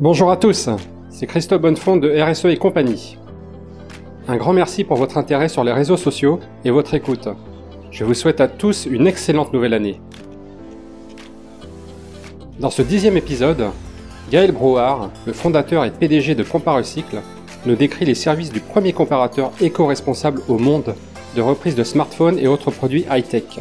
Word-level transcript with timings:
Bonjour 0.00 0.30
à 0.30 0.36
tous, 0.36 0.68
c'est 1.10 1.26
Christophe 1.26 1.60
Bonnefond 1.60 1.96
de 1.96 2.22
RSE 2.22 2.44
et 2.44 2.56
compagnie. 2.56 3.18
Un 4.28 4.36
grand 4.36 4.52
merci 4.52 4.84
pour 4.84 4.96
votre 4.96 5.18
intérêt 5.18 5.48
sur 5.48 5.64
les 5.64 5.72
réseaux 5.72 5.96
sociaux 5.96 6.38
et 6.64 6.70
votre 6.70 6.94
écoute. 6.94 7.28
Je 7.90 8.04
vous 8.04 8.14
souhaite 8.14 8.40
à 8.40 8.46
tous 8.46 8.86
une 8.86 9.08
excellente 9.08 9.52
nouvelle 9.52 9.74
année. 9.74 10.00
Dans 12.60 12.70
ce 12.70 12.82
dixième 12.82 13.16
épisode, 13.16 13.70
Gaël 14.30 14.52
Brouard, 14.52 15.10
le 15.26 15.32
fondateur 15.32 15.84
et 15.84 15.90
PDG 15.90 16.36
de 16.36 16.44
Comparecycle, 16.44 17.20
nous 17.66 17.74
décrit 17.74 18.04
les 18.04 18.14
services 18.14 18.52
du 18.52 18.60
premier 18.60 18.92
comparateur 18.92 19.50
éco-responsable 19.60 20.42
au 20.46 20.58
monde 20.58 20.94
de 21.34 21.42
reprise 21.42 21.74
de 21.74 21.82
smartphones 21.82 22.38
et 22.38 22.46
autres 22.46 22.70
produits 22.70 23.04
high-tech. 23.10 23.58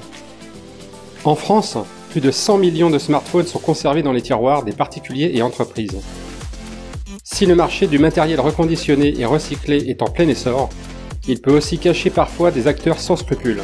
En 1.23 1.33
France, 1.33 1.79
plus 2.11 2.21
de 2.21 2.29
100 2.29 2.59
millions 2.59 2.91
de 2.91 2.99
smartphones 2.99 3.47
sont 3.47 3.57
conservés 3.57 4.03
dans 4.03 4.13
les 4.13 4.21
tiroirs 4.21 4.61
des 4.61 4.71
particuliers 4.71 5.31
et 5.33 5.41
entreprises. 5.41 5.99
Si 7.29 7.45
le 7.45 7.55
marché 7.55 7.87
du 7.87 7.99
matériel 7.99 8.39
reconditionné 8.39 9.13
et 9.19 9.25
recyclé 9.25 9.89
est 9.89 10.01
en 10.01 10.07
plein 10.07 10.29
essor, 10.29 10.69
il 11.27 11.41
peut 11.41 11.51
aussi 11.51 11.77
cacher 11.77 12.09
parfois 12.09 12.51
des 12.51 12.67
acteurs 12.67 12.99
sans 12.99 13.17
scrupules. 13.17 13.61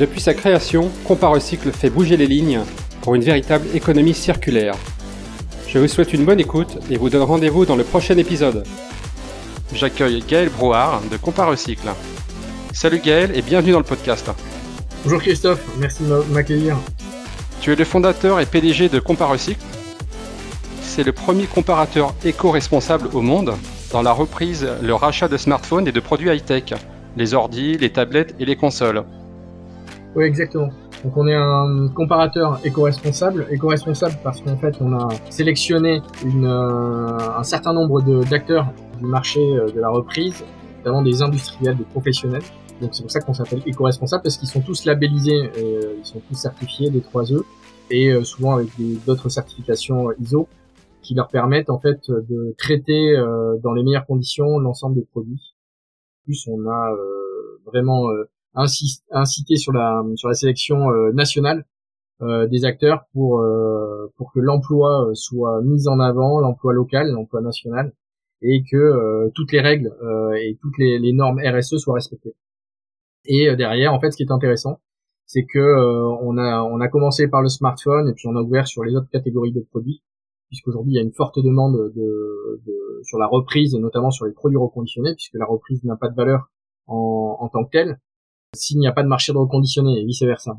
Depuis 0.00 0.22
sa 0.22 0.32
création, 0.32 0.90
Comparecycle 1.04 1.70
fait 1.72 1.90
bouger 1.90 2.16
les 2.16 2.26
lignes 2.26 2.62
pour 3.02 3.14
une 3.14 3.22
véritable 3.22 3.66
économie 3.74 4.14
circulaire. 4.14 4.74
Je 5.68 5.78
vous 5.78 5.88
souhaite 5.88 6.14
une 6.14 6.24
bonne 6.24 6.40
écoute 6.40 6.78
et 6.90 6.96
vous 6.96 7.10
donne 7.10 7.22
rendez-vous 7.22 7.66
dans 7.66 7.76
le 7.76 7.84
prochain 7.84 8.16
épisode. 8.16 8.66
J'accueille 9.74 10.24
Gaël 10.26 10.48
Brouard 10.48 11.02
de 11.12 11.18
Comparecycle. 11.18 11.90
Salut 12.72 13.00
Gaël 13.00 13.30
et 13.34 13.42
bienvenue 13.42 13.72
dans 13.72 13.78
le 13.78 13.84
podcast. 13.84 14.30
Bonjour 15.04 15.20
Christophe, 15.20 15.60
merci 15.78 16.02
de 16.02 16.32
m'accueillir. 16.32 16.78
Tu 17.60 17.74
es 17.74 17.76
le 17.76 17.84
fondateur 17.84 18.40
et 18.40 18.46
PDG 18.46 18.88
de 18.88 19.00
Comparecycle. 19.00 19.60
C'est 20.96 21.04
le 21.04 21.12
premier 21.12 21.44
comparateur 21.44 22.14
éco-responsable 22.24 23.08
au 23.12 23.20
monde 23.20 23.52
dans 23.92 24.00
la 24.00 24.12
reprise, 24.12 24.66
le 24.82 24.94
rachat 24.94 25.28
de 25.28 25.36
smartphones 25.36 25.86
et 25.86 25.92
de 25.92 26.00
produits 26.00 26.30
high-tech, 26.30 26.72
les 27.18 27.34
ordis, 27.34 27.76
les 27.76 27.90
tablettes 27.90 28.34
et 28.40 28.46
les 28.46 28.56
consoles. 28.56 29.04
Oui, 30.14 30.24
exactement. 30.24 30.70
Donc 31.04 31.14
on 31.18 31.28
est 31.28 31.34
un 31.34 31.88
comparateur 31.94 32.60
éco-responsable. 32.64 33.46
Éco-responsable 33.50 34.14
parce 34.24 34.40
qu'en 34.40 34.56
fait 34.56 34.74
on 34.80 34.94
a 34.94 35.08
sélectionné 35.28 36.00
euh, 36.24 37.18
un 37.36 37.44
certain 37.44 37.74
nombre 37.74 38.00
d'acteurs 38.24 38.66
du 38.98 39.04
marché 39.04 39.40
euh, 39.40 39.70
de 39.70 39.78
la 39.78 39.90
reprise, 39.90 40.46
notamment 40.78 41.02
des 41.02 41.20
industriels, 41.20 41.76
des 41.76 41.84
professionnels, 41.84 42.44
donc 42.80 42.94
c'est 42.94 43.02
pour 43.02 43.10
ça 43.10 43.20
qu'on 43.20 43.34
s'appelle 43.34 43.60
éco-responsable 43.66 44.22
parce 44.22 44.38
qu'ils 44.38 44.48
sont 44.48 44.62
tous 44.62 44.86
labellisés, 44.86 45.50
euh, 45.58 45.96
ils 45.98 46.06
sont 46.06 46.22
tous 46.26 46.36
certifiés 46.36 46.88
des 46.88 47.00
3E 47.00 47.42
et 47.90 48.24
souvent 48.24 48.54
avec 48.54 48.68
d'autres 49.06 49.28
certifications 49.28 50.10
ISO 50.18 50.48
qui 51.06 51.14
leur 51.14 51.28
permettent 51.28 51.70
en 51.70 51.78
fait 51.78 52.10
de 52.10 52.54
traiter 52.58 53.16
euh, 53.16 53.56
dans 53.62 53.72
les 53.72 53.82
meilleures 53.82 54.06
conditions 54.06 54.58
l'ensemble 54.58 54.96
des 54.96 55.04
produits. 55.04 55.54
En 56.20 56.24
plus, 56.24 56.48
on 56.48 56.66
a 56.66 56.92
euh, 56.92 57.60
vraiment 57.66 58.08
incité 58.54 59.56
sur 59.56 59.72
la 59.72 60.02
sur 60.14 60.28
la 60.28 60.34
sélection 60.34 60.88
nationale 61.12 61.66
des 62.20 62.64
acteurs 62.64 63.04
pour 63.12 63.44
pour 64.16 64.32
que 64.32 64.40
l'emploi 64.40 65.10
soit 65.12 65.60
mis 65.62 65.88
en 65.88 66.00
avant, 66.00 66.40
l'emploi 66.40 66.72
local, 66.72 67.10
l'emploi 67.10 67.42
national, 67.42 67.92
et 68.40 68.62
que 68.70 69.28
toutes 69.34 69.52
les 69.52 69.60
règles 69.60 69.92
et 70.40 70.56
toutes 70.62 70.78
les, 70.78 70.98
les 70.98 71.12
normes 71.12 71.38
RSE 71.38 71.76
soient 71.76 71.96
respectées. 71.96 72.34
Et 73.26 73.48
euh, 73.48 73.56
derrière, 73.56 73.92
en 73.92 74.00
fait, 74.00 74.10
ce 74.10 74.16
qui 74.16 74.22
est 74.22 74.32
intéressant, 74.32 74.80
c'est 75.26 75.44
que 75.44 75.58
euh, 75.58 76.16
on 76.22 76.38
a 76.38 76.62
on 76.62 76.80
a 76.80 76.88
commencé 76.88 77.28
par 77.28 77.42
le 77.42 77.48
smartphone 77.48 78.08
et 78.08 78.12
puis 78.12 78.28
on 78.28 78.36
a 78.36 78.40
ouvert 78.40 78.66
sur 78.66 78.84
les 78.84 78.94
autres 78.94 79.10
catégories 79.10 79.52
de 79.52 79.60
produits, 79.60 80.02
puisqu'aujourd'hui 80.48 80.92
il 80.92 80.96
y 80.96 80.98
a 80.98 81.02
une 81.02 81.12
forte 81.12 81.38
demande 81.38 81.92
de, 81.94 82.62
de, 82.66 83.00
sur 83.04 83.18
la 83.18 83.26
reprise 83.26 83.74
et 83.74 83.78
notamment 83.78 84.10
sur 84.10 84.26
les 84.26 84.32
produits 84.32 84.58
reconditionnés, 84.58 85.14
puisque 85.14 85.34
la 85.34 85.46
reprise 85.46 85.82
n'a 85.84 85.96
pas 85.96 86.08
de 86.08 86.14
valeur 86.14 86.50
en, 86.86 87.36
en 87.40 87.48
tant 87.48 87.64
que 87.64 87.70
telle 87.70 88.00
s'il 88.54 88.78
n'y 88.78 88.88
a 88.88 88.92
pas 88.92 89.02
de 89.02 89.08
marché 89.08 89.32
de 89.32 89.38
reconditionné 89.38 90.00
et 90.00 90.04
vice 90.04 90.22
versa. 90.22 90.52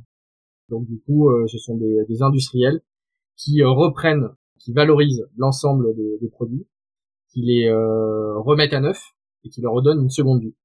Donc 0.69 0.85
du 0.85 1.00
coup, 1.00 1.29
euh, 1.29 1.47
ce 1.47 1.57
sont 1.57 1.75
des, 1.78 2.06
des 2.07 2.22
industriels 2.22 2.81
qui 3.35 3.63
reprennent, 3.63 4.29
qui 4.59 4.73
valorisent 4.73 5.28
l'ensemble 5.38 5.95
des, 5.95 6.17
des, 6.19 6.29
produits, 6.29 6.67
qui 7.31 7.41
les 7.41 7.72
remettent 7.72 8.73
à 8.73 8.81
neuf 8.81 9.13
et 9.44 9.50
qui 9.50 9.61
leur 9.61 9.73
redonnent 9.73 10.01
une 10.01 10.09
seconde 10.09 10.41
vie. 10.41 10.56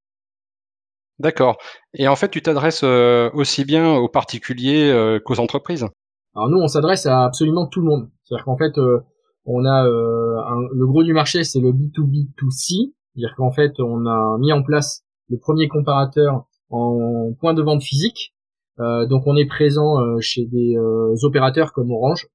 D'accord. 1.18 1.58
Et 1.94 2.08
en 2.08 2.16
fait, 2.16 2.30
tu 2.30 2.42
t'adresses 2.42 2.82
euh, 2.82 3.30
aussi 3.32 3.64
bien 3.64 3.96
aux 3.96 4.08
particuliers 4.08 4.90
euh, 4.90 5.20
qu'aux 5.20 5.38
entreprises? 5.38 5.86
Alors 6.34 6.48
nous, 6.48 6.58
on 6.58 6.66
s'adresse 6.66 7.06
à 7.06 7.24
absolument 7.24 7.66
tout 7.66 7.80
le 7.80 7.86
monde. 7.86 8.10
C'est-à-dire 8.24 8.44
qu'en 8.44 8.56
fait, 8.56 8.76
euh, 8.78 9.00
on 9.44 9.64
a 9.64 9.84
le 9.84 10.86
gros 10.86 11.02
du 11.02 11.12
marché, 11.12 11.44
c'est 11.44 11.60
le 11.60 11.72
B2B2C. 11.72 12.92
C'est-à-dire 13.14 13.34
qu'en 13.36 13.50
fait, 13.50 13.78
on 13.78 14.06
a 14.06 14.38
mis 14.38 14.52
en 14.52 14.62
place 14.62 15.04
le 15.28 15.38
premier 15.38 15.68
comparateur 15.68 16.46
en 16.70 17.32
point 17.40 17.54
de 17.54 17.62
vente 17.62 17.82
physique. 17.82 18.34
donc 18.78 19.26
on 19.26 19.36
est 19.36 19.46
présent 19.46 19.96
chez 20.20 20.46
des 20.46 20.76
opérateurs 21.22 21.72
comme 21.72 21.90
Orange. 21.90 22.28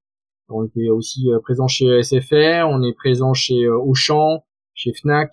On 0.50 0.64
est 0.76 0.90
aussi 0.90 1.28
présent 1.42 1.66
chez 1.66 2.02
SFR, 2.02 2.66
on 2.68 2.82
est 2.82 2.94
présent 2.94 3.34
chez 3.34 3.68
Auchan, 3.68 4.44
chez 4.74 4.92
Fnac, 4.92 5.30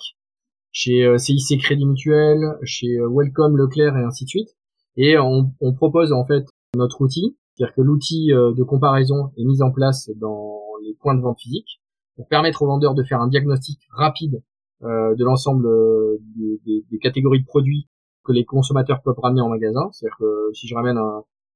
chez 0.75 1.05
euh, 1.05 1.17
CIC 1.17 1.61
Crédit 1.61 1.85
Mutuel, 1.85 2.57
chez 2.63 2.97
euh, 2.97 3.07
Welcome, 3.09 3.55
Leclerc 3.55 3.95
et 3.95 4.03
ainsi 4.03 4.25
de 4.25 4.29
suite. 4.29 4.49
Et 4.97 5.17
on, 5.17 5.51
on 5.61 5.73
propose 5.73 6.11
en 6.11 6.25
fait 6.25 6.45
notre 6.75 6.99
outil, 6.99 7.37
c'est-à-dire 7.53 7.73
que 7.75 7.81
l'outil 7.81 8.33
euh, 8.33 8.53
de 8.53 8.61
comparaison 8.61 9.31
est 9.37 9.45
mis 9.45 9.61
en 9.61 9.71
place 9.71 10.09
dans 10.17 10.64
les 10.85 10.93
points 10.93 11.15
de 11.15 11.21
vente 11.21 11.39
physiques 11.39 11.81
pour 12.15 12.27
permettre 12.27 12.61
aux 12.61 12.67
vendeurs 12.67 12.93
de 12.93 13.03
faire 13.03 13.21
un 13.21 13.27
diagnostic 13.27 13.79
rapide 13.91 14.41
euh, 14.83 15.15
de 15.15 15.23
l'ensemble 15.23 15.67
des, 16.35 16.85
des, 16.89 16.99
catégories 16.99 17.41
de 17.41 17.45
produits 17.45 17.87
que 18.23 18.31
les 18.31 18.45
consommateurs 18.45 19.01
peuvent 19.01 19.19
ramener 19.19 19.41
en 19.41 19.49
magasin. 19.49 19.89
C'est-à-dire 19.91 20.17
que 20.19 20.49
si 20.53 20.67
je 20.67 20.75
ramène 20.75 20.97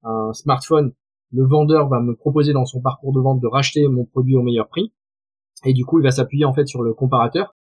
un, 0.04 0.34
smartphone, 0.34 0.94
le 1.32 1.46
vendeur 1.46 1.90
va 1.90 2.00
me 2.00 2.16
proposer 2.16 2.54
dans 2.54 2.66
son 2.66 2.82
parcours 2.82 3.14
de 3.14 3.20
vente 3.20 3.42
de 3.42 3.48
racheter 3.48 3.88
mon 3.88 4.06
produit 4.06 4.36
au 4.36 4.42
meilleur 4.42 4.70
prix. 4.70 4.94
Et 5.66 5.74
du 5.74 5.86
coup, 5.86 6.00
il 6.00 6.04
va 6.04 6.12
s'appuyer 6.12 6.46
en 6.46 6.54
fait 6.54 6.68
sur 6.68 6.82
le 6.82 6.94
comparateur 6.94 7.56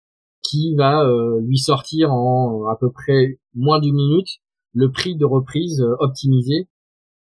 qui 0.42 0.74
va 0.74 1.04
euh, 1.04 1.40
lui 1.40 1.58
sortir 1.58 2.12
en 2.12 2.66
à 2.66 2.76
peu 2.76 2.90
près 2.90 3.38
moins 3.54 3.80
d'une 3.80 3.94
minute 3.94 4.40
le 4.74 4.90
prix 4.90 5.16
de 5.16 5.24
reprise 5.24 5.80
euh, 5.80 5.94
optimisé 6.00 6.68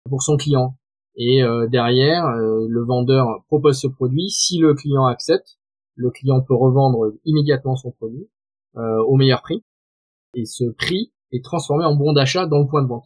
pour 0.08 0.22
son 0.22 0.36
client. 0.36 0.76
Et 1.16 1.42
euh, 1.42 1.68
derrière, 1.68 2.26
le 2.26 2.84
vendeur 2.84 3.44
propose 3.48 3.78
ce 3.80 3.86
produit. 3.86 4.30
Si 4.30 4.58
le 4.58 4.74
client 4.74 5.06
accepte, 5.06 5.58
le 5.94 6.10
client 6.10 6.40
peut 6.40 6.54
revendre 6.54 7.12
immédiatement 7.24 7.76
son 7.76 7.90
produit 7.90 8.28
au 8.74 9.16
meilleur 9.16 9.42
prix. 9.42 9.62
Et 10.34 10.46
ce 10.46 10.64
prix 10.64 11.12
est 11.30 11.44
transformé 11.44 11.84
en 11.84 11.94
bon 11.94 12.14
d'achat 12.14 12.46
dans 12.46 12.58
le 12.60 12.66
point 12.66 12.82
de 12.82 12.88
vente. 12.88 13.04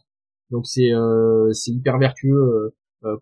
Donc 0.49 0.65
c'est 0.65 0.91
c'est 1.51 1.71
hyper 1.71 1.97
vertueux 1.97 2.73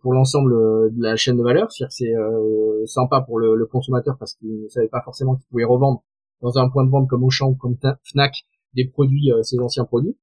pour 0.02 0.14
l'ensemble 0.14 0.54
de 0.92 1.02
la 1.02 1.16
chaîne 1.16 1.38
de 1.38 1.44
valeur. 1.44 1.72
C'est-à-dire 1.72 1.92
c'est 1.92 2.86
sympa 2.86 3.22
pour 3.22 3.40
le, 3.40 3.56
le 3.56 3.66
consommateur 3.66 4.16
parce 4.20 4.36
qu'il 4.36 4.62
ne 4.62 4.68
savait 4.68 4.88
pas 4.88 5.02
forcément 5.02 5.36
qu'il 5.36 5.48
pouvait 5.50 5.66
revendre 5.66 6.04
dans 6.42 6.60
un 6.60 6.70
point 6.70 6.86
de 6.86 6.92
vente 6.92 7.08
comme 7.08 7.24
Auchan 7.24 7.50
ou 7.50 7.56
comme 7.56 7.78
Fnac 8.04 8.46
des 8.76 8.86
produits, 8.86 9.32
euh, 9.32 9.42
ces 9.44 9.60
anciens 9.60 9.86
produits. 9.86 10.18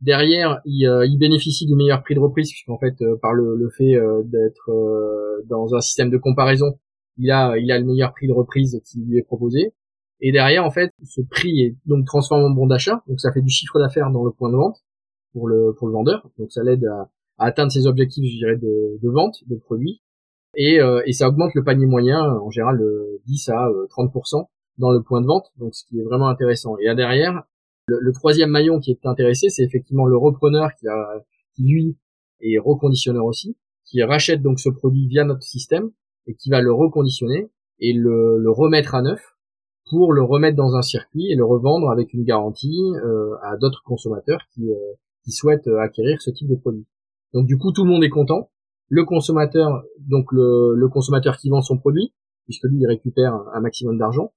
Derrière, 0.00 0.60
il, 0.64 0.86
euh, 0.86 1.06
il, 1.06 1.18
bénéficie 1.18 1.66
du 1.66 1.74
meilleur 1.74 2.02
prix 2.02 2.14
de 2.14 2.20
reprise, 2.20 2.50
puisqu'en 2.50 2.78
fait, 2.78 3.00
euh, 3.00 3.16
par 3.20 3.32
le, 3.32 3.68
fait 3.70 3.96
d'être 4.24 4.70
dans 5.46 5.74
un 5.74 5.80
système 5.80 6.10
de 6.10 6.18
comparaison, 6.18 6.78
il 7.16 7.30
a, 7.30 7.56
le 7.56 7.84
meilleur 7.84 8.12
prix 8.12 8.26
de 8.26 8.32
reprise 8.32 8.80
qui 8.84 9.00
lui 9.00 9.18
est 9.18 9.22
proposé. 9.22 9.72
Et 10.20 10.32
derrière, 10.32 10.64
en 10.64 10.70
fait, 10.70 10.90
ce 11.04 11.20
prix 11.22 11.60
est 11.60 11.76
donc 11.86 12.06
transformé 12.06 12.44
en 12.44 12.50
bon 12.50 12.66
d'achat, 12.66 13.02
donc 13.08 13.20
ça 13.20 13.32
fait 13.32 13.42
du 13.42 13.50
chiffre 13.50 13.78
d'affaires 13.78 14.10
dans 14.10 14.24
le 14.24 14.30
point 14.30 14.50
de 14.50 14.56
vente 14.56 14.76
pour 15.32 15.48
le, 15.48 15.74
vendeur, 15.80 16.30
donc 16.38 16.52
ça 16.52 16.62
l'aide 16.62 16.84
à, 16.84 17.10
atteindre 17.38 17.72
ses 17.72 17.86
objectifs, 17.86 18.24
je 18.32 18.38
dirais, 18.38 18.56
de, 18.56 18.98
de 19.02 19.08
vente 19.10 19.36
de 19.48 19.56
produits. 19.56 20.02
Et, 20.56 20.78
et 21.06 21.12
ça 21.12 21.28
augmente 21.28 21.52
le 21.54 21.64
panier 21.64 21.86
moyen, 21.86 22.22
en 22.22 22.50
général, 22.50 22.78
de 22.78 23.20
10 23.26 23.48
à 23.48 23.68
30% 23.90 24.46
dans 24.78 24.90
le 24.90 25.02
point 25.02 25.20
de 25.20 25.26
vente, 25.26 25.50
donc 25.58 25.74
ce 25.74 25.84
qui 25.84 25.98
est 25.98 26.04
vraiment 26.04 26.28
intéressant. 26.28 26.76
Et 26.78 26.88
à 26.88 26.94
derrière, 26.94 27.44
le, 27.86 28.12
troisième 28.12 28.50
maillon 28.50 28.80
qui 28.80 28.90
est 28.90 29.06
intéressé, 29.06 29.48
c'est 29.48 29.62
effectivement 29.62 30.06
le 30.06 30.16
repreneur 30.16 30.70
qui, 30.78 30.88
a, 30.88 31.24
qui 31.54 31.62
lui 31.64 31.96
est 32.40 32.58
reconditionneur 32.58 33.24
aussi, 33.24 33.56
qui 33.84 34.02
rachète 34.02 34.42
donc 34.42 34.60
ce 34.60 34.68
produit 34.68 35.06
via 35.06 35.24
notre 35.24 35.42
système 35.42 35.90
et 36.26 36.34
qui 36.34 36.50
va 36.50 36.60
le 36.60 36.72
reconditionner 36.72 37.50
et 37.80 37.92
le, 37.92 38.50
remettre 38.50 38.94
à 38.94 39.02
neuf 39.02 39.20
pour 39.90 40.12
le 40.12 40.22
remettre 40.22 40.56
dans 40.56 40.76
un 40.76 40.82
circuit 40.82 41.30
et 41.30 41.34
le 41.34 41.44
revendre 41.44 41.90
avec 41.90 42.14
une 42.14 42.24
garantie 42.24 42.92
euh, 43.04 43.34
à 43.42 43.56
d'autres 43.58 43.82
consommateurs 43.84 44.40
qui, 44.54 44.70
euh, 44.70 44.76
souhaitent 45.26 45.68
acquérir 45.68 46.20
ce 46.20 46.30
type 46.30 46.48
de 46.48 46.54
produit. 46.54 46.86
Donc 47.32 47.46
du 47.46 47.56
coup, 47.56 47.72
tout 47.72 47.84
le 47.84 47.90
monde 47.90 48.04
est 48.04 48.10
content. 48.10 48.50
Le 48.88 49.04
consommateur, 49.04 49.82
donc 49.98 50.30
le, 50.32 50.86
consommateur 50.88 51.38
qui 51.38 51.48
vend 51.48 51.62
son 51.62 51.78
produit, 51.78 52.12
puisque 52.44 52.64
lui 52.64 52.80
il 52.80 52.86
récupère 52.86 53.34
un 53.54 53.60
maximum 53.60 53.98
d'argent, 53.98 54.32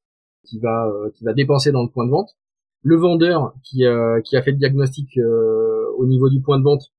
euh, 0.64 1.12
qui 1.12 1.26
va 1.26 1.34
dépenser 1.34 1.72
dans 1.72 1.84
le 1.84 1.90
point 1.90 2.06
de 2.06 2.12
vente, 2.12 2.38
le 2.88 2.96
vendeur 2.96 3.54
qui 3.64 3.86
euh, 3.86 4.22
qui 4.22 4.38
a 4.38 4.42
fait 4.42 4.52
le 4.52 4.58
diagnostic 4.58 5.18
euh, 5.18 5.92
au 5.98 6.06
niveau 6.06 6.30
du 6.30 6.42
point 6.42 6.58
de 6.58 6.64
vente, 6.64 6.94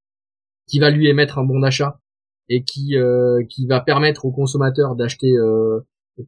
qui 0.67 0.79
va 0.79 0.91
lui 0.91 1.07
émettre 1.07 1.39
un 1.39 1.43
bon 1.43 1.59
d'achat 1.59 1.99
et 2.47 2.63
qui 2.63 2.95
qui 3.49 3.67
va 3.67 3.79
permettre 3.79 4.25
au 4.25 4.31
consommateur 4.31 4.95
d'acheter 4.95 5.31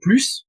plus 0.01 0.47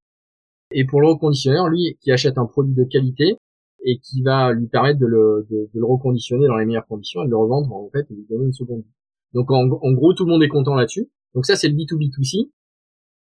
Et 0.70 0.84
pour 0.84 1.00
le 1.00 1.08
reconditionneur, 1.08 1.68
lui, 1.68 1.96
qui 2.00 2.12
achète 2.12 2.36
un 2.36 2.46
produit 2.46 2.74
de 2.74 2.84
qualité 2.84 3.38
et 3.84 3.98
qui 3.98 4.22
va 4.22 4.52
lui 4.52 4.68
permettre 4.68 5.00
de 5.00 5.06
le, 5.06 5.46
de, 5.50 5.68
le 5.72 5.84
reconditionner 5.84 6.46
dans 6.46 6.56
les 6.56 6.66
meilleures 6.66 6.86
conditions 6.86 7.22
et 7.22 7.26
de 7.26 7.30
le 7.30 7.36
revendre 7.36 7.72
en 7.72 7.88
fait 7.90 8.06
et 8.10 8.14
lui 8.14 8.26
donner 8.28 8.46
une 8.46 8.52
seconde 8.52 8.84
Donc 9.34 9.50
en, 9.50 9.66
gros, 9.66 10.14
tout 10.14 10.24
le 10.24 10.30
monde 10.30 10.42
est 10.42 10.48
content 10.48 10.74
là-dessus. 10.74 11.10
Donc 11.34 11.46
ça, 11.46 11.56
c'est 11.56 11.68
le 11.68 11.74
B2B2C. 11.74 12.50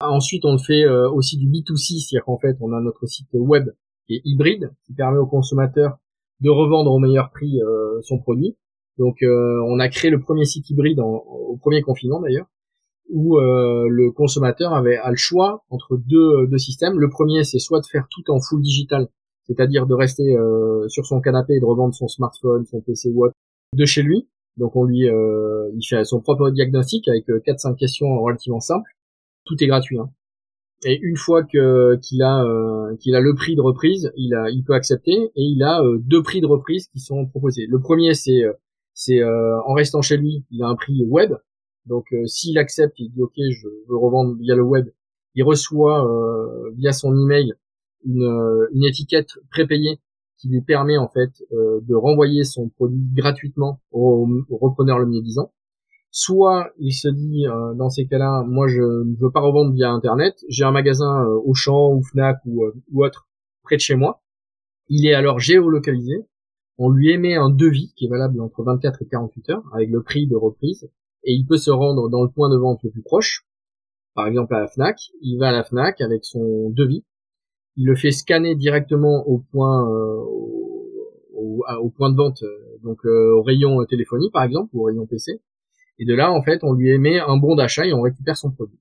Ensuite, 0.01 0.45
on 0.45 0.57
fait 0.57 0.85
euh, 0.85 1.09
aussi 1.11 1.37
du 1.37 1.47
B2C, 1.47 1.99
c'est-à-dire 1.99 2.25
qu'en 2.25 2.39
fait, 2.39 2.55
on 2.61 2.71
a 2.73 2.79
notre 2.79 3.05
site 3.05 3.27
web 3.33 3.69
qui 4.09 4.15
est 4.15 4.21
hybride, 4.25 4.71
qui 4.85 4.93
permet 4.93 5.19
au 5.19 5.27
consommateur 5.27 5.99
de 6.41 6.49
revendre 6.49 6.91
au 6.91 6.99
meilleur 6.99 7.29
prix 7.29 7.61
euh, 7.61 8.01
son 8.01 8.17
produit. 8.17 8.57
Donc, 8.97 9.21
euh, 9.21 9.61
on 9.67 9.79
a 9.79 9.87
créé 9.87 10.09
le 10.09 10.19
premier 10.19 10.45
site 10.45 10.69
hybride 10.69 10.99
au 10.99 11.57
premier 11.61 11.81
confinement 11.81 12.19
d'ailleurs, 12.19 12.47
où 13.09 13.37
le 13.39 14.11
consommateur 14.11 14.73
avait 14.73 14.97
a 14.97 15.09
le 15.09 15.15
choix 15.15 15.63
entre 15.69 15.97
deux, 15.97 16.47
deux 16.47 16.57
systèmes. 16.57 16.99
Le 16.99 17.09
premier, 17.09 17.43
c'est 17.43 17.59
soit 17.59 17.79
de 17.79 17.85
faire 17.85 18.07
tout 18.09 18.29
en 18.29 18.39
full 18.41 18.61
digital, 18.61 19.07
c'est-à-dire 19.47 19.87
de 19.87 19.93
rester 19.93 20.37
sur 20.89 21.05
son 21.05 21.21
canapé 21.21 21.55
et 21.55 21.59
de 21.59 21.65
revendre 21.65 21.95
son 21.95 22.07
smartphone, 22.07 22.65
son 22.65 22.81
PC 22.81 23.09
ou 23.13 23.25
autre 23.25 23.33
de 23.73 23.85
chez 23.85 24.03
lui. 24.03 24.27
Donc, 24.57 24.75
on 24.75 24.83
lui, 24.83 25.07
il 25.07 25.81
fait 25.87 26.03
son 26.03 26.19
propre 26.19 26.51
diagnostic 26.51 27.07
avec 27.07 27.25
quatre 27.45 27.61
cinq 27.61 27.77
questions 27.77 28.21
relativement 28.21 28.59
simples 28.59 28.91
tout 29.49 29.61
est 29.63 29.67
gratuit. 29.67 29.97
Hein. 29.97 30.09
Et 30.83 30.97
une 31.01 31.17
fois 31.17 31.43
que 31.43 31.97
qu'il 31.97 32.21
a 32.23 32.43
euh, 32.45 32.95
qu'il 32.97 33.15
a 33.15 33.19
le 33.19 33.35
prix 33.35 33.55
de 33.55 33.61
reprise, 33.61 34.11
il 34.15 34.33
a 34.33 34.49
il 34.49 34.63
peut 34.63 34.73
accepter 34.73 35.11
et 35.11 35.31
il 35.41 35.61
a 35.61 35.81
euh, 35.81 35.97
deux 35.99 36.23
prix 36.23 36.39
de 36.39 36.45
reprise 36.45 36.87
qui 36.87 36.99
sont 36.99 37.25
proposés. 37.25 37.67
Le 37.67 37.79
premier 37.79 38.13
c'est 38.13 38.43
euh, 38.43 38.53
c'est 38.93 39.23
en 39.23 39.73
restant 39.73 40.01
chez 40.01 40.17
lui, 40.17 40.45
il 40.51 40.61
a 40.61 40.67
un 40.67 40.75
prix 40.75 41.05
web. 41.05 41.33
Donc 41.85 42.07
s'il 42.25 42.57
accepte, 42.57 42.99
il 42.99 43.09
dit 43.11 43.21
OK, 43.21 43.33
je 43.37 43.67
veux 43.87 43.95
revendre 43.95 44.35
via 44.37 44.55
le 44.55 44.63
web. 44.63 44.89
Il 45.35 45.43
reçoit 45.43 46.05
via 46.75 46.91
son 46.91 47.15
email 47.17 47.53
une 48.03 48.67
une 48.73 48.83
étiquette 48.83 49.29
prépayée 49.51 50.01
qui 50.37 50.49
lui 50.49 50.61
permet 50.61 50.97
en 50.97 51.07
fait 51.07 51.31
de 51.51 51.95
renvoyer 51.95 52.43
son 52.43 52.67
produit 52.67 53.07
gratuitement 53.13 53.79
au, 53.91 54.27
au 54.49 54.57
repreneur 54.57 54.99
le 54.99 55.05
mieux 55.05 55.21
disant 55.21 55.53
soit 56.11 56.71
il 56.79 56.93
se 56.93 57.07
dit 57.07 57.45
euh, 57.47 57.73
dans 57.75 57.89
ces 57.89 58.07
cas-là, 58.07 58.43
moi 58.47 58.67
je 58.67 58.81
ne 58.81 59.15
veux 59.19 59.31
pas 59.31 59.41
revendre 59.41 59.73
via 59.73 59.91
internet, 59.91 60.43
j'ai 60.49 60.63
un 60.63 60.71
magasin 60.71 61.25
euh, 61.25 61.39
Auchan 61.45 61.93
ou 61.93 62.03
Fnac 62.03 62.39
ou, 62.45 62.65
euh, 62.65 62.73
autre 62.95 63.27
près 63.63 63.75
de 63.75 63.81
chez 63.81 63.95
moi. 63.95 64.21
Il 64.87 65.07
est 65.07 65.13
alors 65.13 65.39
géolocalisé. 65.39 66.25
On 66.77 66.89
lui 66.89 67.11
émet 67.11 67.35
un 67.35 67.49
devis 67.49 67.93
qui 67.95 68.05
est 68.05 68.09
valable 68.09 68.41
entre 68.41 68.63
24 68.63 69.01
et 69.01 69.05
48 69.05 69.49
heures 69.49 69.63
avec 69.73 69.89
le 69.89 70.01
prix 70.01 70.27
de 70.27 70.35
reprise 70.35 70.89
et 71.23 71.33
il 71.33 71.45
peut 71.45 71.57
se 71.57 71.69
rendre 71.69 72.09
dans 72.09 72.23
le 72.23 72.29
point 72.29 72.49
de 72.49 72.57
vente 72.57 72.79
le 72.83 72.89
plus 72.89 73.03
proche. 73.03 73.45
Par 74.15 74.27
exemple 74.27 74.55
à 74.55 74.61
la 74.61 74.67
Fnac, 74.67 74.97
il 75.21 75.37
va 75.37 75.49
à 75.49 75.51
la 75.51 75.63
Fnac 75.63 76.01
avec 76.01 76.25
son 76.25 76.69
devis. 76.71 77.03
Il 77.75 77.85
le 77.85 77.95
fait 77.95 78.11
scanner 78.11 78.55
directement 78.55 79.27
au 79.27 79.39
point 79.51 79.87
au, 79.87 81.63
au, 81.81 81.89
point 81.89 82.09
de 82.09 82.15
vente, 82.15 82.43
donc 82.81 83.05
au 83.05 83.41
rayon 83.43 83.83
téléphonie 83.85 84.31
par 84.31 84.43
exemple 84.43 84.69
ou 84.73 84.81
au 84.81 84.85
rayon 84.85 85.05
PC 85.05 85.41
et 85.99 86.05
de 86.05 86.15
là, 86.15 86.31
en 86.31 86.41
fait, 86.41 86.63
on 86.63 86.73
lui 86.73 86.89
émet 86.91 87.19
un 87.19 87.37
bon 87.37 87.55
d'achat 87.55 87.85
et 87.85 87.93
on 87.93 88.01
récupère 88.01 88.37
son 88.37 88.51
produit. 88.51 88.79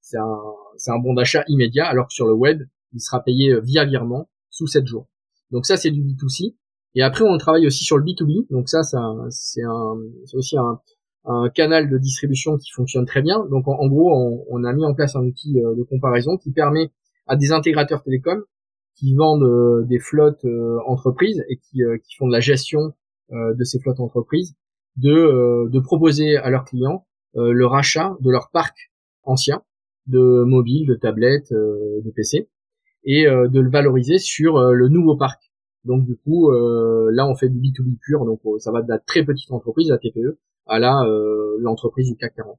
C'est 0.00 0.16
un, 0.16 0.38
un 0.86 0.98
bon 0.98 1.14
d'achat 1.14 1.44
immédiat, 1.48 1.86
alors 1.86 2.06
que 2.06 2.14
sur 2.14 2.26
le 2.26 2.34
web, 2.34 2.62
il 2.92 3.00
sera 3.00 3.22
payé 3.22 3.50
euh, 3.50 3.60
via 3.60 3.84
virement 3.84 4.28
sous 4.48 4.68
7 4.68 4.86
jours. 4.86 5.08
Donc 5.50 5.66
ça, 5.66 5.76
c'est 5.76 5.90
du 5.90 6.02
B2C. 6.02 6.54
Et 6.94 7.02
après, 7.02 7.24
on 7.24 7.36
travaille 7.36 7.66
aussi 7.66 7.84
sur 7.84 7.98
le 7.98 8.04
B2B. 8.04 8.46
Donc 8.50 8.68
ça, 8.68 8.84
ça 8.84 9.00
c'est 9.30 9.62
un, 9.62 9.96
c'est 10.26 10.36
aussi 10.36 10.56
un, 10.56 10.80
un, 11.24 11.48
canal 11.50 11.90
de 11.90 11.98
distribution 11.98 12.56
qui 12.58 12.70
fonctionne 12.70 13.06
très 13.06 13.22
bien. 13.22 13.44
Donc 13.50 13.66
en, 13.66 13.86
gros, 13.88 14.12
on, 14.12 14.44
on, 14.48 14.64
a 14.64 14.72
mis 14.72 14.84
en 14.84 14.94
place 14.94 15.16
un 15.16 15.24
outil 15.24 15.58
euh, 15.58 15.74
de 15.74 15.82
comparaison 15.82 16.36
qui 16.36 16.52
permet 16.52 16.90
à 17.26 17.36
des 17.36 17.50
intégrateurs 17.52 18.02
télécoms 18.02 18.42
qui 18.96 19.14
vendent 19.14 19.42
euh, 19.42 19.84
des 19.86 19.98
flottes 19.98 20.44
entreprises 20.86 21.44
et 21.48 21.56
qui, 21.56 21.82
qui 22.04 22.16
font 22.16 22.28
de 22.28 22.32
la 22.32 22.40
gestion 22.40 22.92
de 23.30 23.62
ces 23.62 23.78
flottes 23.78 24.00
entreprises 24.00 24.56
de, 24.96 25.12
euh, 25.12 25.68
de 25.68 25.80
proposer 25.80 26.36
à 26.36 26.50
leurs 26.50 26.64
clients 26.64 27.06
euh, 27.36 27.52
le 27.52 27.66
rachat 27.66 28.16
de 28.20 28.30
leur 28.30 28.50
parc 28.50 28.90
ancien 29.22 29.62
de 30.06 30.44
mobiles, 30.44 30.86
de 30.86 30.94
tablettes, 30.94 31.52
euh, 31.52 32.00
de 32.04 32.10
PC, 32.10 32.48
et 33.04 33.24
de 33.24 33.60
le 33.60 33.70
valoriser 33.70 34.18
sur 34.18 34.60
le 34.60 34.88
nouveau 34.88 35.16
parc. 35.16 35.50
Donc 35.84 36.04
du 36.04 36.18
coup, 36.18 36.50
là 36.50 37.26
on 37.26 37.34
fait 37.34 37.48
du 37.48 37.58
B2B 37.58 37.96
pur, 37.98 38.26
donc 38.26 38.42
ça 38.58 38.72
va 38.72 38.82
de 38.82 38.88
la 38.90 38.98
très 38.98 39.24
petite 39.24 39.50
entreprise, 39.52 39.88
la 39.88 39.96
TPE, 39.96 40.38
à 40.66 40.78
la 40.78 41.02
l'entreprise 41.60 42.10
du 42.10 42.16
CAC 42.16 42.34
40. 42.34 42.58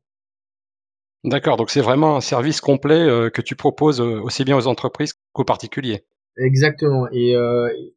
D'accord, 1.25 1.57
donc 1.57 1.69
c'est 1.69 1.81
vraiment 1.81 2.17
un 2.17 2.21
service 2.21 2.59
complet 2.59 3.29
que 3.31 3.41
tu 3.43 3.55
proposes 3.55 4.01
aussi 4.01 4.43
bien 4.45 4.57
aux 4.57 4.65
entreprises 4.65 5.13
qu'aux 5.31 5.45
particuliers. 5.45 6.05
Exactement. 6.37 7.07
Et, 7.11 7.35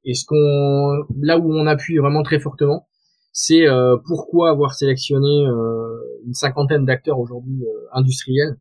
et 0.05 0.15
ce 0.15 0.27
qu'on, 0.27 1.07
là 1.23 1.39
où 1.39 1.51
on 1.51 1.67
appuie 1.67 1.97
vraiment 1.97 2.23
très 2.23 2.41
fortement, 2.41 2.87
c'est 3.37 3.67
euh, 3.67 3.97
pourquoi 4.07 4.49
avoir 4.49 4.75
sélectionné 4.75 5.45
euh, 5.45 5.99
une 6.25 6.35
cinquantaine 6.35 6.85
d'acteurs 6.85 7.19
aujourd'hui 7.19 7.65
euh, 7.65 7.89
industriels? 7.93 8.57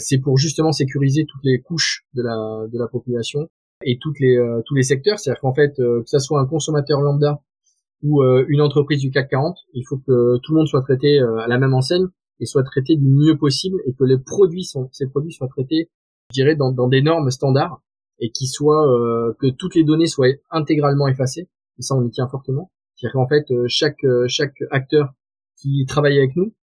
c'est 0.00 0.18
pour 0.18 0.36
justement 0.36 0.70
sécuriser 0.70 1.24
toutes 1.24 1.44
les 1.44 1.62
couches 1.62 2.04
de 2.12 2.22
la 2.22 2.66
de 2.70 2.78
la 2.78 2.88
population 2.88 3.48
et 3.82 3.96
toutes 3.98 4.20
les 4.20 4.36
tous 4.66 4.74
les 4.74 4.82
secteurs. 4.82 5.18
C'est-à-dire 5.18 5.40
qu'en 5.40 5.54
fait, 5.54 5.72
que 5.78 6.02
ça 6.04 6.18
soit 6.18 6.38
un 6.38 6.44
consommateur 6.44 7.00
lambda 7.00 7.40
ou 8.02 8.22
une 8.22 8.60
entreprise 8.60 9.00
du 9.00 9.10
CAC 9.10 9.30
40, 9.30 9.56
il 9.72 9.84
faut 9.88 9.96
que 9.96 10.36
tout 10.42 10.52
le 10.52 10.58
monde 10.58 10.66
soit 10.66 10.82
traité 10.82 11.20
à 11.20 11.46
la 11.48 11.56
même 11.56 11.72
enseigne 11.72 12.08
et 12.38 12.44
soit 12.44 12.64
traité 12.64 12.96
du 12.96 13.08
mieux 13.08 13.38
possible 13.38 13.78
et 13.86 13.94
que 13.94 14.04
les 14.04 14.18
produits 14.18 14.64
sont, 14.64 14.90
ces 14.92 15.06
produits 15.06 15.32
soient 15.32 15.48
traités, 15.48 15.88
je 16.28 16.34
dirais, 16.34 16.54
dans, 16.54 16.70
dans 16.70 16.88
des 16.88 17.00
normes 17.00 17.30
standards 17.30 17.80
et 18.20 18.30
qui 18.30 18.48
soient 18.48 18.86
que 19.38 19.46
toutes 19.46 19.74
les 19.74 19.84
données 19.84 20.06
soient 20.06 20.28
intégralement 20.50 21.08
effacées. 21.08 21.48
Et 21.78 21.82
ça, 21.82 21.94
on 21.94 22.06
y 22.06 22.10
tient 22.10 22.28
fortement. 22.28 22.70
C'est-à-dire 23.02 23.14
qu'en 23.14 23.26
fait, 23.26 23.50
euh, 23.50 23.64
chaque, 23.66 24.04
euh, 24.04 24.26
chaque 24.28 24.54
acteur 24.70 25.12
qui 25.60 25.84
travaille 25.86 26.18
avec 26.18 26.36
nous 26.36 26.54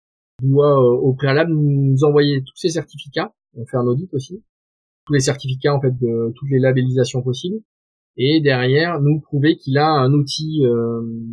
doit 0.42 0.80
euh, 0.80 0.96
au 0.96 1.12
préalable 1.12 1.52
nous 1.52 2.02
envoyer 2.02 2.42
tous 2.42 2.56
ses 2.56 2.70
certificats. 2.70 3.34
On 3.54 3.66
fait 3.66 3.76
un 3.76 3.86
audit 3.86 4.08
aussi. 4.14 4.42
Tous 5.04 5.12
les 5.12 5.20
certificats 5.20 5.74
en 5.74 5.80
fait 5.82 5.92
de 5.98 6.32
toutes 6.34 6.48
les 6.48 6.58
labellisations 6.58 7.22
possibles. 7.22 7.60
Et 8.16 8.40
derrière, 8.40 9.00
nous 9.02 9.20
prouver 9.20 9.56
qu'il 9.56 9.76
a 9.76 9.86
un 9.86 10.12
outil 10.12 10.62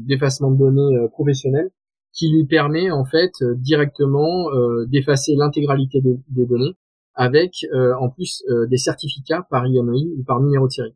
d'effacement 0.05 0.51
de 0.51 0.57
données 0.57 1.07
professionnel 1.11 1.69
qui 2.13 2.31
lui 2.31 2.45
permet 2.45 2.91
en 2.91 3.03
fait 3.03 3.31
directement 3.57 4.47
d'effacer 4.85 5.35
l'intégralité 5.35 6.01
des, 6.01 6.45
données 6.45 6.75
avec 7.15 7.65
en 7.99 8.09
plus 8.09 8.43
des 8.69 8.77
certificats 8.77 9.45
par 9.49 9.65
IMEI 9.65 10.07
ou 10.17 10.23
par 10.23 10.39
numéro 10.39 10.67
de 10.67 10.71
série. 10.71 10.95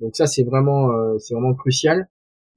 Donc 0.00 0.16
ça 0.16 0.26
c'est 0.26 0.44
vraiment 0.44 0.90
c'est 1.18 1.34
vraiment 1.34 1.54
crucial 1.54 2.08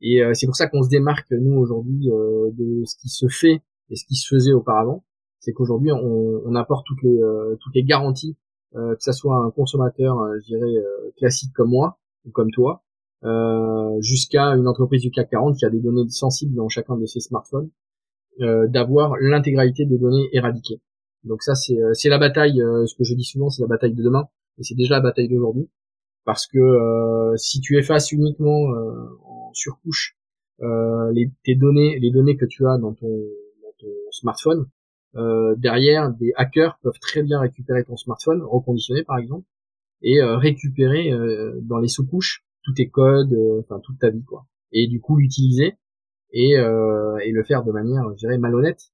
et 0.01 0.21
euh, 0.21 0.33
c'est 0.33 0.45
pour 0.45 0.55
ça 0.55 0.67
qu'on 0.67 0.83
se 0.83 0.89
démarque 0.89 1.31
nous 1.31 1.57
aujourd'hui 1.57 2.09
euh, 2.11 2.49
de 2.51 2.83
ce 2.85 2.95
qui 2.97 3.09
se 3.09 3.27
fait 3.27 3.61
et 3.89 3.95
ce 3.95 4.05
qui 4.05 4.15
se 4.15 4.27
faisait 4.33 4.53
auparavant. 4.53 5.03
C'est 5.39 5.53
qu'aujourd'hui 5.53 5.91
on, 5.91 6.41
on, 6.45 6.55
apporte 6.55 6.85
toutes 6.85 7.03
les 7.03 7.21
euh, 7.21 7.55
toutes 7.61 7.75
les 7.75 7.83
garanties, 7.83 8.35
que 8.73 8.95
ça 8.99 9.13
soit 9.13 9.37
un 9.37 9.51
consommateur, 9.51 10.17
je 10.41 10.47
dirais 10.47 10.73
classique 11.15 11.53
comme 11.53 11.69
moi 11.69 11.97
ou 12.25 12.31
comme 12.31 12.51
toi, 12.51 12.83
jusqu'à 13.99 14.47
une 14.47 14.67
entreprise 14.67 15.01
du 15.01 15.11
CAC 15.11 15.29
40 15.29 15.55
qui 15.55 15.65
a 15.65 15.69
des 15.69 15.79
données 15.79 16.09
sensibles 16.09 16.53
dans 16.53 16.67
chacun 16.67 16.97
de 16.97 17.05
ses 17.05 17.21
smartphones, 17.21 17.69
d'avoir 18.37 19.15
l'intégralité 19.21 19.85
des 19.85 19.97
données 19.97 20.27
éradiquées. 20.33 20.81
Donc 21.23 21.41
ça 21.41 21.55
c'est 21.55 21.77
c'est 21.93 22.09
la 22.09 22.17
bataille. 22.17 22.57
ce 22.57 22.93
que 22.95 23.05
je 23.05 23.13
dis 23.13 23.23
souvent, 23.23 23.49
c'est 23.49 23.61
la 23.61 23.69
bataille 23.69 23.93
de 23.93 24.03
demain 24.03 24.27
et 24.57 24.63
c'est 24.63 24.75
déjà 24.75 24.95
la 24.95 25.01
bataille 25.01 25.29
d'aujourd'hui 25.29 25.69
parce 26.25 26.47
que 26.47 26.57
euh, 26.57 27.37
si 27.37 27.61
tu 27.61 27.77
effaces 27.77 28.11
uniquement 28.11 28.71
euh, 28.73 29.07
en 29.23 29.34
surcouche 29.55 30.17
euh, 30.61 31.11
les, 31.11 31.31
tes 31.43 31.55
données, 31.55 31.99
les 31.99 32.11
données 32.11 32.37
que 32.37 32.45
tu 32.45 32.65
as 32.67 32.77
dans 32.77 32.93
ton, 32.93 33.07
dans 33.07 33.73
ton 33.79 33.87
smartphone, 34.11 34.67
derrière 35.57 36.11
des 36.11 36.33
hackers 36.35 36.77
peuvent 36.83 36.99
très 36.99 37.23
bien 37.23 37.39
récupérer 37.39 37.85
ton 37.85 37.95
smartphone, 37.95 38.41
reconditionner 38.41 39.03
par 39.03 39.17
exemple, 39.17 39.45
et 40.01 40.21
récupérer 40.21 41.09
dans 41.61 41.77
les 41.77 41.87
sous-couches 41.87 42.43
tous 42.63 42.73
tes 42.73 42.89
codes, 42.89 43.33
enfin 43.61 43.79
toute 43.79 43.97
ta 43.97 44.09
vie 44.09 44.25
quoi, 44.25 44.45
et 44.73 44.87
du 44.87 44.99
coup 44.99 45.15
l'utiliser 45.15 45.77
et, 46.33 46.55
et 46.55 47.31
le 47.31 47.43
faire 47.45 47.63
de 47.63 47.71
manière, 47.71 48.03
je 48.11 48.17
dirais, 48.17 48.37
malhonnête. 48.37 48.91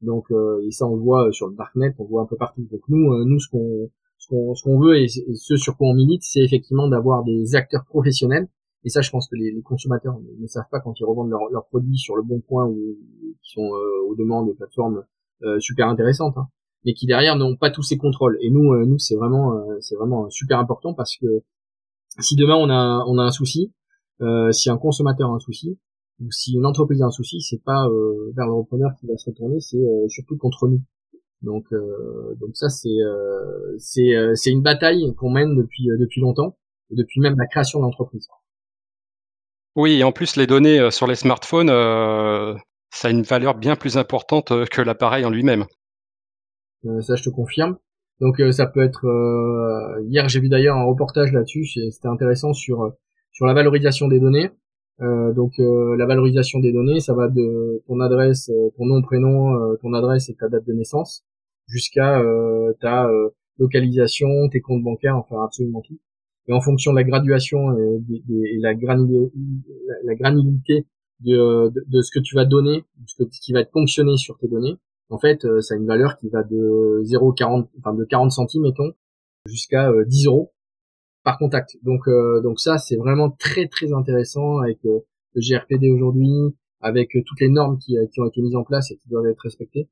Donc 0.00 0.26
et 0.30 0.70
ça 0.70 0.86
on 0.86 0.94
le 0.94 1.02
voit 1.02 1.32
sur 1.32 1.48
le 1.48 1.56
darknet, 1.56 1.92
on 1.98 2.04
le 2.04 2.08
voit 2.08 2.22
un 2.22 2.26
peu 2.26 2.36
partout. 2.36 2.68
Donc 2.70 2.82
nous, 2.88 3.24
nous 3.24 3.40
ce 3.40 3.48
qu'on 3.48 3.90
ce 4.30 4.62
qu'on 4.62 4.80
veut 4.80 4.98
et, 4.98 5.08
ce 5.08 5.56
sur 5.56 5.76
quoi 5.76 5.88
on 5.88 5.94
milite, 5.94 6.22
c'est 6.22 6.42
effectivement 6.42 6.88
d'avoir 6.88 7.24
des 7.24 7.54
acteurs 7.54 7.84
professionnels. 7.84 8.48
Et 8.84 8.90
ça, 8.90 9.00
je 9.00 9.10
pense 9.10 9.28
que 9.28 9.36
les, 9.36 9.62
consommateurs 9.62 10.18
ne, 10.38 10.46
savent 10.46 10.68
pas 10.70 10.80
quand 10.80 10.98
ils 11.00 11.04
revendent 11.04 11.30
leurs 11.30 11.66
produits 11.66 11.96
sur 11.96 12.16
le 12.16 12.22
bon 12.22 12.40
point 12.40 12.66
ou 12.66 12.96
qui 13.42 13.52
sont 13.52 13.74
euh, 13.74 14.08
aux 14.08 14.14
demandes 14.14 14.46
des 14.46 14.54
plateformes 14.54 15.04
euh, 15.42 15.58
super 15.60 15.88
intéressantes, 15.88 16.38
hein, 16.38 16.48
mais 16.84 16.94
qui 16.94 17.06
derrière 17.06 17.36
n'ont 17.36 17.56
pas 17.56 17.70
tous 17.70 17.82
ces 17.82 17.98
contrôles. 17.98 18.38
Et 18.40 18.50
nous, 18.50 18.72
euh, 18.72 18.86
nous, 18.86 18.98
c'est 18.98 19.16
vraiment, 19.16 19.54
euh, 19.54 19.78
c'est 19.80 19.96
vraiment 19.96 20.30
super 20.30 20.58
important 20.58 20.94
parce 20.94 21.16
que 21.16 21.42
si 22.20 22.36
demain 22.36 22.54
on 22.54 22.70
a, 22.70 23.04
on 23.06 23.18
a 23.18 23.24
un 23.24 23.30
souci, 23.30 23.72
si 24.52 24.70
un 24.70 24.78
consommateur 24.78 25.30
a 25.30 25.34
un 25.34 25.40
souci, 25.40 25.78
ou 26.20 26.30
si 26.30 26.54
une 26.54 26.64
entreprise 26.64 27.02
a 27.02 27.06
un 27.06 27.10
souci, 27.10 27.40
c'est 27.40 27.62
pas 27.62 27.88
vers 28.36 28.46
le 28.46 28.52
repreneur 28.52 28.92
qui 28.98 29.06
va 29.06 29.16
se 29.16 29.28
retourner, 29.28 29.60
c'est 29.60 29.84
surtout 30.08 30.36
contre 30.36 30.68
nous. 30.68 30.80
Donc, 31.42 31.66
donc 32.40 32.50
ça 32.54 32.68
c'est 32.68 32.96
c'est 33.76 34.14
c'est 34.34 34.50
une 34.50 34.62
bataille 34.62 35.12
qu'on 35.16 35.30
mène 35.30 35.56
depuis 35.56 35.88
depuis 35.98 36.20
longtemps, 36.20 36.56
depuis 36.90 37.20
même 37.20 37.36
la 37.36 37.46
création 37.46 37.80
de 37.80 37.84
l'entreprise. 37.84 38.28
Oui, 39.76 39.98
et 39.98 40.04
en 40.04 40.12
plus 40.12 40.36
les 40.36 40.46
données 40.46 40.90
sur 40.90 41.06
les 41.06 41.16
smartphones, 41.16 41.68
ça 41.68 43.08
a 43.08 43.10
une 43.10 43.22
valeur 43.22 43.54
bien 43.54 43.76
plus 43.76 43.96
importante 43.96 44.52
que 44.68 44.82
l'appareil 44.82 45.24
en 45.24 45.30
lui-même. 45.30 45.64
ça, 47.00 47.16
je 47.16 47.24
te 47.24 47.30
confirme. 47.30 47.76
Donc 48.20 48.40
ça 48.52 48.66
peut 48.66 48.82
être. 48.82 49.04
hier, 50.08 50.28
j'ai 50.28 50.40
vu 50.40 50.48
d'ailleurs 50.48 50.76
un 50.76 50.84
reportage 50.84 51.32
là-dessus. 51.32 51.66
C'était 51.66 52.08
intéressant 52.08 52.52
sur 52.52 52.92
sur 53.32 53.46
la 53.46 53.52
valorisation 53.52 54.08
des 54.08 54.20
données. 54.20 54.50
Euh, 55.00 55.32
donc 55.32 55.58
euh, 55.58 55.96
la 55.96 56.06
valorisation 56.06 56.60
des 56.60 56.72
données, 56.72 57.00
ça 57.00 57.14
va 57.14 57.28
de 57.28 57.82
ton 57.86 58.00
adresse, 58.00 58.48
euh, 58.50 58.70
ton 58.76 58.86
nom, 58.86 59.02
prénom, 59.02 59.76
ton 59.82 59.92
adresse 59.92 60.28
et 60.28 60.34
ta 60.34 60.48
date 60.48 60.64
de 60.64 60.72
naissance, 60.72 61.24
jusqu'à 61.66 62.22
ta 62.80 63.08
localisation, 63.58 64.48
tes 64.48 64.60
comptes 64.60 64.82
bancaires, 64.82 65.16
enfin 65.16 65.42
absolument 65.44 65.82
tout. 65.82 65.98
Et 66.46 66.52
en 66.52 66.60
fonction 66.60 66.92
de 66.92 66.96
la 66.96 67.04
graduation 67.04 67.72
et, 67.72 68.58
la, 68.58 68.74
granulité, 68.74 69.32
la, 70.04 70.14
granulité 70.14 70.86
de, 71.20 71.72
de, 71.86 72.02
ce 72.02 72.10
que 72.10 72.20
tu 72.20 72.34
vas 72.34 72.44
donner, 72.44 72.84
ce, 73.06 73.22
que, 73.22 73.30
ce 73.30 73.40
qui 73.40 73.52
va 73.52 73.60
être 73.60 73.72
fonctionné 73.72 74.16
sur 74.16 74.36
tes 74.38 74.48
données, 74.48 74.76
en 75.08 75.18
fait, 75.18 75.46
ça 75.60 75.74
a 75.74 75.76
une 75.78 75.86
valeur 75.86 76.16
qui 76.16 76.28
va 76.28 76.42
de 76.42 77.02
0,40, 77.04 77.68
enfin 77.78 77.94
de 77.94 78.04
40 78.04 78.30
centimes, 78.30 78.62
mettons, 78.62 78.92
jusqu'à 79.46 79.90
10 80.06 80.26
euros 80.26 80.54
par 81.24 81.38
contact. 81.38 81.76
Donc 81.82 82.06
euh, 82.06 82.40
donc 82.42 82.60
ça 82.60 82.78
c'est 82.78 82.96
vraiment 82.96 83.30
très 83.30 83.66
très 83.66 83.92
intéressant 83.92 84.58
avec 84.58 84.78
euh, 84.84 85.00
le 85.34 85.40
GRPD 85.40 85.90
aujourd'hui, 85.90 86.30
avec 86.80 87.16
euh, 87.16 87.22
toutes 87.26 87.40
les 87.40 87.48
normes 87.48 87.78
qui, 87.78 87.96
qui 88.12 88.20
ont 88.20 88.26
été 88.26 88.40
mises 88.42 88.54
en 88.54 88.62
place 88.62 88.92
et 88.92 88.96
qui 88.96 89.08
doivent 89.08 89.26
être 89.26 89.40
respectées, 89.40 89.88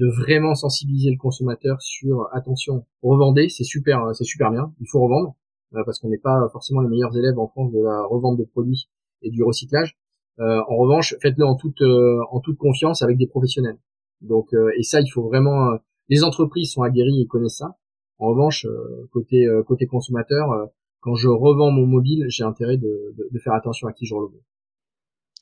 de 0.00 0.08
vraiment 0.08 0.54
sensibiliser 0.54 1.10
le 1.10 1.16
consommateur 1.16 1.80
sur 1.80 2.28
attention, 2.32 2.84
revendez, 3.02 3.48
c'est 3.48 3.64
super 3.64 4.14
c'est 4.14 4.24
super 4.24 4.50
bien, 4.50 4.74
il 4.80 4.86
faut 4.90 5.00
revendre 5.00 5.36
parce 5.84 5.98
qu'on 6.00 6.08
n'est 6.08 6.18
pas 6.18 6.48
forcément 6.52 6.80
les 6.80 6.88
meilleurs 6.88 7.16
élèves 7.16 7.38
en 7.38 7.48
France 7.48 7.72
de 7.72 7.80
la 7.82 8.04
revente 8.04 8.38
de 8.38 8.44
produits 8.44 8.88
et 9.22 9.30
du 9.30 9.42
recyclage. 9.42 9.96
en 10.38 10.76
revanche, 10.76 11.14
faites-le 11.20 11.44
en 11.44 11.56
toute 11.56 11.82
en 11.82 12.40
toute 12.40 12.58
confiance 12.58 13.02
avec 13.02 13.16
des 13.18 13.26
professionnels. 13.26 13.78
Donc 14.20 14.54
et 14.78 14.82
ça 14.82 15.00
il 15.00 15.08
faut 15.08 15.22
vraiment 15.22 15.78
les 16.08 16.24
entreprises 16.24 16.72
sont 16.72 16.82
aguerries 16.82 17.22
et 17.22 17.26
connaissent 17.26 17.58
ça 17.58 17.76
en 18.22 18.28
revanche, 18.28 18.66
euh, 18.66 19.08
côté 19.12 19.46
euh, 19.46 19.64
côté 19.64 19.86
consommateur, 19.86 20.52
euh, 20.52 20.66
quand 21.00 21.16
je 21.16 21.26
revends 21.26 21.72
mon 21.72 21.86
mobile, 21.86 22.24
j'ai 22.28 22.44
intérêt 22.44 22.76
de, 22.76 23.14
de, 23.16 23.38
faire 23.40 23.52
attention 23.52 23.88
à 23.88 23.92
qui 23.92 24.06
je 24.06 24.14
revends. 24.14 24.30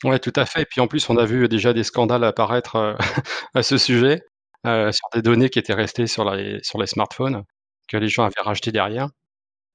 Ouais, 0.03 0.19
tout 0.19 0.33
à 0.35 0.47
fait. 0.47 0.63
Et 0.63 0.65
puis 0.65 0.81
en 0.81 0.87
plus, 0.87 1.11
on 1.11 1.19
a 1.19 1.27
vu 1.27 1.47
déjà 1.47 1.75
des 1.75 1.85
scandales 1.85 2.25
apparaître 2.25 2.97
à 3.55 3.63
ce 3.63 3.77
sujet 3.77 4.23
sur 4.65 5.09
des 5.13 5.21
données 5.21 5.51
qui 5.51 5.59
étaient 5.59 5.75
restées 5.75 6.07
sur 6.07 6.25
les 6.35 6.59
sur 6.63 6.79
les 6.79 6.87
smartphones 6.87 7.45
que 7.87 7.99
les 7.99 8.09
gens 8.09 8.25
avaient 8.25 8.43
racheté 8.43 8.73
derrière. 8.73 9.11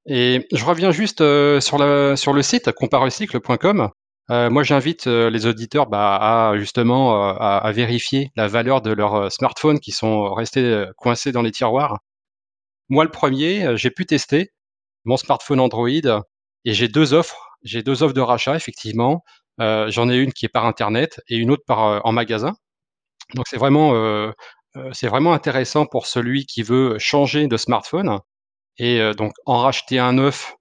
Et 0.07 0.47
je 0.51 0.65
reviens 0.65 0.91
juste 0.91 1.19
sur 1.59 1.77
la 1.77 2.15
sur 2.15 2.33
le 2.33 2.41
site 2.41 2.71
comparecycle.com. 2.71 3.89
moi, 4.29 4.63
j'invite 4.63 5.07
les 5.07 5.45
auditeurs 5.45 5.87
bah, 5.87 6.15
à 6.15 6.57
justement 6.57 7.35
à, 7.37 7.71
vérifier 7.71 8.31
la 8.35 8.47
valeur 8.47 8.81
de 8.81 8.91
leurs 8.91 9.31
smartphones 9.31 9.79
qui 9.79 9.91
sont 9.91 10.33
restés 10.33 10.85
coincés 10.97 11.31
dans 11.31 11.41
les 11.41 11.51
tiroirs 11.51 11.97
moi, 12.89 13.03
le 13.03 13.11
premier, 13.11 13.65
euh, 13.65 13.77
j'ai 13.77 13.89
pu 13.91 14.05
tester 14.05 14.51
mon 15.05 15.17
smartphone 15.17 15.59
Android 15.59 15.89
et 15.89 16.73
j'ai 16.73 16.87
deux 16.87 17.13
offres. 17.13 17.49
J'ai 17.63 17.83
deux 17.83 18.03
offres 18.03 18.13
de 18.13 18.21
rachat, 18.21 18.55
effectivement. 18.55 19.23
Euh, 19.61 19.89
j'en 19.89 20.09
ai 20.09 20.17
une 20.17 20.33
qui 20.33 20.45
est 20.45 20.49
par 20.49 20.65
Internet 20.65 21.21
et 21.29 21.37
une 21.37 21.51
autre 21.51 21.63
par 21.65 21.85
euh, 21.85 21.99
en 22.03 22.11
magasin. 22.11 22.53
Donc 23.33 23.47
c'est 23.47 23.57
vraiment, 23.57 23.93
c'est 24.93 25.07
vraiment 25.07 25.33
intéressant 25.33 25.87
pour 25.87 26.05
celui 26.05 26.45
qui 26.45 26.61
veut 26.61 26.99
changer 26.99 27.47
de 27.47 27.57
smartphone 27.57 28.19
et 28.77 29.11
donc 29.17 29.33
en 29.45 29.59
racheter 29.59 29.99
un 29.99 30.13
neuf 30.13 30.55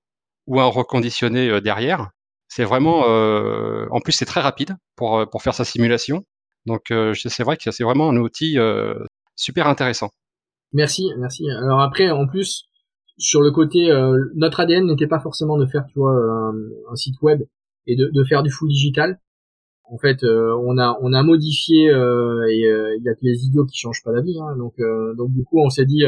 ou 0.47 0.61
un 0.61 0.67
reconditionné 0.67 1.61
derrière. 1.61 2.11
C'est 2.49 2.65
vraiment, 2.65 3.01
en 3.01 4.01
plus 4.01 4.13
c'est 4.13 4.25
très 4.25 4.41
rapide 4.41 4.77
pour 4.97 5.29
pour 5.31 5.43
faire 5.43 5.55
sa 5.55 5.65
simulation. 5.65 6.25
Donc 6.67 6.93
c'est 7.15 7.43
vrai 7.43 7.57
que 7.57 7.71
c'est 7.71 7.85
vraiment 7.85 8.09
un 8.11 8.17
outil 8.17 8.57
super 9.37 9.67
intéressant. 9.67 10.11
Merci, 10.73 11.09
merci. 11.19 11.49
Alors 11.51 11.81
après, 11.81 12.11
en 12.11 12.27
plus, 12.27 12.69
sur 13.17 13.41
le 13.41 13.53
côté, 13.53 13.91
euh, 13.91 14.25
notre 14.35 14.61
ADN 14.61 14.87
n'était 14.87 15.07
pas 15.07 15.21
forcément 15.21 15.57
de 15.57 15.67
faire, 15.67 15.87
tu 15.87 16.01
vois, 16.01 16.13
un, 16.91 16.97
site 16.97 17.21
web 17.23 17.43
et 17.87 17.97
de, 17.97 18.11
de, 18.13 18.25
faire 18.25 18.43
du 18.43 18.51
full 18.51 18.69
digital. 18.69 19.21
En 19.85 19.99
fait, 19.99 20.25
euh, 20.25 20.57
on 20.65 20.79
a 20.79 20.99
on 21.01 21.13
a 21.13 21.23
modifié 21.23 21.91
euh, 21.91 22.45
et 22.49 22.57
il 22.99 23.03
y 23.05 23.09
a 23.09 23.15
que 23.15 23.21
les 23.23 23.45
idiots 23.45 23.67
qui 23.67 23.79
changent 23.79 24.03
pas 24.03 24.13
la 24.13 24.23
vie. 24.23 24.37
Hein, 24.41 24.57
donc 24.57 24.75
donc 25.17 25.33
du 25.33 25.45
coup, 25.45 25.61
on 25.61 25.71
s'est 25.71 25.87
dit 25.87 26.05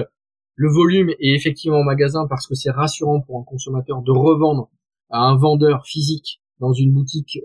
le 0.57 0.73
volume 0.73 1.11
est 1.11 1.35
effectivement 1.35 1.79
au 1.79 1.85
magasin 1.85 2.27
parce 2.29 2.47
que 2.47 2.55
c'est 2.55 2.71
rassurant 2.71 3.21
pour 3.21 3.39
un 3.39 3.45
consommateur 3.45 4.03
de 4.03 4.11
revendre 4.11 4.69
à 5.11 5.21
un 5.21 5.37
vendeur 5.37 5.87
physique 5.87 6.41
dans 6.59 6.73
une 6.73 6.93
boutique 6.93 7.39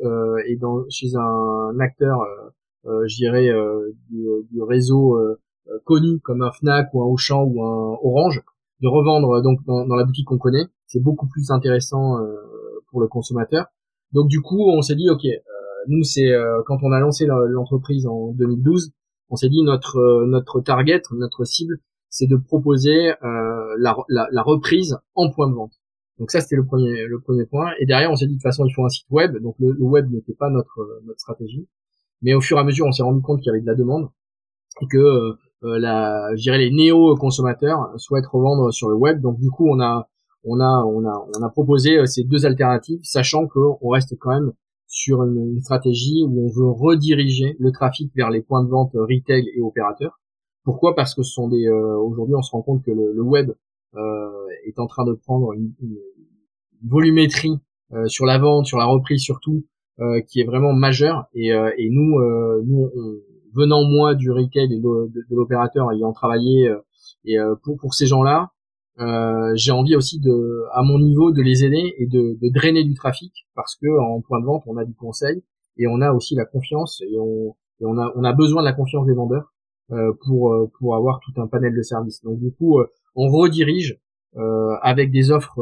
et 0.47 0.55
dans 0.55 0.85
chez 0.89 1.15
un 1.15 1.79
acteur, 1.79 2.19
je 2.85 3.15
dirais, 3.15 3.49
du, 4.09 4.25
du, 4.49 4.61
réseau 4.61 5.17
euh, 5.69 5.77
connu 5.85 6.19
comme 6.19 6.41
un 6.41 6.51
Fnac 6.51 6.89
ou 6.93 7.03
un 7.03 7.05
Auchan 7.05 7.43
ou 7.43 7.63
un 7.63 7.97
Orange, 8.01 8.41
de 8.81 8.87
revendre 8.87 9.41
donc 9.43 9.59
dans, 9.65 9.95
la 9.95 10.03
boutique 10.05 10.25
qu'on 10.25 10.39
connaît, 10.39 10.65
c'est 10.87 11.01
beaucoup 11.01 11.27
plus 11.27 11.51
intéressant 11.51 12.17
euh, 12.17 12.35
pour 12.89 12.99
le 12.99 13.07
consommateur. 13.07 13.67
Donc 14.11 14.27
du 14.27 14.41
coup, 14.41 14.69
on 14.69 14.81
s'est 14.81 14.95
dit 14.95 15.09
ok, 15.09 15.23
euh, 15.25 15.39
nous 15.87 16.03
c'est 16.03 16.31
quand 16.65 16.79
on 16.81 16.91
a 16.91 16.99
lancé 16.99 17.25
l'entreprise 17.27 18.07
en 18.07 18.31
2012, 18.33 18.91
on 19.29 19.35
s'est 19.35 19.49
dit 19.49 19.61
notre 19.63 20.25
notre 20.25 20.61
target, 20.61 21.01
notre 21.11 21.45
cible, 21.45 21.79
c'est 22.11 22.27
de 22.27 22.35
proposer 22.35 23.13
la, 23.23 23.95
la, 24.09 24.41
reprise 24.43 24.99
en 25.15 25.31
point 25.31 25.49
de 25.49 25.55
vente. 25.55 25.73
Donc 26.19 26.29
ça 26.29 26.41
c'était 26.41 26.57
le 26.57 26.65
premier 26.65 27.07
le 27.07 27.19
premier 27.19 27.45
point. 27.45 27.71
Et 27.79 27.87
derrière 27.87 28.11
on 28.11 28.15
s'est 28.15 28.27
dit 28.27 28.33
de 28.33 28.37
toute 28.37 28.43
façon 28.43 28.65
il 28.65 28.73
faut 28.73 28.85
un 28.85 28.89
site 28.89 29.09
web. 29.09 29.37
Donc 29.41 29.55
le, 29.59 29.75
web 29.79 30.11
n'était 30.11 30.35
pas 30.35 30.51
notre 30.51 31.01
notre 31.05 31.19
stratégie. 31.19 31.67
Mais 32.21 32.35
au 32.35 32.41
fur 32.41 32.57
et 32.57 32.59
à 32.59 32.63
mesure 32.63 32.85
on 32.85 32.91
s'est 32.91 33.01
rendu 33.01 33.21
compte 33.21 33.39
qu'il 33.39 33.47
y 33.47 33.49
avait 33.49 33.61
de 33.61 33.65
la 33.65 33.75
demande 33.75 34.09
et 34.81 34.87
que 34.87 35.35
euh, 35.63 35.77
la, 35.77 36.35
je 36.35 36.51
les 36.51 36.71
néo-consommateurs 36.71 37.93
souhaitent 37.97 38.27
revendre 38.27 38.73
sur 38.73 38.89
le 38.89 38.95
web. 38.95 39.21
Donc 39.21 39.39
du 39.39 39.49
coup, 39.49 39.67
on 39.69 39.79
a, 39.79 40.09
on 40.43 40.59
a, 40.59 40.83
on 40.85 41.05
a, 41.05 41.27
on 41.37 41.43
a 41.43 41.49
proposé 41.49 41.97
euh, 41.97 42.05
ces 42.05 42.23
deux 42.23 42.45
alternatives, 42.45 42.99
sachant 43.03 43.47
qu'on 43.47 43.89
reste 43.89 44.17
quand 44.19 44.31
même 44.31 44.51
sur 44.87 45.23
une, 45.23 45.61
stratégie 45.61 46.23
où 46.27 46.47
on 46.47 46.49
veut 46.49 46.69
rediriger 46.69 47.55
le 47.59 47.71
trafic 47.71 48.11
vers 48.15 48.29
les 48.29 48.41
points 48.41 48.63
de 48.63 48.69
vente 48.69 48.91
retail 48.93 49.47
et 49.55 49.61
opérateurs. 49.61 50.19
Pourquoi? 50.63 50.95
Parce 50.95 51.15
que 51.15 51.23
ce 51.23 51.31
sont 51.31 51.47
des. 51.47 51.67
Euh, 51.67 51.97
aujourd'hui, 51.97 52.35
on 52.35 52.41
se 52.41 52.51
rend 52.51 52.61
compte 52.61 52.83
que 52.83 52.91
le, 52.91 53.13
le 53.13 53.21
web 53.21 53.51
euh, 53.95 54.29
est 54.65 54.79
en 54.79 54.87
train 54.87 55.05
de 55.05 55.13
prendre 55.13 55.53
une, 55.53 55.73
volumétrie 56.83 57.59
euh, 57.93 58.07
sur 58.07 58.25
la 58.25 58.39
vente, 58.39 58.65
sur 58.65 58.77
la 58.77 58.85
reprise 58.85 59.21
surtout, 59.21 59.65
qui 60.27 60.41
est 60.41 60.45
vraiment 60.45 60.73
majeure. 60.73 61.25
Et, 61.35 61.51
nous, 61.91 62.19
nous, 62.65 62.89
venant 63.53 63.83
moi 63.83 64.15
du 64.15 64.31
retail 64.31 64.73
et 64.73 64.79
de, 64.79 65.11
l'opérateur 65.29 65.91
ayant 65.91 66.11
travaillé 66.11 66.73
et 67.23 67.37
pour 67.63 67.93
ces 67.93 68.07
gens-là, 68.07 68.49
euh, 68.99 69.53
j'ai 69.55 69.71
envie 69.71 69.95
aussi 69.95 70.19
de, 70.19 70.65
à 70.73 70.83
mon 70.83 70.99
niveau, 70.99 71.31
de 71.31 71.41
les 71.41 71.63
aider 71.63 71.95
et 71.97 72.07
de, 72.07 72.37
drainer 72.51 72.83
du 72.83 72.93
trafic 72.93 73.33
parce 73.55 73.75
que 73.75 73.87
en 73.99 74.21
point 74.21 74.39
de 74.39 74.45
vente, 74.45 74.63
on 74.67 74.77
a 74.77 74.85
du 74.85 74.93
conseil 74.93 75.43
et 75.77 75.87
on 75.87 76.01
a 76.01 76.11
aussi 76.11 76.35
la 76.35 76.45
confiance 76.45 77.01
et 77.01 77.17
on, 77.19 77.55
on 77.81 77.97
a 77.97 78.11
on 78.15 78.23
a 78.23 78.33
besoin 78.33 78.61
de 78.61 78.67
la 78.67 78.73
confiance 78.73 79.07
des 79.07 79.13
vendeurs 79.13 79.53
pour 80.25 80.55
pour 80.77 80.95
avoir 80.95 81.19
tout 81.19 81.41
un 81.41 81.47
panel 81.47 81.75
de 81.75 81.81
services. 81.81 82.21
Donc 82.23 82.39
du 82.39 82.51
coup, 82.51 82.79
on 83.15 83.29
redirige 83.29 83.99
euh, 84.37 84.75
avec 84.81 85.11
des 85.11 85.31
offres, 85.31 85.59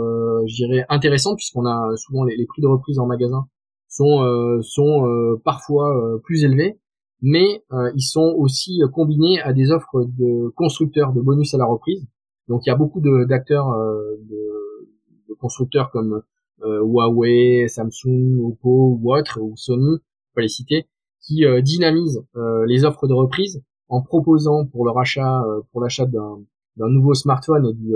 je 0.48 0.55
dirais 0.55 0.86
intéressantes 0.89 1.38
puisqu'on 1.38 1.65
a 1.65 1.95
souvent 1.98 2.24
les, 2.24 2.38
les, 2.38 2.45
prix 2.45 2.62
de 2.62 2.67
reprise 2.67 3.00
en 3.00 3.07
magasin 3.07 3.48
sont 3.88 4.24
sont 4.62 5.39
parfois 5.43 6.19
plus 6.24 6.43
élevés 6.43 6.79
mais 7.21 7.63
euh, 7.74 7.91
ils 7.95 8.01
sont 8.01 8.33
aussi 8.38 8.81
euh, 8.81 8.88
combinés 8.88 9.41
à 9.41 9.53
des 9.53 9.71
offres 9.71 10.05
de 10.17 10.50
constructeurs 10.50 11.13
de 11.13 11.21
bonus 11.21 11.53
à 11.53 11.57
la 11.57 11.65
reprise. 11.65 12.05
Donc 12.48 12.65
il 12.65 12.69
y 12.69 12.71
a 12.71 12.75
beaucoup 12.75 13.01
d'acteurs 13.25 13.69
euh, 13.69 14.15
de, 14.21 14.89
de, 15.29 15.33
constructeurs 15.36 15.91
comme 15.91 16.21
Huawei, 16.62 17.67
Samsung, 17.69 18.39
Oppo 18.43 19.00
ou 19.01 19.15
autres, 19.15 19.39
ou 19.39 19.55
Sony, 19.55 20.00
pas 20.36 20.41
les 20.41 20.50
citer, 20.50 20.88
qui 21.21 21.45
dynamisent 21.63 22.21
les 22.67 22.83
offres 22.83 23.07
de 23.07 23.13
reprise 23.13 23.63
en 23.89 24.01
proposant 24.01 24.65
pour 24.65 24.86
leur 24.86 24.98
achat, 24.98 25.43
pour 25.72 25.81
l'achat 25.81 26.05
d'un 26.05 26.89
nouveau 26.89 27.13
smartphone 27.13 27.65
et 27.65 27.74
du, 27.74 27.93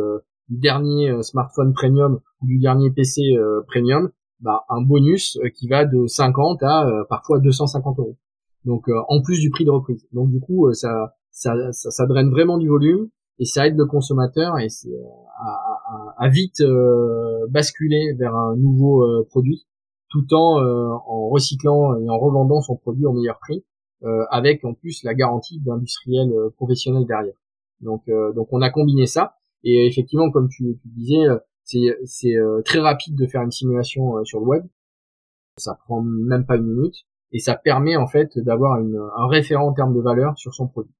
du 0.50 0.58
dernier 0.58 1.22
smartphone 1.22 1.74
premium 1.74 2.20
ou 2.42 2.48
du 2.48 2.60
dernier 2.60 2.92
PC 2.92 3.22
premium, 3.68 4.10
bah, 4.42 4.66
un 4.70 4.82
bonus 4.82 5.40
qui 5.56 5.68
va 5.68 5.86
de 5.86 6.08
50 6.08 6.62
à 6.64 6.86
parfois 7.10 7.40
250 7.40 8.00
euros 8.00 8.18
donc 8.66 8.88
euh, 8.90 9.00
en 9.08 9.22
plus 9.22 9.40
du 9.40 9.50
prix 9.50 9.66
de 9.66 9.70
reprise. 9.70 10.06
Donc 10.14 10.30
du 10.30 10.40
coup, 10.40 10.68
euh, 10.68 10.74
ça, 10.74 11.16
ça, 11.32 11.54
ça, 11.72 12.06
draine 12.06 12.30
vraiment 12.30 12.58
du 12.58 12.68
volume 12.68 13.10
et 13.40 13.46
ça 13.46 13.68
aide 13.68 13.78
le 13.78 13.86
consommateur 13.86 14.56
euh, 14.56 14.90
à, 15.40 16.24
à, 16.24 16.30
vite 16.30 16.62
basculer 17.50 18.14
vers 18.18 18.36
un 18.36 18.56
nouveau 18.56 19.26
produit, 19.30 19.66
tout 20.10 20.34
en 20.34 20.62
en 20.62 21.30
recyclant 21.30 21.98
et 21.98 22.10
en 22.10 22.20
revendant 22.20 22.62
son 22.62 22.76
produit 22.76 23.06
au 23.06 23.14
meilleur 23.14 23.40
prix, 23.40 23.66
avec 24.30 24.66
en 24.66 24.74
plus 24.74 25.04
la 25.04 25.14
garantie 25.14 25.60
d'industriel 25.60 26.32
professionnel 26.56 27.06
derrière. 27.06 27.36
Donc, 27.82 28.04
donc 28.36 28.48
on 28.52 28.62
a 28.62 28.70
combiné 28.70 29.06
ça. 29.06 29.36
Et 29.64 29.88
effectivement, 29.88 30.30
comme 30.32 30.50
tu, 30.50 30.78
tu 30.82 30.88
disais, 30.90 31.26
c'est 31.64 32.36
très 32.66 32.80
rapide 32.80 33.16
de 33.16 33.28
faire 33.28 33.42
une 33.42 33.52
simulation 33.52 34.24
sur 34.26 34.40
le 34.40 34.46
web. 34.46 34.64
Ça 35.58 35.78
prend 35.86 36.02
même 36.02 36.46
pas 36.46 36.58
une 36.58 36.66
minute 36.66 37.06
et 37.32 37.40
ça 37.40 37.56
permet 37.56 37.96
en 37.96 38.08
fait 38.08 38.38
d'avoir 38.38 38.78
un 38.78 39.28
référent 39.28 39.68
en 39.68 39.74
termes 39.74 39.96
de 39.96 40.02
valeur 40.02 40.38
sur 40.38 40.54
son 40.54 40.68
produit. 40.68 40.94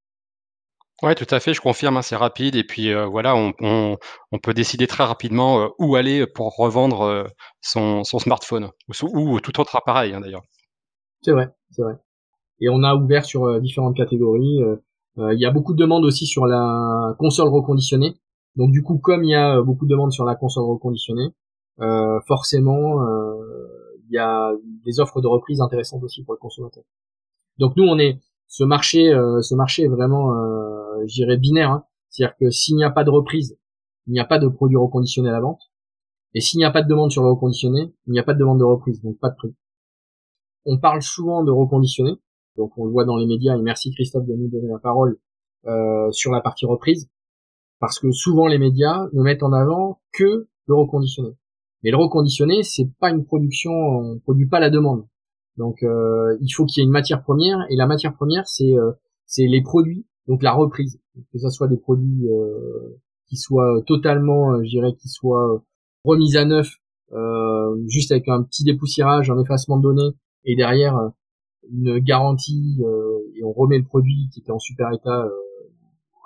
Ouais, 1.02 1.16
tout 1.16 1.28
à 1.32 1.40
fait, 1.42 1.54
je 1.54 1.60
confirme, 1.60 1.98
hein, 1.98 2.02
c'est 2.02 2.16
rapide 2.16 2.56
et 2.56 2.64
puis 2.64 2.94
euh, 2.94 3.06
voilà, 3.06 3.36
on, 3.36 3.54
on, 3.60 3.98
on, 4.32 4.40
peut 4.40 4.54
décider 4.54 4.88
très 4.88 5.04
rapidement 5.04 5.62
euh, 5.62 5.68
où 5.78 5.98
aller 5.98 6.26
pour 6.26 6.56
revendre 6.56 7.02
euh, 7.02 7.24
son, 7.62 8.06
son, 8.06 8.20
smartphone 8.20 8.70
ou, 9.02 9.34
ou, 9.34 9.40
tout 9.42 9.60
autre 9.60 9.76
appareil 9.76 10.14
hein, 10.14 10.22
d'ailleurs. 10.22 10.44
C'est 11.22 11.32
vrai, 11.32 11.50
c'est 11.72 11.82
vrai. 11.82 11.96
Et 12.64 12.70
on 12.70 12.82
a 12.84 12.96
ouvert 12.96 13.26
sur 13.26 13.60
différentes 13.60 13.96
catégories. 13.96 14.62
Il 15.18 15.40
y 15.40 15.46
a 15.46 15.52
beaucoup 15.52 15.74
de 15.74 15.78
demandes 15.78 16.06
aussi 16.06 16.26
sur 16.26 16.46
la 16.46 17.16
console 17.20 17.50
reconditionnée. 17.50 18.16
Donc 18.56 18.72
du 18.72 18.84
coup, 18.84 18.98
comme 18.98 19.24
il 19.24 19.32
y 19.32 19.36
a 19.36 19.62
beaucoup 19.62 19.86
de 19.86 19.92
demandes 19.92 20.14
sur 20.14 20.24
la 20.24 20.36
console 20.36 20.64
reconditionnée, 20.64 21.34
forcément, 22.26 23.06
il 24.08 24.14
y 24.14 24.18
a 24.18 24.52
des 24.86 25.00
offres 25.02 25.20
de 25.20 25.28
reprise 25.28 25.60
intéressantes 25.60 26.04
aussi 26.04 26.24
pour 26.24 26.34
le 26.34 26.40
consommateur. 26.40 26.84
Donc 27.60 27.76
nous, 27.76 27.84
on 27.84 28.00
est 28.00 28.20
ce 28.48 28.64
marché, 28.64 29.12
ce 29.42 29.56
marché 29.56 29.84
est 29.84 29.90
vraiment 29.90 30.32
euh, 30.94 31.06
je 31.08 31.14
dirais 31.14 31.38
binaire. 31.38 31.72
Hein. 31.72 31.86
C'est-à-dire 32.10 32.36
que 32.38 32.50
s'il 32.50 32.76
n'y 32.76 32.84
a 32.84 32.92
pas 32.92 33.04
de 33.04 33.10
reprise, 33.10 33.58
il 34.08 34.14
n'y 34.14 34.20
a 34.20 34.26
pas 34.26 34.40
de 34.40 34.48
produit 34.48 34.78
reconditionné 34.78 35.30
à 35.30 35.32
la 35.32 35.40
vente. 35.40 35.62
Et 36.34 36.42
s'il 36.42 36.58
n'y 36.58 36.66
a 36.66 36.72
pas 36.72 36.82
de 36.82 36.88
demande 36.88 37.12
sur 37.12 37.24
le 37.24 37.30
reconditionné, 37.30 37.94
il 38.08 38.14
n'y 38.14 38.20
a 38.20 38.24
pas 38.24 38.34
de 38.34 38.40
demande 38.40 38.60
de 38.60 38.64
reprise, 38.64 39.02
donc 39.02 39.20
pas 39.20 39.30
de 39.30 39.36
prix. 39.36 39.56
On 40.66 40.80
parle 40.80 41.02
souvent 41.02 41.44
de 41.44 41.52
reconditionné, 41.52 42.14
donc 42.58 42.78
on 42.78 42.86
le 42.86 42.92
voit 42.92 43.06
dans 43.06 43.18
les 43.18 43.26
médias, 43.26 43.58
et 43.58 43.62
merci 43.62 43.92
Christophe 43.92 44.26
de 44.26 44.34
nous 44.34 44.48
donner 44.48 44.68
la 44.68 44.80
parole 44.80 45.18
euh, 45.66 46.12
sur 46.12 46.32
la 46.32 46.42
partie 46.42 46.66
reprise, 46.66 47.10
parce 47.80 48.00
que 48.00 48.12
souvent 48.12 48.48
les 48.48 48.58
médias 48.58 49.08
ne 49.14 49.24
mettent 49.24 49.44
en 49.44 49.54
avant 49.54 50.02
que 50.14 50.48
le 50.68 50.76
reconditionné. 50.76 51.30
Mais 51.84 51.92
le 51.92 51.98
reconditionné, 51.98 52.64
c'est 52.64 52.90
pas 53.00 53.10
une 53.10 53.26
production, 53.26 53.72
on 53.72 54.20
produit 54.20 54.48
pas 54.48 54.60
la 54.60 54.70
demande. 54.70 55.06
Donc 55.58 55.84
euh, 55.84 56.38
il 56.42 56.50
faut 56.50 56.66
qu'il 56.66 56.82
y 56.82 56.84
ait 56.84 56.88
une 56.88 56.92
matière 56.92 57.24
première, 57.24 57.60
et 57.70 57.76
la 57.76 57.88
matière 57.88 58.14
première, 58.14 58.48
c'est 58.48 58.74
euh, 58.76 58.92
les 59.38 59.62
produits 59.62 60.06
donc 60.28 60.42
la 60.42 60.54
reprise, 60.54 61.00
que 61.34 61.38
ce 61.38 61.50
soit 61.50 61.68
des 61.68 61.78
produits 61.78 62.30
qui 63.28 63.36
soient 63.36 63.82
totalement, 63.86 64.64
je 64.64 64.70
dirais, 64.70 64.94
qui 64.94 65.10
soient 65.10 65.62
remis 66.06 66.38
à 66.38 66.46
neuf, 66.46 66.78
juste 67.88 68.12
avec 68.14 68.30
un 68.30 68.44
petit 68.44 68.64
dépoussiérage, 68.64 69.30
un 69.30 69.40
effacement 69.42 69.78
de 69.78 69.84
données, 69.84 70.16
et 70.46 70.56
derrière 70.56 71.12
une 71.72 72.00
garantie 72.00 72.80
et 73.36 73.44
on 73.44 73.52
remet 73.52 73.78
le 73.78 73.86
produit 73.86 74.30
qui 74.34 74.40
était 74.42 74.52
en 74.52 74.60
super 74.60 74.92
état 74.92 75.28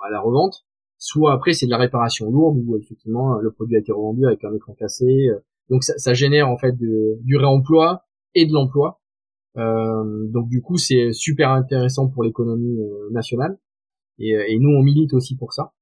à 0.04 0.10
la 0.10 0.20
revente. 0.20 0.64
Soit 0.98 1.32
après 1.32 1.52
c'est 1.52 1.66
de 1.66 1.70
la 1.70 1.78
réparation 1.78 2.30
lourde 2.30 2.58
où 2.64 2.76
effectivement 2.76 3.38
le 3.38 3.50
produit 3.50 3.76
a 3.76 3.78
été 3.78 3.92
revendu 3.92 4.26
avec 4.26 4.44
un 4.44 4.52
écran 4.54 4.74
cassé. 4.74 5.28
donc 5.70 5.84
ça, 5.84 5.96
ça 5.96 6.12
génère 6.14 6.48
en 6.48 6.58
fait 6.58 6.72
de, 6.72 7.18
du 7.22 7.36
réemploi 7.36 8.04
et 8.34 8.46
de 8.46 8.52
l'emploi. 8.52 9.00
donc 9.56 10.48
du 10.48 10.60
coup 10.60 10.76
c'est 10.76 11.12
super 11.12 11.50
intéressant 11.50 12.08
pour 12.08 12.24
l'économie 12.24 12.78
nationale. 13.10 13.58
Et, 14.18 14.34
euh, 14.34 14.44
et, 14.48 14.58
nous 14.58 14.70
on 14.70 14.82
milite 14.82 15.14
aussi 15.14 15.36
pour 15.36 15.52
ça. 15.52 15.72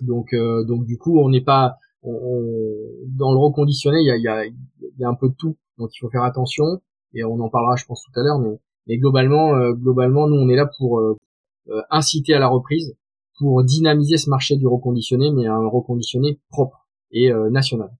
Donc 0.00 0.32
euh, 0.32 0.64
donc 0.64 0.84
du 0.84 0.98
coup 0.98 1.20
on 1.20 1.28
n'est 1.28 1.44
pas 1.44 1.76
dans 2.02 3.32
le 3.32 3.38
reconditionné 3.38 3.98
il 3.98 4.06
y 4.06 4.10
a, 4.12 4.16
y, 4.16 4.28
a, 4.28 4.44
y 4.46 5.04
a 5.04 5.08
un 5.08 5.14
peu 5.14 5.28
de 5.28 5.34
tout 5.34 5.56
donc 5.76 5.90
il 5.92 5.98
faut 5.98 6.08
faire 6.08 6.22
attention 6.22 6.80
et 7.14 7.24
on 7.24 7.40
en 7.40 7.48
parlera 7.48 7.74
je 7.74 7.84
pense 7.84 8.04
tout 8.04 8.20
à 8.20 8.22
l'heure 8.22 8.38
mais, 8.38 8.60
mais 8.86 8.98
globalement 8.98 9.54
euh, 9.54 9.72
globalement 9.72 10.28
nous 10.28 10.36
on 10.36 10.48
est 10.48 10.56
là 10.56 10.68
pour 10.78 11.02
inciter 11.90 12.34
à 12.34 12.38
la 12.38 12.48
reprise 12.48 12.96
pour 13.38 13.64
dynamiser 13.64 14.16
ce 14.16 14.30
marché 14.30 14.56
du 14.56 14.66
reconditionné 14.66 15.30
mais 15.32 15.46
un 15.46 15.66
reconditionné 15.66 16.38
propre 16.48 16.86
et 17.10 17.32
national. 17.50 17.90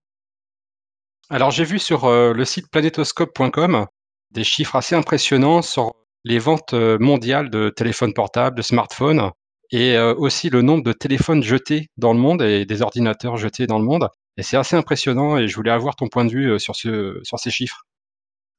Alors 1.30 1.50
j'ai 1.50 1.65
vu 1.65 1.80
sur 1.80 2.08
le 2.08 2.45
site 2.45 2.71
planetoscope.com 2.71 3.87
des 4.30 4.45
chiffres 4.45 4.76
assez 4.76 4.95
impressionnants 4.95 5.63
sur 5.63 5.95
les 6.25 6.39
ventes 6.39 6.75
mondiales 6.75 7.50
de 7.50 7.71
téléphones 7.71 8.15
portables, 8.15 8.56
de 8.56 8.63
smartphones 8.63 9.32
et 9.71 9.97
euh, 9.97 10.15
aussi 10.15 10.50
le 10.50 10.63
nombre 10.63 10.84
de 10.84 10.93
téléphones 10.93 11.43
jetés 11.43 11.89
dans 11.97 12.13
le 12.13 12.19
monde 12.19 12.43
et 12.43 12.65
des 12.65 12.82
ordinateurs 12.82 13.37
jetés 13.37 13.67
dans 13.67 13.78
le 13.78 13.84
monde. 13.84 14.08
Et 14.37 14.43
c'est 14.43 14.56
assez 14.56 14.76
impressionnant 14.76 15.39
et 15.39 15.49
je 15.49 15.56
voulais 15.56 15.71
avoir 15.71 15.97
ton 15.97 16.08
point 16.08 16.25
de 16.25 16.30
vue 16.30 16.52
euh, 16.52 16.58
sur, 16.58 16.76
ce, 16.76 17.19
sur 17.23 17.39
ces 17.39 17.50
chiffres. 17.50 17.87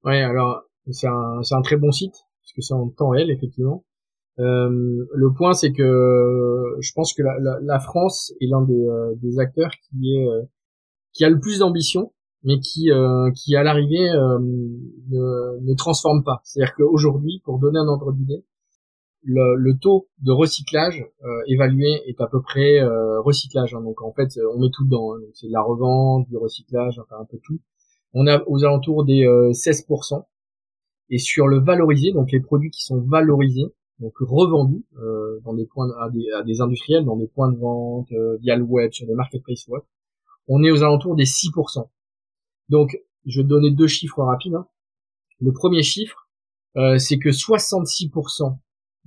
Ouais, 0.03 0.21
alors 0.21 0.61
c'est 0.91 1.07
un, 1.07 1.41
un 1.49 1.61
très 1.61 1.75
bon 1.75 1.91
site, 1.91 2.15
parce 2.57 2.67
que 2.67 2.73
c'est 2.73 2.73
en 2.73 2.89
temps 2.89 3.09
réel, 3.09 3.29
effectivement. 3.29 3.83
Euh, 4.39 5.05
le 5.13 5.33
point, 5.33 5.53
c'est 5.53 5.71
que 5.71 6.75
je 6.79 6.91
pense 6.93 7.13
que 7.13 7.23
la, 7.23 7.79
France 7.79 8.33
est 8.41 8.47
l'un 8.47 8.61
des, 8.63 8.85
euh, 8.85 9.39
acteurs 9.39 9.71
qui 9.71 10.15
est 10.15 10.27
qui 11.13 11.25
a 11.25 11.29
le 11.29 11.39
plus 11.39 11.59
d'ambition, 11.59 12.13
mais 12.43 12.59
qui 12.59 12.89
qui 13.35 13.55
à 13.55 13.63
l'arrivée 13.63 14.09
ne, 14.09 15.59
ne 15.59 15.73
transforme 15.75 16.23
pas. 16.23 16.41
C'est-à-dire 16.43 16.75
qu'aujourd'hui, 16.75 17.41
pour 17.45 17.59
donner 17.59 17.79
un 17.79 17.87
ordre 17.87 18.11
d'idée, 18.11 18.43
le, 19.23 19.77
taux 19.79 20.07
de 20.21 20.31
recyclage 20.31 21.05
euh, 21.23 21.41
évalué 21.47 22.01
est 22.07 22.21
à 22.21 22.27
peu 22.27 22.41
près 22.41 22.79
euh, 22.79 23.21
recyclage. 23.21 23.73
Hein. 23.73 23.81
donc 23.81 24.01
en 24.01 24.13
fait, 24.13 24.29
on 24.53 24.59
met 24.59 24.69
tout 24.71 24.85
dedans. 24.85 25.13
Hein. 25.13 25.21
c'est 25.33 25.47
de 25.47 25.53
la 25.53 25.61
revente, 25.61 26.27
du 26.27 26.37
recyclage, 26.37 26.99
enfin 26.99 27.21
un 27.21 27.25
peu 27.25 27.37
tout. 27.43 27.59
On 28.13 28.25
a 28.27 28.41
aux 28.47 28.63
alentours 28.63 29.05
des 29.05 29.25
16%. 29.25 30.23
Euh, 31.09 31.15
Et 31.15 31.17
sur 31.17 31.47
le 31.47 31.59
valorisé, 31.59 32.11
donc 32.11 32.31
les 32.31 32.39
produits 32.39 32.71
qui 32.71 32.83
sont 32.83 33.01
valorisés, 33.01 33.73
donc 33.99 34.13
revendus 34.19 34.85
euh, 34.99 35.39
dans 35.43 35.53
des 35.53 35.65
points 35.65 35.89
à 35.99 36.09
des, 36.43 36.61
industriels, 36.61 37.05
dans 37.05 37.17
des 37.17 37.27
points 37.27 37.51
de 37.51 37.57
vente, 37.57 38.09
via 38.39 38.55
le 38.55 38.63
web, 38.63 38.91
sur 38.91 39.07
des 39.07 39.15
marketplaces 39.15 39.67
web, 39.67 39.81
on 40.47 40.63
est 40.63 40.71
aux 40.71 40.83
alentours 40.83 41.15
des 41.15 41.25
6%. 41.25 41.89
Donc 42.69 42.97
je 43.25 43.39
vais 43.39 43.43
te 43.43 43.49
donner 43.49 43.71
deux 43.71 43.87
chiffres 43.87 44.23
rapides. 44.23 44.55
Hein. 44.55 44.67
Le 45.39 45.51
premier 45.51 45.83
chiffre, 45.83 46.29
c'est 46.97 47.17
que 47.17 47.29
66% 47.29 48.57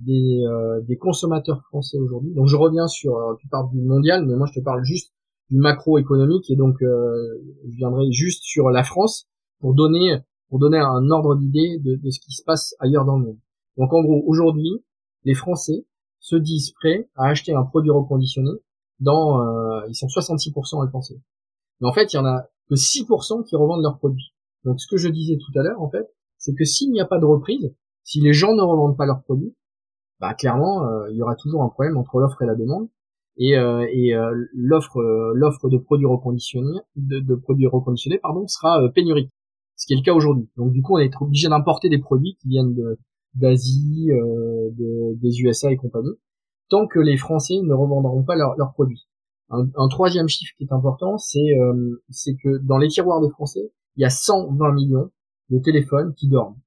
des, 0.01 0.43
euh, 0.45 0.81
des 0.81 0.97
consommateurs 0.97 1.61
français 1.63 1.97
aujourd'hui. 1.97 2.33
Donc 2.33 2.47
je 2.47 2.55
reviens 2.55 2.87
sur, 2.87 3.17
euh, 3.17 3.35
tu 3.39 3.47
parles 3.47 3.69
du 3.71 3.81
mondial, 3.81 4.25
mais 4.25 4.35
moi 4.35 4.47
je 4.47 4.59
te 4.59 4.63
parle 4.63 4.83
juste 4.83 5.13
du 5.49 5.57
macroéconomique 5.57 6.49
et 6.49 6.55
donc 6.55 6.81
euh, 6.81 7.41
je 7.69 7.75
viendrai 7.77 8.11
juste 8.11 8.43
sur 8.43 8.69
la 8.69 8.83
France 8.83 9.27
pour 9.59 9.73
donner 9.73 10.17
pour 10.51 10.59
donner 10.59 10.77
un 10.77 11.09
ordre 11.11 11.37
d'idée 11.37 11.79
de, 11.79 11.95
de, 11.95 12.09
ce 12.09 12.19
qui 12.19 12.33
se 12.33 12.43
passe 12.43 12.75
ailleurs 12.79 13.05
dans 13.05 13.17
le 13.17 13.25
monde. 13.25 13.37
Donc 13.77 13.93
en 13.93 14.01
gros 14.01 14.21
aujourd'hui 14.27 14.83
les 15.23 15.33
Français 15.33 15.85
se 16.19 16.35
disent 16.35 16.71
prêts 16.71 17.09
à 17.15 17.27
acheter 17.27 17.53
un 17.53 17.63
produit 17.63 17.89
reconditionné 17.89 18.51
dans 18.99 19.39
ils 19.87 19.95
sont 19.95 20.07
66% 20.07 20.81
à 20.81 20.85
le 20.85 20.91
penser. 20.91 21.21
Mais 21.79 21.87
en 21.87 21.93
fait 21.93 22.11
il 22.11 22.17
y 22.17 22.19
en 22.19 22.25
a 22.25 22.49
que 22.69 22.75
6% 22.75 23.45
qui 23.45 23.55
revendent 23.55 23.81
leurs 23.81 23.97
produits. 23.97 24.33
Donc 24.65 24.81
ce 24.81 24.87
que 24.87 24.97
je 24.97 25.07
disais 25.07 25.37
tout 25.37 25.57
à 25.57 25.63
l'heure 25.63 25.81
en 25.81 25.89
fait 25.89 26.05
c'est 26.37 26.53
que 26.53 26.65
s'il 26.65 26.91
n'y 26.91 26.99
a 26.99 27.05
pas 27.05 27.17
de 27.17 27.25
reprise, 27.25 27.73
si 28.03 28.19
les 28.19 28.33
gens 28.33 28.53
ne 28.53 28.61
revendent 28.61 28.97
pas 28.97 29.05
leurs 29.05 29.23
produits, 29.23 29.55
bah 30.19 30.33
clairement 30.33 30.85
euh, 30.85 31.09
il 31.11 31.15
y 31.15 31.21
aura 31.21 31.35
toujours 31.35 31.63
un 31.63 31.69
problème 31.69 31.95
entre 31.95 32.19
l'offre 32.19 32.41
et 32.41 32.45
la 32.45 32.55
demande 32.55 32.89
et, 33.37 33.57
euh, 33.57 33.87
et 33.89 34.13
euh, 34.13 34.31
l'offre 34.53 35.01
l'offre 35.33 35.69
de 35.69 35.77
produits 35.77 36.05
reconditionnés 36.05 36.81
de, 36.97 37.19
de 37.19 37.35
produits 37.35 37.67
reconditionnés 37.67 38.19
pardon 38.19 38.45
sera 38.47 38.81
pénurique 38.93 39.31
ce 39.81 39.87
qui 39.87 39.93
est 39.93 39.97
le 39.97 40.03
cas 40.03 40.13
aujourd'hui 40.13 40.49
donc 40.57 40.71
du 40.71 40.81
coup 40.81 40.95
on 40.95 40.99
est 40.99 41.11
obligé 41.19 41.49
d'importer 41.49 41.89
des 41.89 41.99
produits 41.99 42.37
qui 42.41 42.49
viennent 42.49 42.75
d'Asie 43.33 44.07
de, 44.07 45.19
des 45.19 45.41
USA 45.41 45.71
et 45.71 45.77
compagnie 45.77 46.17
tant 46.69 46.87
que 46.87 46.99
les 46.99 47.17
Français 47.17 47.55
ne 47.61 47.73
revendront 47.73 48.23
pas 48.23 48.35
leurs 48.35 48.71
produits 48.73 49.07
un, 49.49 49.67
un, 49.75 49.87
troisième 49.87 50.27
chiffre 50.27 50.53
qui 50.57 50.65
est 50.65 50.73
important 50.73 51.17
c'est 51.17 51.55
c'est 52.09 52.35
que 52.35 52.57
dans 52.59 52.77
les 52.77 52.89
tiroirs 52.89 53.21
des 53.21 53.29
Français 53.29 53.71
il 53.95 54.01
y 54.01 54.05
a 54.05 54.09
120 54.09 54.73
millions 54.73 55.09
de 55.49 55.59
téléphones 55.59 56.13
qui 56.13 56.27
dorment 56.27 56.59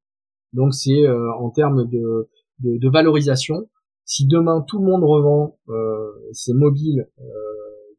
donc 0.52 0.74
c'est 0.74 1.08
en 1.08 1.50
termes 1.50 1.88
de 1.88 2.28
de, 2.60 2.78
de, 2.78 2.88
valorisation. 2.88 3.68
Si 4.04 4.26
demain 4.26 4.64
tout 4.66 4.78
le 4.78 4.84
monde 4.84 5.02
revend 5.02 5.58
euh, 5.68 6.12
ses 6.32 6.52
mobiles 6.52 7.08
euh, 7.18 7.24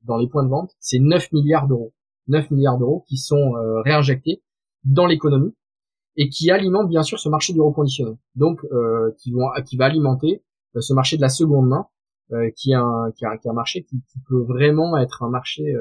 dans 0.04 0.18
les 0.18 0.28
points 0.28 0.44
de 0.44 0.50
vente, 0.50 0.72
c'est 0.80 1.00
9 1.00 1.32
milliards 1.32 1.68
d'euros. 1.68 1.94
9 2.28 2.52
milliards 2.52 2.78
d'euros 2.78 3.04
qui 3.08 3.18
sont 3.18 3.56
euh, 3.56 3.82
réinjectés 3.82 4.44
dans 4.86 5.06
l'économie 5.06 5.54
et 6.16 6.30
qui 6.30 6.50
alimentent 6.52 6.90
bien 6.90 7.04
sûr 7.04 7.20
ce 7.20 7.28
marché 7.30 7.54
du 7.54 7.62
reconditionné. 7.62 8.18
Donc 8.36 8.64
euh, 8.72 9.12
qui 9.18 9.32
vont 9.32 9.50
qui 9.66 9.78
va 9.78 9.86
alimenter 9.86 10.44
euh, 10.76 10.82
ce 10.82 10.94
marché 10.94 11.18
de 11.18 11.22
la 11.22 11.30
seconde 11.30 11.68
main 11.68 11.88
euh, 12.32 12.50
qui 12.56 12.72
est 12.72 12.76
un 12.76 13.12
qui 13.16 13.26
est 13.26 13.48
un, 13.48 13.54
marché 13.54 13.84
qui, 13.84 13.98
qui, 14.08 14.20
peut 14.28 14.44
vraiment 14.44 14.98
être 14.98 15.24
un 15.24 15.30
marché 15.30 15.76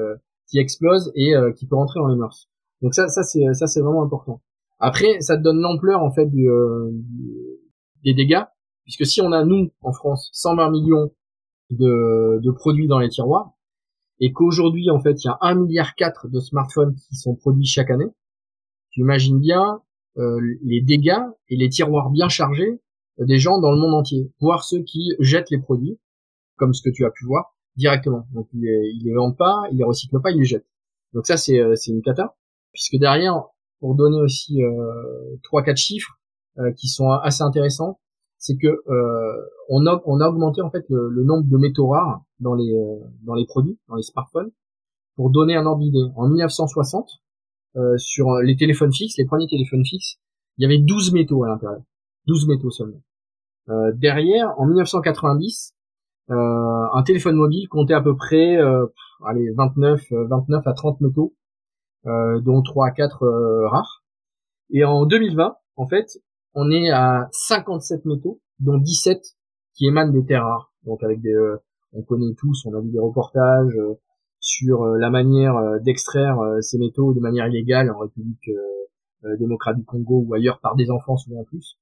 qui 0.47 0.59
explose 0.59 1.11
et 1.15 1.33
qui 1.55 1.65
peut 1.65 1.75
rentrer 1.75 1.99
dans 1.99 2.07
les 2.07 2.17
mœurs. 2.17 2.49
Donc 2.81 2.93
ça 2.93 3.07
ça 3.07 3.23
c'est 3.23 3.53
ça 3.53 3.67
c'est 3.67 3.81
vraiment 3.81 4.03
important. 4.03 4.41
Après 4.79 5.21
ça 5.21 5.37
te 5.37 5.41
donne 5.41 5.59
l'ampleur 5.59 6.03
en 6.03 6.11
fait 6.11 6.25
du, 6.25 6.47
des 8.03 8.13
dégâts 8.13 8.43
Puisque 8.85 9.05
si 9.05 9.19
on 9.21 9.31
a, 9.31 9.43
nous, 9.43 9.71
en 9.81 9.91
France, 9.91 10.29
120 10.33 10.69
millions 10.69 11.11
de, 11.71 12.39
de 12.39 12.51
produits 12.51 12.87
dans 12.87 12.99
les 12.99 13.09
tiroirs, 13.09 13.51
et 14.19 14.31
qu'aujourd'hui, 14.31 14.89
en 14.91 14.99
fait, 15.01 15.23
il 15.23 15.25
y 15.25 15.29
a 15.29 15.37
1,4 15.41 15.57
milliard 15.59 15.93
de 16.25 16.39
smartphones 16.39 16.95
qui 16.95 17.15
sont 17.15 17.35
produits 17.35 17.65
chaque 17.65 17.89
année, 17.89 18.11
tu 18.95 19.01
imagines 19.01 19.39
bien 19.39 19.81
euh, 20.17 20.39
les 20.63 20.81
dégâts 20.81 21.19
et 21.49 21.57
les 21.57 21.67
tiroirs 21.67 22.09
bien 22.09 22.29
chargés 22.29 22.81
des 23.19 23.37
gens 23.37 23.59
dans 23.59 23.71
le 23.71 23.77
monde 23.77 23.93
entier, 23.93 24.31
voire 24.39 24.63
ceux 24.63 24.81
qui 24.83 25.13
jettent 25.19 25.49
les 25.49 25.59
produits, 25.59 25.99
comme 26.57 26.73
ce 26.73 26.81
que 26.81 26.93
tu 26.93 27.05
as 27.05 27.11
pu 27.11 27.25
voir. 27.25 27.55
directement. 27.75 28.25
Donc 28.33 28.47
ils 28.53 28.61
les, 28.61 28.93
les 29.03 29.13
vendent 29.13 29.37
pas, 29.37 29.63
ils 29.71 29.77
les 29.77 29.83
recyclent 29.83 30.21
pas, 30.21 30.31
ils 30.31 30.39
les 30.39 30.45
jettent. 30.45 30.67
Donc 31.13 31.27
ça 31.27 31.35
c'est 31.35 31.59
c'est 31.75 31.91
une 31.91 32.01
cata 32.01 32.35
puisque 32.71 32.95
derrière 32.97 33.43
pour 33.79 33.95
donner 33.95 34.19
aussi 34.19 34.61
trois 35.43 35.61
quatre 35.63 35.77
chiffres 35.77 36.17
qui 36.77 36.87
sont 36.87 37.09
assez 37.09 37.43
intéressants, 37.43 37.99
c'est 38.37 38.57
que 38.57 38.81
on 39.69 39.85
a 39.87 40.01
on 40.05 40.19
a 40.21 40.27
augmenté 40.29 40.61
en 40.61 40.71
fait 40.71 40.85
le, 40.89 41.09
le 41.09 41.23
nombre 41.23 41.47
de 41.49 41.57
métaux 41.57 41.87
rares 41.87 42.23
dans 42.39 42.53
les 42.53 42.73
dans 43.23 43.33
les 43.33 43.45
produits, 43.45 43.77
dans 43.89 43.95
les 43.95 44.03
smartphones 44.03 44.51
pour 45.15 45.29
donner 45.29 45.55
un 45.55 45.65
ordre 45.65 45.81
d'idée, 45.81 46.11
en 46.15 46.27
1960, 46.27 47.09
euh, 47.75 47.97
sur 47.97 48.35
les 48.41 48.55
téléphones 48.55 48.93
fixes, 48.93 49.17
les 49.17 49.25
premiers 49.25 49.47
téléphones 49.47 49.85
fixes, 49.85 50.17
il 50.57 50.63
y 50.63 50.65
avait 50.65 50.79
12 50.79 51.13
métaux 51.13 51.43
à 51.43 51.49
l'intérieur. 51.49 51.81
12 52.27 52.47
métaux 52.47 52.71
seulement. 52.71 53.01
Euh, 53.69 53.91
derrière, 53.93 54.53
en 54.59 54.65
1990, 54.65 55.75
euh, 56.31 56.87
un 56.93 57.03
téléphone 57.03 57.35
mobile 57.35 57.67
comptait 57.69 57.93
à 57.93 58.01
peu 58.01 58.15
près 58.15 58.57
euh, 58.57 58.87
allez, 59.25 59.51
29, 59.55 60.01
29 60.11 60.65
à 60.65 60.73
30 60.73 61.01
métaux, 61.01 61.35
euh, 62.07 62.39
dont 62.41 62.61
3 62.61 62.87
à 62.87 62.91
4 62.91 63.67
rares. 63.69 64.03
Et 64.71 64.83
en 64.83 65.05
2020, 65.05 65.55
en 65.75 65.87
fait, 65.87 66.07
on 66.53 66.71
est 66.71 66.89
à 66.89 67.27
57 67.31 68.05
métaux, 68.05 68.39
dont 68.59 68.77
17 68.77 69.21
qui 69.75 69.87
émanent 69.87 70.11
des 70.11 70.25
terres 70.25 70.45
rares. 70.45 70.71
Donc 70.85 71.03
avec 71.03 71.21
des, 71.21 71.35
on 71.93 72.01
connaît 72.01 72.33
tous, 72.37 72.65
on 72.65 72.73
a 72.75 72.81
vu 72.81 72.89
des 72.89 72.99
reportages, 72.99 73.77
sur 74.45 74.83
euh, 74.83 74.97
la 74.99 75.09
manière 75.09 75.57
euh, 75.57 75.79
d'extraire 75.79 76.39
euh, 76.39 76.61
ces 76.61 76.77
métaux 76.77 77.13
de 77.13 77.19
manière 77.19 77.47
illégale 77.47 77.91
en 77.91 77.97
République 77.97 78.49
démocrate 79.39 79.75
du 79.75 79.83
Congo 79.83 80.23
ou 80.23 80.35
ailleurs 80.35 80.59
par 80.59 80.75
des 80.75 80.91
enfants 80.91 81.17
souvent 81.17 81.39
en 81.39 81.43
plus. 81.45 81.79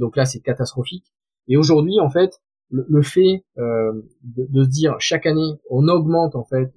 donc 0.00 0.16
là, 0.16 0.26
c'est 0.26 0.40
catastrophique. 0.40 1.06
Et 1.48 1.56
aujourd'hui, 1.56 1.98
en 1.98 2.10
fait, 2.10 2.42
le, 2.68 3.00
fait 3.00 3.42
de, 3.56 4.64
se 4.64 4.68
dire 4.68 4.94
chaque 4.98 5.24
année, 5.24 5.54
on 5.70 5.88
augmente 5.88 6.36
en 6.36 6.44
fait 6.44 6.74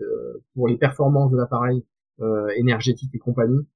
pour 0.54 0.70
les 0.70 0.78
performances 0.78 1.30
de 1.30 1.36
l'appareil 1.36 1.84
énergétique 2.56 3.14
et 3.14 3.18
compagnie 3.18 3.68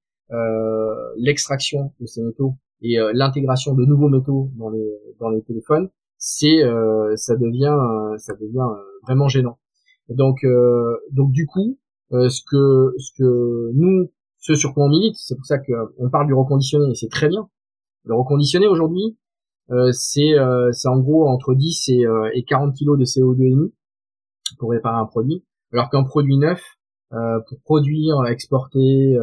l'extraction 1.18 1.92
de 2.00 2.06
ces 2.06 2.22
métaux 2.22 2.54
et 2.80 2.96
l'intégration 3.12 3.74
de 3.74 3.84
nouveaux 3.84 4.08
métaux 4.08 4.48
dans 4.56 4.70
les 4.70 4.90
dans 5.20 5.28
les 5.28 5.42
téléphones, 5.42 5.90
c'est 6.16 6.62
ça 7.16 7.36
devient 7.36 7.76
ça 8.16 8.32
devient 8.36 8.70
vraiment 9.02 9.28
gênant. 9.28 9.58
Donc, 10.08 10.44
euh, 10.44 10.96
donc 11.12 11.32
du 11.32 11.46
coup, 11.46 11.78
euh, 12.12 12.28
ce 12.28 12.42
que 12.48 12.94
ce 12.98 13.12
que 13.16 13.70
nous, 13.74 14.10
ce 14.38 14.54
sur 14.54 14.74
quoi 14.74 14.84
on 14.84 14.88
milite, 14.88 15.16
c'est 15.16 15.36
pour 15.36 15.46
ça 15.46 15.58
qu'on 15.58 16.10
parle 16.10 16.26
du 16.26 16.34
reconditionné, 16.34 16.90
et 16.90 16.94
c'est 16.94 17.08
très 17.08 17.28
bien. 17.28 17.48
Le 18.04 18.14
reconditionné 18.14 18.66
aujourd'hui, 18.66 19.16
euh, 19.70 19.92
c'est 19.92 20.32
c'est 20.72 20.88
en 20.88 20.98
gros 20.98 21.28
entre 21.28 21.54
10 21.54 21.88
et, 21.88 22.04
et 22.34 22.44
40 22.44 22.74
kilos 22.74 22.98
de 22.98 23.04
CO2 23.04 23.52
émis 23.52 23.72
pour 24.58 24.70
réparer 24.70 24.98
un 24.98 25.06
produit, 25.06 25.44
alors 25.72 25.88
qu'un 25.90 26.04
produit 26.04 26.36
neuf, 26.36 26.62
pour 27.10 27.60
produire, 27.64 28.24
exporter, 28.26 29.16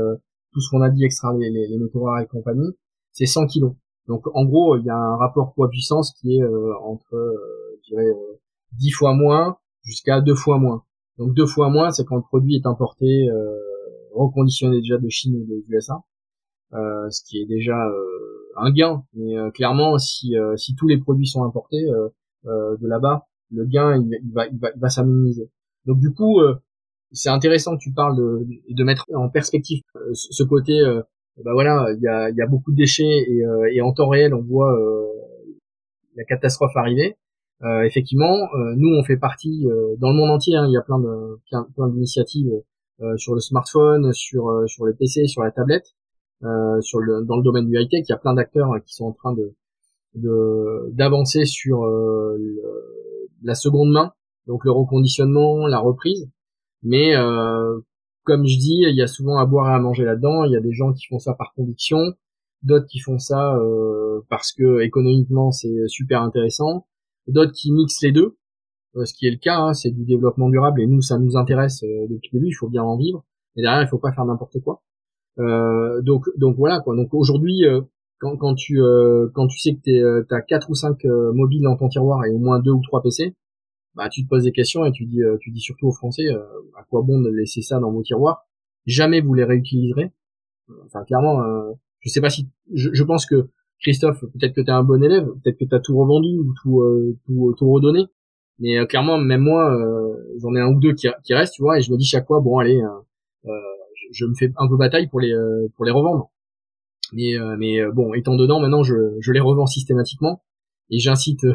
tout 0.51 0.61
ce 0.61 0.69
qu'on 0.71 0.81
a 0.81 0.89
dit, 0.89 1.03
extraire 1.03 1.33
les, 1.33 1.49
les, 1.49 1.79
rares 1.93 2.21
et 2.21 2.27
compagnie, 2.27 2.71
c'est 3.11 3.25
100 3.25 3.47
kilos. 3.47 3.73
Donc 4.07 4.25
en 4.33 4.45
gros, 4.45 4.77
il 4.77 4.85
y 4.85 4.89
a 4.89 4.95
un 4.95 5.17
rapport 5.17 5.53
poids-puissance 5.53 6.13
qui 6.13 6.37
est 6.37 6.43
entre, 6.83 7.15
je 7.83 7.89
dirais, 7.89 8.11
10 8.73 8.91
fois 8.91 9.13
moins 9.13 9.57
jusqu'à 9.89 10.21
deux 10.21 10.35
fois 10.35 10.59
moins. 10.59 10.83
Donc 11.17 11.33
deux 11.33 11.47
fois 11.47 11.69
moins, 11.69 11.91
c'est 11.91 12.05
quand 12.05 12.15
le 12.15 12.21
produit 12.21 12.55
est 12.55 12.65
importé, 12.65 13.27
euh, 13.29 13.55
reconditionné 14.13 14.79
déjà 14.79 14.97
de 14.97 15.09
Chine 15.09 15.35
ou 15.35 15.45
des 15.45 15.63
USA, 15.67 16.03
euh, 16.73 17.09
ce 17.09 17.23
qui 17.23 17.41
est 17.41 17.45
déjà 17.45 17.87
euh, 17.87 18.53
un 18.57 18.71
gain. 18.71 19.03
Mais 19.13 19.37
euh, 19.37 19.49
clairement, 19.51 19.97
si, 19.97 20.35
si 20.55 20.75
tous 20.75 20.87
les 20.87 20.97
produits 20.97 21.27
sont 21.27 21.43
importés 21.43 21.85
de 22.45 22.87
là-bas, 22.87 23.25
le 23.51 23.65
gain 23.65 23.97
il, 23.97 24.31
va 24.31 24.47
il 24.47 24.59
va 24.59 24.69
il 24.75 24.79
va 24.79 24.89
s'améniser. 24.89 25.49
Donc 25.85 25.99
du 25.99 26.13
coup, 26.13 26.39
c'est 27.11 27.29
intéressant 27.29 27.77
tu 27.77 27.91
parles 27.91 28.15
de, 28.15 28.47
de 28.69 28.83
mettre 28.83 29.05
en 29.13 29.29
perspective 29.29 29.81
ce 30.13 30.43
côté. 30.43 30.79
bah 31.43 31.53
voilà, 31.53 31.91
il 31.97 32.01
y 32.01 32.07
a, 32.07 32.29
y 32.29 32.41
a 32.41 32.47
beaucoup 32.47 32.71
de 32.71 32.77
déchets 32.77 33.03
et, 33.03 33.43
et 33.73 33.81
en 33.81 33.91
temps 33.93 34.09
réel, 34.09 34.33
on 34.33 34.41
voit 34.43 34.77
la 36.15 36.23
catastrophe 36.25 36.75
arriver. 36.75 37.17
Euh, 37.63 37.81
effectivement, 37.83 38.47
euh, 38.53 38.73
nous 38.77 38.95
on 38.95 39.03
fait 39.03 39.17
partie 39.17 39.67
euh, 39.67 39.95
dans 39.99 40.09
le 40.11 40.15
monde 40.15 40.29
entier. 40.29 40.55
Hein, 40.55 40.67
il 40.67 40.71
y 40.71 40.77
a 40.77 40.81
plein 40.81 40.99
de 40.99 41.39
plein, 41.75 41.89
d'initiatives 41.89 42.51
sur 43.15 43.33
le 43.33 43.39
smartphone, 43.39 44.11
sur 44.13 44.63
sur 44.67 44.85
les 44.85 44.93
PC, 44.93 45.27
sur 45.27 45.41
la 45.41 45.51
tablette, 45.51 45.95
sur 46.81 46.99
le 46.99 47.23
dans 47.23 47.37
le 47.37 47.43
domaine 47.43 47.65
du 47.65 47.79
high 47.79 47.89
tech. 47.89 48.03
Il 48.07 48.11
y 48.11 48.13
a 48.13 48.17
plein 48.17 48.33
d'acteurs 48.33 48.71
qui 48.85 48.93
sont 48.93 49.05
en 49.05 49.13
train 49.13 49.33
de 49.33 50.91
d'avancer 50.93 51.45
sur 51.45 51.85
la 53.41 53.55
seconde 53.55 53.91
main, 53.91 54.11
donc 54.47 54.65
le 54.65 54.71
reconditionnement, 54.71 55.65
la 55.67 55.79
reprise. 55.79 56.29
Mais 56.83 57.13
comme 58.25 58.45
je 58.45 58.57
dis, 58.57 58.83
il 58.85 58.95
y 58.95 59.01
a 59.01 59.07
souvent 59.07 59.37
à 59.37 59.45
boire 59.45 59.69
et 59.71 59.73
à 59.73 59.79
manger 59.79 60.03
là-dedans. 60.03 60.43
Il 60.43 60.51
y 60.51 60.57
a 60.57 60.61
des 60.61 60.73
gens 60.73 60.91
qui 60.91 61.05
font 61.07 61.19
ça 61.19 61.33
par 61.35 61.53
conviction, 61.53 61.99
d'autres 62.63 62.87
qui 62.87 62.99
font 62.99 63.17
ça 63.17 63.57
parce 64.29 64.51
que 64.51 64.81
économiquement 64.81 65.51
c'est 65.51 65.87
super 65.87 66.21
intéressant, 66.21 66.85
d'autres 67.31 67.53
qui 67.53 67.71
mixent 67.71 68.01
les 68.01 68.11
deux, 68.11 68.37
euh, 68.95 69.05
ce 69.05 69.13
qui 69.13 69.27
est 69.27 69.31
le 69.31 69.37
cas, 69.37 69.59
hein, 69.59 69.73
c'est 69.73 69.91
du 69.91 70.03
développement 70.03 70.49
durable 70.49 70.81
et 70.81 70.87
nous 70.87 71.01
ça 71.01 71.19
nous 71.19 71.37
intéresse 71.37 71.83
euh, 71.83 72.07
depuis 72.09 72.29
le 72.33 72.39
début, 72.39 72.49
il 72.49 72.53
faut 72.53 72.69
bien 72.69 72.83
en 72.83 72.97
vivre, 72.97 73.23
et 73.55 73.61
derrière 73.61 73.81
il 73.83 73.87
faut 73.87 73.99
pas 73.99 74.11
faire 74.11 74.25
n'importe 74.25 74.59
quoi. 74.61 74.81
Euh, 75.39 76.01
donc 76.01 76.25
donc 76.37 76.57
voilà 76.57 76.79
quoi. 76.79 76.95
Donc 76.95 77.13
aujourd'hui 77.13 77.63
quand, 78.19 78.35
quand 78.37 78.55
tu 78.55 78.81
quand 79.33 79.47
tu 79.47 79.59
sais 79.59 79.75
que 79.75 80.25
tu 80.27 80.35
as 80.35 80.41
quatre 80.41 80.69
ou 80.69 80.75
cinq 80.75 81.03
mobiles 81.05 81.63
dans 81.63 81.77
ton 81.77 81.87
tiroir 81.87 82.25
et 82.25 82.31
au 82.31 82.39
moins 82.39 82.59
deux 82.59 82.71
ou 82.71 82.81
trois 82.81 83.01
PC, 83.01 83.35
bah 83.95 84.09
tu 84.09 84.23
te 84.23 84.29
poses 84.29 84.43
des 84.43 84.51
questions 84.51 84.85
et 84.85 84.91
tu 84.91 85.05
dis 85.05 85.21
tu 85.39 85.51
dis 85.51 85.61
surtout 85.61 85.87
aux 85.87 85.93
Français 85.93 86.27
à 86.77 86.83
quoi 86.89 87.01
bon 87.03 87.21
de 87.21 87.29
laisser 87.29 87.61
ça 87.61 87.79
dans 87.79 87.91
vos 87.91 88.01
tiroirs? 88.01 88.47
Jamais 88.85 89.21
vous 89.21 89.33
les 89.33 89.43
réutiliserez. 89.43 90.11
Enfin 90.85 91.03
clairement, 91.05 91.41
je 92.01 92.09
sais 92.09 92.21
pas 92.21 92.29
si 92.29 92.49
je, 92.73 92.89
je 92.91 93.03
pense 93.03 93.25
que 93.25 93.49
Christophe, 93.81 94.21
peut-être 94.21 94.53
que 94.53 94.61
t'es 94.61 94.71
un 94.71 94.83
bon 94.83 95.01
élève, 95.03 95.25
peut-être 95.41 95.57
que 95.57 95.65
t'as 95.65 95.79
tout 95.79 95.97
revendu 95.97 96.37
ou 96.37 96.53
tout, 96.61 96.81
euh, 96.81 97.17
tout, 97.25 97.55
tout 97.57 97.71
redonné. 97.71 98.07
Mais 98.59 98.77
euh, 98.77 98.85
clairement, 98.85 99.17
même 99.17 99.41
moi, 99.41 99.73
euh, 99.73 100.13
j'en 100.41 100.53
ai 100.55 100.59
un 100.59 100.67
ou 100.67 100.79
deux 100.79 100.93
qui, 100.93 101.07
qui 101.23 101.33
restent, 101.33 101.53
tu 101.53 101.61
vois, 101.61 101.77
et 101.77 101.81
je 101.81 101.91
me 101.91 101.97
dis 101.97 102.05
chaque 102.05 102.27
fois, 102.27 102.41
bon, 102.41 102.59
allez, 102.59 102.81
je, 104.11 104.25
me 104.25 104.33
fais 104.35 104.51
un 104.57 104.67
peu 104.67 104.75
bataille 104.75 105.07
pour 105.07 105.21
les, 105.21 105.33
pour 105.75 105.85
les 105.85 105.91
revendre. 105.91 106.29
Mais, 107.13 107.35
mais 107.57 107.79
bon, 107.91 108.13
étant 108.13 108.35
dedans, 108.35 108.59
maintenant, 108.59 108.83
je, 108.83 108.95
je 109.19 109.31
les 109.31 109.39
revends 109.39 109.65
systématiquement, 109.65 110.43
et 110.89 110.99
j'incite 110.99 111.45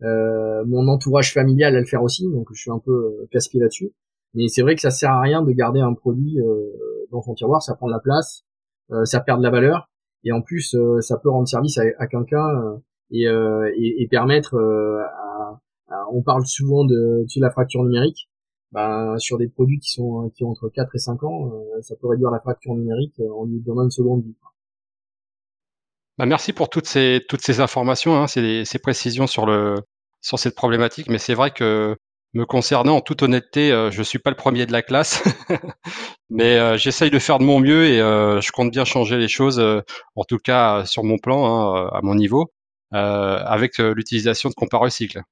mon 0.00 0.88
entourage 0.88 1.32
familial 1.32 1.74
à 1.76 1.80
le 1.80 1.86
faire 1.86 2.02
aussi, 2.02 2.24
donc 2.30 2.48
je 2.52 2.60
suis 2.60 2.70
un 2.70 2.78
peu 2.78 3.26
casse-pied 3.30 3.60
là-dessus. 3.60 3.92
Mais 4.34 4.48
c'est 4.48 4.62
vrai 4.62 4.74
que 4.74 4.82
ça 4.82 4.90
sert 4.90 5.10
à 5.10 5.20
rien 5.22 5.42
de 5.42 5.50
garder 5.52 5.80
un 5.80 5.94
produit 5.94 6.38
dans 7.10 7.22
son 7.22 7.34
tiroir, 7.34 7.62
ça 7.62 7.74
prend 7.74 7.86
de 7.86 7.92
la 7.92 8.00
place, 8.00 8.44
ça 9.04 9.20
perd 9.20 9.38
de 9.38 9.44
la 9.44 9.50
valeur, 9.50 9.88
et 10.24 10.32
en 10.32 10.42
plus 10.42 10.74
euh, 10.74 11.00
ça 11.00 11.18
peut 11.18 11.30
rendre 11.30 11.48
service 11.48 11.78
à, 11.78 12.06
quelqu'un 12.06 12.46
euh, 12.48 12.76
et, 13.10 13.26
euh, 13.26 13.70
et, 13.76 14.02
et, 14.02 14.08
permettre 14.08 14.56
à, 14.56 15.60
on 16.12 16.22
parle 16.22 16.46
souvent 16.46 16.84
de, 16.84 17.24
de 17.24 17.40
la 17.40 17.50
fracture 17.50 17.84
numérique 17.84 18.28
bah, 18.72 19.14
sur 19.18 19.38
des 19.38 19.48
produits 19.48 19.78
qui 19.78 19.90
sont 19.90 20.30
qui 20.34 20.44
ont 20.44 20.50
entre 20.50 20.68
4 20.68 20.94
et 20.94 20.98
5 20.98 21.22
ans, 21.22 21.52
ça 21.82 21.94
peut 22.00 22.08
réduire 22.08 22.30
la 22.30 22.40
fracture 22.40 22.74
numérique 22.74 23.20
en 23.20 23.44
lui 23.44 23.60
donnant 23.60 23.84
une 23.84 23.90
seconde 23.90 24.24
vie. 24.24 24.34
Bah 26.18 26.26
merci 26.26 26.52
pour 26.52 26.70
toutes 26.70 26.86
ces 26.86 27.22
toutes 27.28 27.42
ces 27.42 27.60
informations, 27.60 28.16
hein, 28.16 28.26
ces, 28.26 28.64
ces 28.64 28.78
précisions 28.78 29.26
sur 29.26 29.46
le 29.46 29.76
sur 30.22 30.38
cette 30.38 30.54
problématique. 30.56 31.08
Mais 31.08 31.18
c'est 31.18 31.34
vrai 31.34 31.52
que 31.52 31.96
me 32.34 32.44
concernant, 32.44 32.96
en 32.96 33.00
toute 33.00 33.22
honnêteté, 33.22 33.72
euh, 33.72 33.90
je 33.90 34.02
suis 34.02 34.18
pas 34.18 34.30
le 34.30 34.36
premier 34.36 34.66
de 34.66 34.72
la 34.72 34.82
classe, 34.82 35.22
mais 36.30 36.58
euh, 36.58 36.76
j'essaye 36.76 37.10
de 37.10 37.18
faire 37.18 37.38
de 37.38 37.44
mon 37.44 37.60
mieux 37.60 37.86
et 37.86 38.00
euh, 38.00 38.40
je 38.40 38.50
compte 38.50 38.72
bien 38.72 38.84
changer 38.84 39.16
les 39.16 39.28
choses, 39.28 39.60
en 40.16 40.24
tout 40.24 40.38
cas 40.38 40.84
sur 40.84 41.04
mon 41.04 41.18
plan, 41.18 41.46
hein, 41.46 41.90
à 41.92 42.00
mon 42.02 42.14
niveau, 42.14 42.52
avec 42.90 43.78
l'utilisation 43.78 44.48
de 44.48 44.54
compas 44.54 44.78
recycle. 44.78 45.22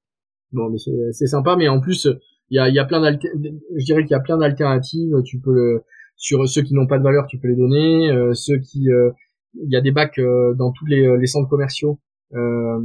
Bon, 0.51 0.73
c'est 1.11 1.27
sympa, 1.27 1.55
mais 1.55 1.67
en 1.67 1.79
plus, 1.79 2.07
il 2.49 2.55
y 2.55 2.79
a, 2.79 2.85
plein 2.85 3.01
je 3.11 3.85
dirais 3.85 4.03
qu'il 4.03 4.11
y 4.11 4.15
a 4.15 4.19
plein 4.19 4.37
d'alternatives. 4.37 5.15
Tu 5.25 5.39
peux 5.39 5.53
le, 5.53 5.83
sur 6.15 6.47
ceux 6.47 6.61
qui 6.61 6.73
n'ont 6.73 6.87
pas 6.87 6.99
de 6.99 7.03
valeur, 7.03 7.25
tu 7.27 7.39
peux 7.39 7.47
les 7.47 7.55
donner. 7.55 8.11
ceux 8.33 8.59
qui, 8.59 8.85
il 8.85 9.69
y 9.71 9.75
a 9.75 9.81
des 9.81 9.91
bacs 9.91 10.19
dans 10.55 10.71
tous 10.71 10.85
les 10.85 11.27
centres 11.27 11.49
commerciaux 11.49 11.99
euh, 12.35 12.79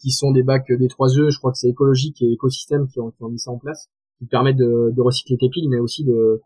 qui 0.00 0.10
sont 0.10 0.32
des 0.32 0.42
bacs 0.42 0.72
des 0.72 0.88
3E, 0.88 1.30
je 1.30 1.38
crois 1.38 1.52
que 1.52 1.58
c'est 1.58 1.68
écologique 1.68 2.22
et 2.22 2.32
écosystème 2.32 2.88
qui 2.88 3.00
ont, 3.00 3.12
mis 3.28 3.38
ça 3.38 3.50
en 3.50 3.58
place, 3.58 3.90
qui 4.18 4.26
permettent 4.26 4.56
de, 4.56 5.00
recycler 5.00 5.36
tes 5.36 5.50
piles, 5.50 5.68
mais 5.68 5.78
aussi 5.78 6.04
de, 6.04 6.40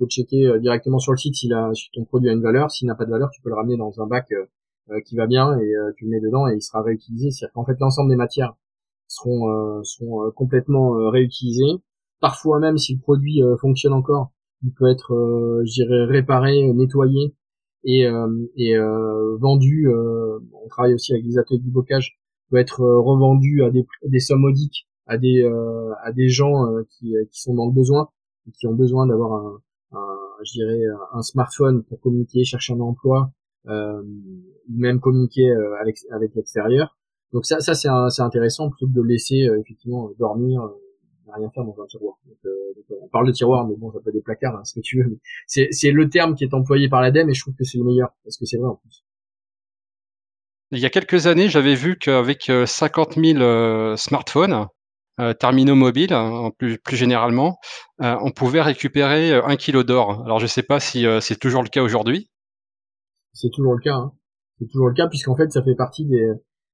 de 0.00 0.06
checker 0.06 0.46
euh, 0.46 0.58
directement 0.60 0.98
sur 0.98 1.12
le 1.12 1.18
site 1.18 1.34
si 1.34 1.48
ton 1.92 2.04
produit 2.04 2.28
a 2.28 2.32
une 2.32 2.42
valeur. 2.42 2.70
S'il 2.70 2.86
n'a 2.86 2.94
pas 2.94 3.06
de 3.06 3.10
valeur, 3.10 3.30
tu 3.30 3.42
peux 3.42 3.48
le 3.48 3.56
ramener 3.56 3.76
dans 3.76 3.92
un 4.00 4.06
bac 4.06 4.30
euh, 4.32 5.00
qui 5.04 5.16
va 5.16 5.26
bien 5.26 5.58
et 5.58 5.72
tu 5.96 6.04
le 6.04 6.10
mets 6.10 6.20
dedans 6.20 6.46
et 6.46 6.54
il 6.54 6.62
sera 6.62 6.80
réutilisé. 6.80 7.32
C'est-à-dire 7.32 7.52
qu'en 7.54 7.64
fait, 7.64 7.76
l'ensemble 7.80 8.08
des 8.08 8.16
matières 8.16 8.54
seront, 9.08 9.82
seront 9.82 10.30
complètement 10.30 11.10
réutilisées. 11.10 11.82
Parfois 12.20 12.60
même, 12.60 12.78
si 12.78 12.94
le 12.94 13.00
produit 13.00 13.42
fonctionne 13.60 13.94
encore, 13.94 14.30
il 14.62 14.72
peut 14.72 14.88
être, 14.88 15.12
je 15.64 15.72
dirais, 15.72 16.04
réparé, 16.04 16.72
nettoyé 16.72 17.34
et, 17.86 18.04
euh, 18.04 18.28
et 18.56 18.76
euh, 18.76 19.36
vendu. 19.38 19.88
Euh, 19.88 20.38
on 20.62 20.68
travaille 20.68 20.92
aussi 20.92 21.12
avec 21.12 21.24
des 21.24 21.38
ateliers 21.38 21.60
de 21.60 21.70
bocage, 21.70 22.18
peut 22.50 22.58
être 22.58 22.80
revendu 22.80 23.62
à 23.62 23.70
des, 23.70 23.86
des 24.04 24.20
sommes 24.20 24.42
modiques 24.42 24.86
à 25.06 25.18
des 25.18 25.48
à 26.02 26.12
des 26.12 26.28
gens 26.28 26.66
qui, 26.90 27.14
qui 27.30 27.40
sont 27.40 27.54
dans 27.54 27.66
le 27.66 27.72
besoin, 27.72 28.08
qui 28.58 28.66
ont 28.66 28.74
besoin 28.74 29.06
d'avoir 29.06 29.34
un, 29.34 29.60
un, 29.92 30.16
je 30.44 30.52
dirais 30.52 30.82
un 31.12 31.22
smartphone 31.22 31.84
pour 31.84 32.00
communiquer, 32.00 32.42
chercher 32.42 32.72
un 32.72 32.80
emploi, 32.80 33.30
euh, 33.68 34.02
même 34.68 34.98
communiquer 34.98 35.48
avec 35.80 35.98
avec 36.10 36.34
l'extérieur. 36.34 36.96
Donc 37.32 37.46
ça, 37.46 37.60
ça 37.60 37.74
c'est 37.74 37.88
c'est 38.10 38.22
intéressant 38.22 38.68
plutôt 38.68 38.88
que 38.88 38.94
de 38.94 39.02
laisser 39.02 39.48
effectivement 39.60 40.10
dormir 40.18 40.68
rien 41.34 41.50
faire 41.50 41.64
dans 41.64 41.76
un 41.82 41.86
tiroir. 41.86 42.16
Donc, 42.26 42.98
on 43.02 43.08
parle 43.08 43.26
de 43.26 43.32
tiroir, 43.32 43.66
mais 43.66 43.74
bon, 43.76 43.92
ça 43.92 43.98
peut 44.00 44.10
être 44.10 44.14
des 44.14 44.22
placards, 44.22 44.56
hein, 44.56 44.64
ce 44.64 44.74
que 44.74 44.80
tu 44.80 45.02
veux. 45.02 45.18
C'est, 45.46 45.90
le 45.90 46.08
terme 46.08 46.34
qui 46.34 46.44
est 46.44 46.54
employé 46.54 46.88
par 46.88 47.00
l'ADEME 47.00 47.30
et 47.30 47.34
je 47.34 47.40
trouve 47.40 47.54
que 47.54 47.64
c'est 47.64 47.78
le 47.78 47.84
meilleur 47.84 48.10
parce 48.24 48.36
que 48.36 48.44
c'est 48.44 48.58
vrai 48.58 48.68
en 48.68 48.76
plus. 48.76 49.04
Il 50.72 50.78
y 50.80 50.86
a 50.86 50.90
quelques 50.90 51.26
années, 51.26 51.48
j'avais 51.48 51.74
vu 51.74 51.96
qu'avec 51.96 52.50
50 52.66 53.16
euh, 53.16 53.22
000 53.22 53.38
euh, 53.40 53.96
smartphones, 53.96 54.66
euh, 55.20 55.32
terminaux 55.32 55.76
mobiles, 55.76 56.12
hein, 56.12 56.50
plus, 56.58 56.78
plus 56.78 56.96
généralement, 56.96 57.58
on 57.98 58.30
pouvait 58.32 58.62
récupérer 58.62 59.32
un 59.32 59.56
kilo 59.56 59.84
d'or. 59.84 60.22
Alors, 60.24 60.38
je 60.38 60.44
ne 60.44 60.48
sais 60.48 60.62
pas 60.62 60.80
si 60.80 61.06
c'est 61.20 61.38
toujours 61.38 61.62
le 61.62 61.68
cas 61.68 61.82
aujourd'hui. 61.82 62.30
C'est 63.32 63.50
toujours 63.50 63.74
le 63.74 63.80
cas. 63.80 63.94
Hein. 63.94 64.12
C'est 64.58 64.66
toujours 64.66 64.88
le 64.88 64.94
cas 64.94 65.08
puisqu'en 65.08 65.36
fait, 65.36 65.50
ça 65.50 65.62
fait 65.62 65.74
partie 65.74 66.04
des, 66.04 66.32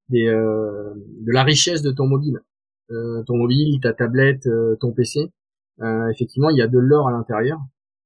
des 0.08 0.24
de 0.24 1.32
la 1.32 1.44
richesse 1.44 1.82
de 1.82 1.92
ton 1.92 2.06
mobile. 2.06 2.40
Ton 3.26 3.36
mobile, 3.36 3.80
ta 3.80 3.92
tablette, 3.92 4.48
ton 4.80 4.92
PC. 4.92 5.30
effectivement, 6.10 6.50
il 6.50 6.58
y 6.58 6.62
a 6.62 6.68
de 6.68 6.78
l'or 6.78 7.08
à 7.08 7.12
l'intérieur 7.12 7.58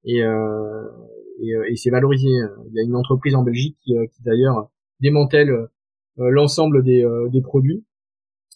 et, 0.04 0.20
et, 0.20 1.52
et 1.68 1.76
c'est 1.76 1.90
valorisé. 1.90 2.28
Il 2.28 2.74
y 2.74 2.80
a 2.80 2.82
une 2.82 2.96
entreprise 2.96 3.34
en 3.34 3.42
Belgique 3.42 3.76
qui, 3.82 3.94
qui 4.12 4.22
d'ailleurs 4.22 4.70
démantèle 5.00 5.68
euh, 6.18 6.30
l'ensemble 6.30 6.82
des, 6.82 7.04
euh, 7.04 7.28
des 7.28 7.42
produits 7.42 7.84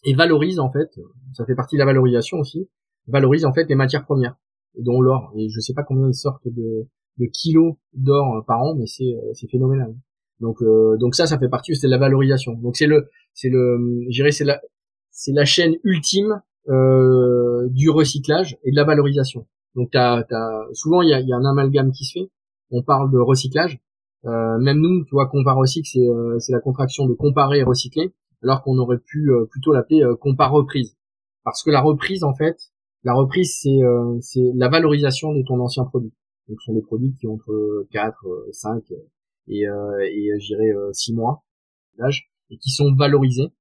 et 0.03 0.15
valorise 0.15 0.59
en 0.59 0.71
fait, 0.71 0.89
ça 1.33 1.45
fait 1.45 1.53
partie 1.53 1.75
de 1.75 1.79
la 1.79 1.85
valorisation 1.85 2.39
aussi, 2.39 2.67
valorise 3.07 3.45
en 3.45 3.53
fait 3.53 3.65
les 3.69 3.75
matières 3.75 4.03
premières, 4.03 4.35
dont 4.79 4.99
l'or. 4.99 5.31
Et 5.35 5.47
je 5.49 5.59
sais 5.59 5.73
pas 5.73 5.83
combien 5.83 6.07
ils 6.07 6.15
sortent 6.15 6.47
de, 6.47 6.87
de 7.19 7.25
kilos 7.31 7.75
d'or 7.93 8.37
euh, 8.37 8.41
par 8.41 8.61
an, 8.63 8.75
mais 8.75 8.87
c'est 8.87 9.13
c'est 9.33 9.47
phénoménal. 9.47 9.93
Donc 10.39 10.57
donc 10.99 11.13
ça, 11.13 11.27
ça 11.27 11.37
fait 11.37 11.49
partie 11.49 11.75
c'est 11.75 11.85
de 11.85 11.91
la 11.91 11.99
valorisation. 11.99 12.53
Donc 12.53 12.77
c'est 12.77 12.87
le 12.87 13.09
c'est 13.35 13.49
le, 13.49 13.77
j'irais 14.09 14.31
c'est 14.31 14.45
c'est 15.21 15.33
la 15.33 15.45
chaîne 15.45 15.75
ultime 15.83 16.41
euh, 16.69 17.67
du 17.69 17.89
recyclage 17.89 18.57
et 18.63 18.71
de 18.71 18.75
la 18.75 18.83
valorisation. 18.83 19.45
Donc 19.75 19.91
souvent 20.73 21.01
il 21.01 21.09
y 21.09 21.13
a, 21.13 21.19
y 21.19 21.33
a 21.33 21.35
un 21.35 21.45
amalgame 21.45 21.91
qui 21.91 22.05
se 22.05 22.19
fait. 22.19 22.31
On 22.71 22.83
parle 22.83 23.11
de 23.11 23.17
recyclage, 23.17 23.79
euh, 24.25 24.59
même 24.59 24.79
nous, 24.79 25.03
tu 25.05 25.11
vois, 25.11 25.27
compare 25.27 25.57
recycle, 25.57 25.87
c'est 25.91 26.07
euh, 26.07 26.37
c'est 26.39 26.51
la 26.51 26.59
contraction 26.59 27.07
de 27.07 27.13
comparer 27.13 27.59
et 27.59 27.63
recycler, 27.63 28.13
alors 28.43 28.61
qu'on 28.63 28.77
aurait 28.77 28.99
pu 28.99 29.31
euh, 29.31 29.45
plutôt 29.45 29.73
l'appeler 29.73 30.03
compare 30.19 30.51
reprise. 30.51 30.95
Parce 31.43 31.63
que 31.63 31.71
la 31.71 31.81
reprise, 31.81 32.23
en 32.23 32.35
fait, 32.35 32.57
la 33.03 33.13
reprise, 33.13 33.57
c'est 33.61 33.79
c'est 34.21 34.51
la 34.55 34.69
valorisation 34.69 35.33
de 35.33 35.41
ton 35.43 35.59
ancien 35.59 35.85
produit. 35.85 36.13
Donc, 36.47 36.59
ce 36.61 36.65
sont 36.65 36.73
des 36.73 36.81
produits 36.81 37.15
qui 37.19 37.27
ont 37.27 37.33
entre 37.33 37.87
4, 37.91 38.15
5 38.51 38.83
et, 39.47 39.61
et 39.61 40.39
je 40.39 40.45
dirais 40.45 40.71
6 40.93 41.13
mois 41.15 41.43
d'âge, 41.97 42.29
et 42.51 42.57
qui 42.57 42.69
sont 42.69 42.93
valorisés. 42.93 43.51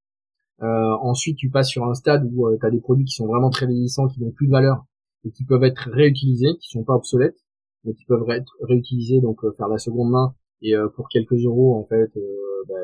Ensuite, 0.61 1.37
tu 1.37 1.51
passes 1.51 1.69
sur 1.69 1.85
un 1.85 1.95
stade 1.95 2.29
où 2.33 2.49
tu 2.59 2.67
as 2.67 2.71
des 2.71 2.81
produits 2.81 3.05
qui 3.05 3.15
sont 3.15 3.27
vraiment 3.27 3.51
très 3.51 3.67
vieillissants, 3.67 4.09
qui 4.09 4.21
n'ont 4.21 4.31
plus 4.31 4.47
de 4.47 4.53
valeur, 4.53 4.85
et 5.25 5.31
qui 5.31 5.45
peuvent 5.45 5.65
être 5.65 5.89
réutilisés, 5.91 6.57
qui 6.61 6.69
sont 6.69 6.85
pas 6.85 6.95
obsolètes, 6.95 7.39
mais 7.85 7.95
qui 7.95 8.05
peuvent 8.05 8.29
être 8.31 8.53
réutilisés, 8.63 9.21
donc 9.21 9.41
faire 9.57 9.69
la 9.69 9.79
seconde 9.79 10.11
main 10.11 10.35
et 10.63 10.77
euh, 10.77 10.89
pour 10.89 11.09
quelques 11.09 11.45
euros 11.45 11.77
en 11.77 11.85
fait 11.85 12.11
euh, 12.17 12.65
bah, 12.69 12.75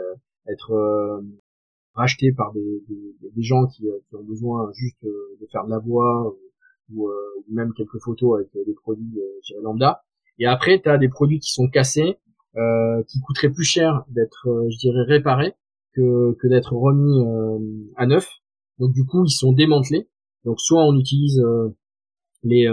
être 0.48 0.72
euh, 0.72 1.20
racheté 1.94 2.32
par 2.32 2.52
des, 2.52 2.62
gens 3.38 3.66
qui, 3.66 3.88
ont 4.12 4.24
besoin 4.24 4.70
juste 4.74 5.02
de 5.02 5.46
faire 5.50 5.64
de 5.64 5.70
la 5.70 5.78
voix 5.78 6.34
ou, 6.92 7.10
même 7.48 7.72
quelques 7.74 7.98
photos 8.00 8.38
avec 8.38 8.66
des 8.66 8.74
produits 8.74 9.18
euh, 9.18 9.62
lambda. 9.62 10.02
Et 10.38 10.46
après, 10.46 10.80
tu 10.80 10.98
des 10.98 11.08
produits 11.08 11.38
qui 11.38 11.52
sont 11.52 11.68
cassés, 11.68 12.18
euh, 12.56 13.02
qui 13.04 13.20
coûteraient 13.20 13.50
plus 13.50 13.64
cher 13.64 14.04
d'être, 14.08 14.66
je 14.68 14.76
dirais, 14.78 15.02
réparés 15.02 15.54
que, 15.96 16.36
que 16.40 16.46
d'être 16.46 16.74
remis 16.74 17.24
à 17.96 18.06
neuf. 18.06 18.28
Donc 18.78 18.92
du 18.92 19.04
coup, 19.04 19.24
ils 19.24 19.30
sont 19.30 19.52
démantelés. 19.52 20.08
Donc 20.44 20.60
soit 20.60 20.84
on 20.84 20.94
utilise 20.96 21.42
les, 22.44 22.66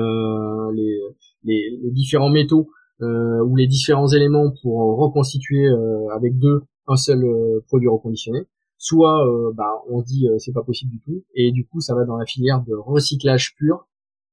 les, 0.74 1.00
les, 1.44 1.80
les, 1.82 1.92
différents 1.92 2.30
métaux 2.30 2.70
euh, 3.02 3.44
ou 3.44 3.56
les 3.56 3.68
différents 3.68 4.08
éléments 4.08 4.54
pour 4.62 4.98
reconstituer 4.98 5.66
euh, 5.66 6.08
avec 6.10 6.38
deux 6.38 6.62
un 6.88 6.96
seul 6.96 7.24
euh, 7.24 7.60
produit 7.68 7.88
reconditionné 7.88 8.48
soit 8.78 9.26
bah, 9.56 9.82
on 9.90 10.02
dit 10.02 10.28
c'est 10.40 10.52
pas 10.52 10.62
possible 10.62 10.92
du 10.92 11.00
tout 11.00 11.24
et 11.34 11.54
du 11.54 11.66
coup 11.66 11.80
ça 11.80 11.96
va 11.96 12.04
dans 12.04 12.18
la 12.18 12.26
filière 12.26 12.62
de 12.62 12.76
recyclage 12.76 13.56
pur 13.56 13.88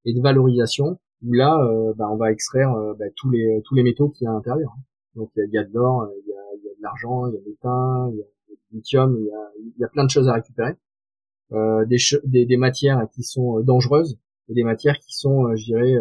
et 0.04 0.12
de 0.12 0.20
valorisation 0.20 0.98
où 1.22 1.32
là 1.34 1.56
bah, 1.96 2.08
on 2.10 2.16
va 2.16 2.32
extraire 2.32 2.74
bah, 2.98 3.04
tous 3.14 3.30
les 3.30 3.62
tous 3.64 3.76
les 3.76 3.84
métaux 3.84 4.08
qu'il 4.08 4.24
y 4.24 4.26
a 4.26 4.30
à 4.30 4.34
l'intérieur 4.34 4.74
donc 5.14 5.30
il 5.36 5.50
y, 5.52 5.58
a 5.58 5.62
de 5.62 5.70
l'or 5.72 6.08
il 6.26 6.30
y 6.30 6.32
a, 6.32 6.56
de 6.64 6.82
l'argent 6.82 7.28
il 7.28 7.34
y 7.34 7.38
a 7.38 7.40
de 7.40 7.46
l'étain 7.46 8.10
il 8.12 8.18
y 8.18 8.22
a 8.22 8.26
lithium 8.72 9.16
il 9.18 9.26
y 9.26 9.30
a, 9.30 9.50
il 9.58 9.80
y 9.80 9.84
a 9.84 9.88
plein 9.88 10.04
de 10.04 10.10
choses 10.10 10.28
à 10.28 10.34
récupérer 10.34 10.74
euh, 11.52 11.84
des, 11.86 11.98
des, 12.24 12.46
des 12.46 12.56
matières 12.56 13.06
qui 13.12 13.22
sont 13.22 13.60
dangereuses 13.60 14.18
et 14.48 14.54
des 14.54 14.64
matières 14.64 14.98
qui 14.98 15.14
sont 15.14 15.54
je 15.56 15.64
dirais 15.64 15.94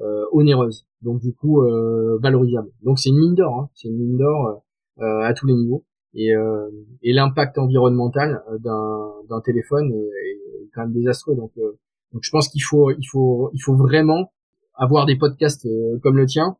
euh, 0.00 0.24
onéreuses 0.32 0.88
donc 1.02 1.20
du 1.20 1.34
coup 1.34 1.62
euh, 1.62 2.18
valorisable. 2.20 2.70
Donc 2.82 2.98
c'est 2.98 3.10
une 3.10 3.18
mine 3.18 3.34
d'or, 3.34 3.60
hein. 3.60 3.70
c'est 3.74 3.88
une 3.88 3.98
mine 3.98 4.16
d'or 4.16 4.62
euh, 5.00 5.20
à 5.20 5.32
tous 5.34 5.46
les 5.46 5.54
niveaux. 5.54 5.84
Et, 6.14 6.34
euh, 6.34 6.68
et 7.02 7.12
l'impact 7.12 7.58
environnemental 7.58 8.42
d'un, 8.60 9.40
téléphone 9.44 9.92
est, 9.92 10.64
est, 10.64 10.70
quand 10.74 10.82
même 10.82 10.92
désastreux. 10.92 11.36
Donc, 11.36 11.52
donc 11.54 12.22
je 12.22 12.30
pense 12.30 12.48
qu'il 12.48 12.62
faut, 12.62 12.90
il 12.90 13.04
faut, 13.04 13.50
il 13.52 13.60
faut 13.60 13.76
vraiment 13.76 14.32
avoir 14.74 15.06
des 15.06 15.16
podcasts 15.16 15.68
comme 16.02 16.16
le 16.16 16.26
tien 16.26 16.56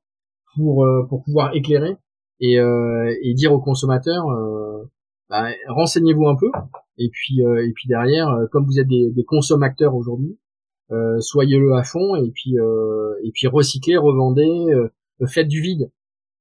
pour 0.55 0.87
pour 1.09 1.25
pouvoir 1.25 1.55
éclairer 1.55 1.97
et, 2.41 2.57
et 2.57 3.35
dire 3.35 3.53
aux 3.53 3.61
consommateurs 3.61 4.27
bah, 5.31 5.49
renseignez-vous 5.69 6.27
un 6.29 6.37
peu 6.37 6.51
et 6.97 7.09
puis 7.11 7.41
et 7.41 7.73
puis 7.75 7.89
derrière 7.89 8.35
comme 8.51 8.65
vous 8.65 8.79
êtes 8.81 8.89
des, 8.89 9.11
des 9.11 9.25
consommateurs 9.25 9.95
aujourd'hui 9.95 10.39
euh, 10.91 11.21
soyez-le 11.21 11.75
à 11.75 11.83
fond 11.83 12.17
et 12.17 12.31
puis 12.31 12.59
euh, 12.59 13.15
et 13.23 13.31
puis 13.33 13.47
recyclez, 13.47 13.99
revendez, 13.99 14.49
euh, 14.71 14.89
faites 15.27 15.49
du 15.49 15.61
vide 15.61 15.91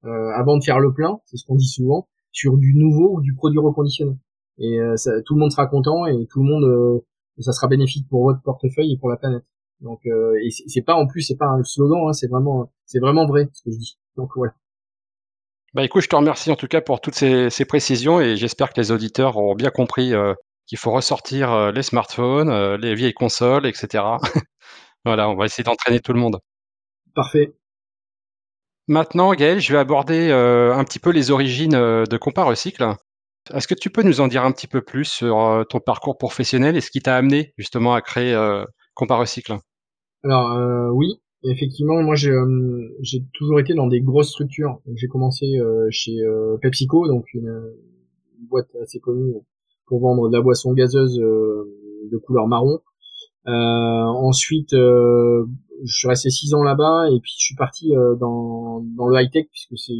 avant 0.04 0.58
de 0.58 0.64
faire 0.64 0.80
le 0.80 0.94
plein, 0.94 1.20
c'est 1.26 1.36
ce 1.36 1.46
qu'on 1.46 1.58
dit 1.58 1.68
souvent, 1.68 2.08
sur 2.32 2.56
du 2.56 2.74
nouveau 2.76 3.18
ou 3.18 3.22
du 3.22 3.34
produit 3.34 3.60
reconditionné. 3.60 4.16
Et 4.58 4.80
ça, 4.96 5.22
tout 5.24 5.34
le 5.34 5.42
monde 5.42 5.52
sera 5.52 5.68
content 5.68 6.06
et 6.06 6.26
tout 6.28 6.42
le 6.42 6.50
monde, 6.50 7.04
ça 7.40 7.52
sera 7.52 7.68
bénéfique 7.68 8.08
pour 8.08 8.24
votre 8.24 8.42
portefeuille 8.42 8.94
et 8.94 8.98
pour 8.98 9.10
la 9.10 9.18
planète. 9.18 9.44
Donc 9.82 10.06
et 10.06 10.50
c'est 10.50 10.82
pas 10.82 10.96
en 10.96 11.08
plus 11.08 11.24
c'est 11.24 11.36
pas 11.36 11.48
un 11.48 11.62
slogan, 11.64 12.08
hein, 12.08 12.14
c'est 12.14 12.28
vraiment 12.28 12.72
c'est 12.86 13.00
vraiment 13.00 13.28
vrai 13.28 13.50
ce 13.52 13.64
que 13.64 13.72
je 13.72 13.78
dis. 13.78 13.98
Donc 14.16 14.30
voilà. 14.38 14.54
Bah 15.74 15.84
écoute, 15.84 16.02
je 16.02 16.08
te 16.08 16.16
remercie 16.16 16.50
en 16.50 16.56
tout 16.56 16.68
cas 16.68 16.82
pour 16.82 17.02
toutes 17.02 17.16
ces, 17.16 17.50
ces 17.50 17.66
précisions 17.66 18.22
et 18.22 18.38
j'espère 18.38 18.72
que 18.72 18.80
les 18.80 18.92
auditeurs 18.92 19.36
auront 19.36 19.54
bien 19.54 19.70
compris 19.70 20.14
euh, 20.14 20.34
qu'il 20.66 20.78
faut 20.78 20.92
ressortir 20.92 21.52
euh, 21.52 21.72
les 21.72 21.84
smartphones, 21.84 22.50
euh, 22.50 22.78
les 22.78 22.96
vieilles 22.96 23.14
consoles, 23.14 23.66
etc. 23.66 24.04
voilà, 25.06 25.30
on 25.30 25.36
va 25.36 25.46
essayer 25.46 25.66
d'entraîner 25.66 26.00
tout 26.00 26.14
le 26.14 26.20
monde. 26.20 26.40
Parfait. 27.14 27.54
Maintenant, 28.88 29.34
Gaël, 29.34 29.60
je 29.60 29.74
vais 29.74 29.80
aborder 29.80 30.32
un 30.32 30.84
petit 30.86 31.00
peu 31.00 31.10
les 31.10 31.30
origines 31.30 31.72
de 31.72 32.42
Recycle. 32.42 32.96
Est-ce 33.54 33.68
que 33.68 33.74
tu 33.74 33.90
peux 33.90 34.02
nous 34.02 34.22
en 34.22 34.30
dire 34.30 34.46
un 34.46 34.54
petit 34.54 34.68
peu 34.68 34.82
plus 34.82 35.04
sur 35.04 35.66
ton 35.70 35.82
parcours 35.82 36.18
professionnel 36.18 36.78
et 36.78 36.80
ce 36.80 36.90
qui 36.90 37.02
t'a 37.02 37.18
amené 37.18 37.54
justement 37.58 37.96
à 37.96 38.02
créer 38.02 38.34
Recycle? 38.98 39.58
Alors 40.24 40.94
oui, 40.96 41.20
effectivement, 41.44 42.02
moi 42.02 42.16
j'ai 42.16 42.34
toujours 43.34 43.60
été 43.60 43.74
dans 43.74 43.88
des 43.88 44.02
grosses 44.02 44.30
structures. 44.30 44.82
J'ai 44.96 45.08
commencé 45.08 45.60
chez 45.92 46.18
PepsiCo, 46.62 47.08
donc 47.08 47.34
une, 47.34 47.74
boîte 48.50 48.70
assez 48.82 49.00
connue 49.00 49.34
pour 49.86 50.02
vendre 50.02 50.30
de 50.30 50.36
la 50.36 50.42
boisson 50.42 50.74
gazeuse 50.74 51.20
euh, 51.20 51.64
de 52.12 52.18
couleur 52.18 52.48
marron. 52.48 52.80
Euh, 53.48 53.52
ensuite, 53.52 54.74
euh, 54.74 55.46
je 55.84 55.96
suis 55.96 56.08
resté 56.08 56.30
six 56.30 56.54
ans 56.54 56.64
là-bas 56.64 57.10
et 57.10 57.20
puis 57.22 57.32
je 57.38 57.46
suis 57.46 57.56
parti 57.56 57.94
dans, 58.20 58.82
dans 58.98 59.08
le 59.08 59.22
high 59.22 59.32
tech 59.32 59.46
puisque 59.52 59.78
c'est 59.78 59.94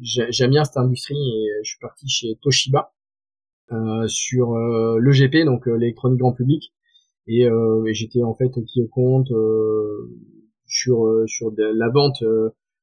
j'aime 0.00 0.50
bien 0.50 0.64
cette 0.64 0.76
industrie 0.76 1.16
et 1.16 1.48
je 1.62 1.70
suis 1.70 1.78
parti 1.80 2.08
chez 2.08 2.38
Toshiba 2.40 2.92
euh, 3.72 4.06
sur 4.06 4.54
euh, 4.54 5.00
l'EGP 5.00 5.44
donc 5.44 5.66
l'électronique 5.66 6.18
grand 6.18 6.32
public 6.32 6.72
et, 7.26 7.42
et 7.42 7.94
j'étais 7.94 8.22
en 8.22 8.34
fait 8.34 8.50
qui 8.66 8.88
compte 8.90 9.32
sur 10.66 11.24
sur 11.26 11.52
de 11.52 11.62
la 11.62 11.88
vente 11.88 12.22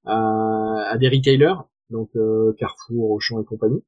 à, 0.05 0.91
à, 0.91 0.97
des 0.97 1.09
retailers 1.09 1.55
donc 1.89 2.09
Carrefour, 2.57 3.11
Auchan 3.11 3.41
et 3.41 3.45
compagnie 3.45 3.83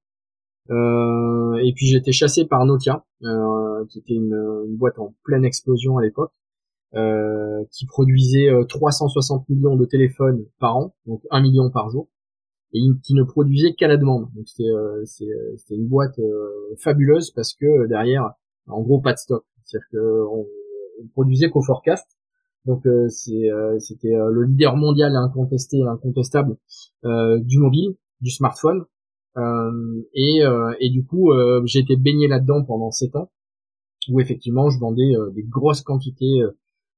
euh, 0.72 1.56
et 1.64 1.74
puis 1.74 1.88
j'ai 1.88 1.98
été 1.98 2.12
chassé 2.12 2.46
par 2.46 2.66
Nokia, 2.66 3.06
euh, 3.24 3.86
qui 3.90 4.00
était 4.00 4.16
une, 4.16 4.34
une, 4.68 4.78
boîte 4.78 4.98
en 4.98 5.14
pleine 5.24 5.46
explosion 5.46 5.98
à 5.98 6.02
l'époque, 6.02 6.32
euh, 6.96 7.64
qui 7.72 7.86
produisait 7.86 8.50
360 8.68 9.48
millions 9.50 9.76
de 9.76 9.86
téléphones 9.86 10.46
par 10.60 10.78
an, 10.78 10.96
donc 11.06 11.22
1 11.30 11.42
million 11.42 11.70
par 11.70 11.90
jour, 11.90 12.08
et 12.74 12.80
qui 13.04 13.14
ne 13.14 13.24
produisait 13.24 13.74
qu'à 13.74 13.88
la 13.88 13.98
demande. 13.98 14.28
Donc 14.34 14.48
c'était 14.48 15.76
une 15.76 15.88
boîte 15.88 16.20
fabuleuse 16.80 17.32
parce 17.32 17.54
que 17.54 17.88
derrière, 17.88 18.32
en 18.68 18.82
gros, 18.82 19.00
pas 19.02 19.14
de 19.14 19.18
stock. 19.18 19.46
C'est-à-dire 19.64 19.88
que 19.92 21.08
produisait 21.14 21.50
CoForecast. 21.50 22.06
Donc 22.66 22.88
c'est 23.10 23.50
c'était 23.80 24.14
le 24.14 24.44
leader 24.44 24.76
mondial 24.76 25.16
incontesté, 25.16 25.84
incontestable 25.84 26.58
du 27.04 27.60
mobile, 27.60 27.96
du 28.22 28.32
smartphone. 28.32 28.86
et, 29.38 30.42
et 30.80 30.90
du 30.90 31.06
coup, 31.06 31.32
j'ai 31.66 31.80
été 31.80 31.96
baigné 31.96 32.28
là-dedans 32.28 32.64
pendant 32.64 32.92
sept 32.92 33.16
ans, 33.16 33.30
où 34.10 34.20
effectivement 34.20 34.70
je 34.70 34.80
vendais 34.80 35.14
des 35.36 35.44
grosses 35.44 35.82
quantités 35.82 36.42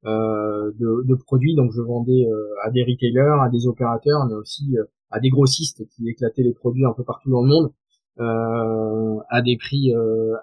euh, 0.06 0.72
de, 0.80 1.04
de, 1.08 1.16
produits. 1.16 1.56
Donc 1.56 1.72
je 1.74 1.82
vendais 1.82 2.28
euh, 2.28 2.54
à 2.64 2.70
des 2.70 2.84
retailers, 2.84 3.42
à 3.42 3.50
des 3.50 3.66
opérateurs, 3.66 4.26
mais 4.28 4.36
aussi 4.36 4.78
euh, 4.78 4.84
à 5.10 5.20
des 5.20 5.30
grossistes 5.30 5.88
qui 5.90 6.08
éclataient 6.08 6.44
les 6.44 6.54
produits 6.54 6.86
un 6.86 6.94
peu 6.94 7.04
partout 7.04 7.32
dans 7.32 7.42
le 7.42 7.50
monde 7.50 7.74
à 8.20 9.42
des 9.44 9.58
prix 9.58 9.94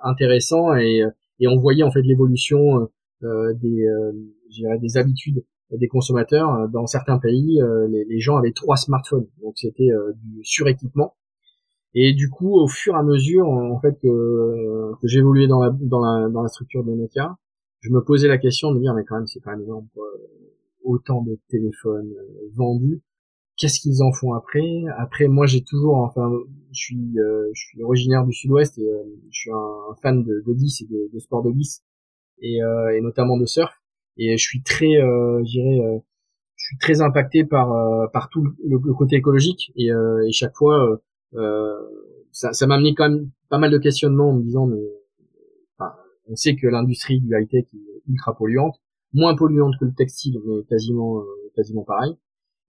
intéressants 0.04 0.76
et, 0.76 1.02
et 1.40 1.48
on 1.48 1.58
voyait 1.58 1.82
en 1.82 1.90
fait 1.90 2.02
l'évolution 2.02 2.88
des, 3.20 3.88
des 4.80 4.96
habitudes 4.96 5.44
des 5.70 5.88
consommateurs. 5.88 6.68
Dans 6.68 6.86
certains 6.86 7.18
pays, 7.18 7.60
les, 7.88 8.04
les, 8.04 8.20
gens 8.20 8.36
avaient 8.36 8.52
trois 8.52 8.76
smartphones, 8.76 9.26
donc 9.42 9.54
c'était 9.56 9.88
du 10.22 10.44
suréquipement. 10.44 11.16
Et 11.94 12.12
du 12.12 12.28
coup, 12.28 12.54
au 12.60 12.68
fur 12.68 12.94
et 12.94 12.98
à 12.98 13.02
mesure, 13.02 13.48
en 13.48 13.80
fait, 13.80 13.98
que, 14.00 14.92
j'évoluais 15.04 15.46
dans 15.48 15.62
la, 15.62 15.70
dans 16.28 16.42
la 16.42 16.48
structure 16.48 16.84
de 16.84 16.92
Nokia, 16.92 17.36
je 17.84 17.90
me 17.90 18.02
posais 18.02 18.28
la 18.28 18.38
question 18.38 18.70
de 18.70 18.76
me 18.76 18.80
dire 18.80 18.94
mais 18.94 19.04
quand 19.04 19.16
même 19.16 19.26
c'est 19.26 19.40
quand 19.40 19.50
même 19.50 19.66
autant 20.84 21.22
de 21.22 21.38
téléphones 21.48 22.14
euh, 22.16 22.48
vendus. 22.54 23.02
Qu'est-ce 23.58 23.78
qu'ils 23.78 24.02
en 24.02 24.10
font 24.10 24.32
après? 24.32 24.84
Après 24.96 25.28
moi 25.28 25.46
j'ai 25.46 25.62
toujours 25.62 25.96
enfin 25.96 26.32
je 26.72 26.80
suis 26.80 27.18
euh, 27.18 27.50
je 27.52 27.60
suis 27.60 27.82
originaire 27.82 28.24
du 28.24 28.32
sud-ouest 28.32 28.78
et 28.78 28.88
euh, 28.88 29.02
je 29.30 29.38
suis 29.38 29.52
un 29.52 29.94
fan 30.02 30.24
de, 30.24 30.42
de 30.46 30.52
glisse 30.54 30.80
et 30.80 30.86
de, 30.86 31.10
de, 31.12 31.18
sport 31.18 31.42
de 31.42 31.50
glisse. 31.50 31.84
Et, 32.40 32.56
et 32.56 33.00
notamment 33.00 33.38
de 33.38 33.46
surf 33.46 33.72
et 34.16 34.37
je 34.37 34.42
suis 34.42 34.62
très 34.62 35.00
je 35.00 35.44
dirais 35.44 36.03
je 36.57 36.64
suis 36.64 36.79
très 36.79 37.00
impacté 37.00 37.44
par 37.44 37.68
par 38.12 38.29
tout 38.29 38.44
le, 38.64 38.79
côté 38.94 39.16
écologique 39.16 39.72
et, 39.77 39.88
et 39.88 40.33
chaque 40.33 40.55
fois 40.55 41.00
ça 42.31 42.53
ça 42.53 42.66
m'a 42.66 42.74
amené 42.74 42.94
quand 42.94 43.09
même 43.09 43.31
pas 43.48 43.59
mal 43.59 43.70
de 43.70 43.79
questionnements 43.79 44.31
en 44.31 44.35
me 44.35 44.42
disant 44.42 44.66
mais 44.66 44.83
on 46.27 46.37
sait 46.37 46.57
que 46.57 46.66
l'industrie 46.66 47.20
du 47.20 47.29
high-tech 47.35 47.66
est 47.74 48.03
ultra 48.09 48.37
polluante, 48.37 48.77
moins 49.12 49.35
polluante 49.35 49.74
que 49.79 49.85
le 49.85 49.94
textile, 49.94 50.40
mais 50.46 50.64
quasiment 50.68 51.20
euh, 51.20 51.24
quasiment 51.55 51.85
pareil. 51.85 52.14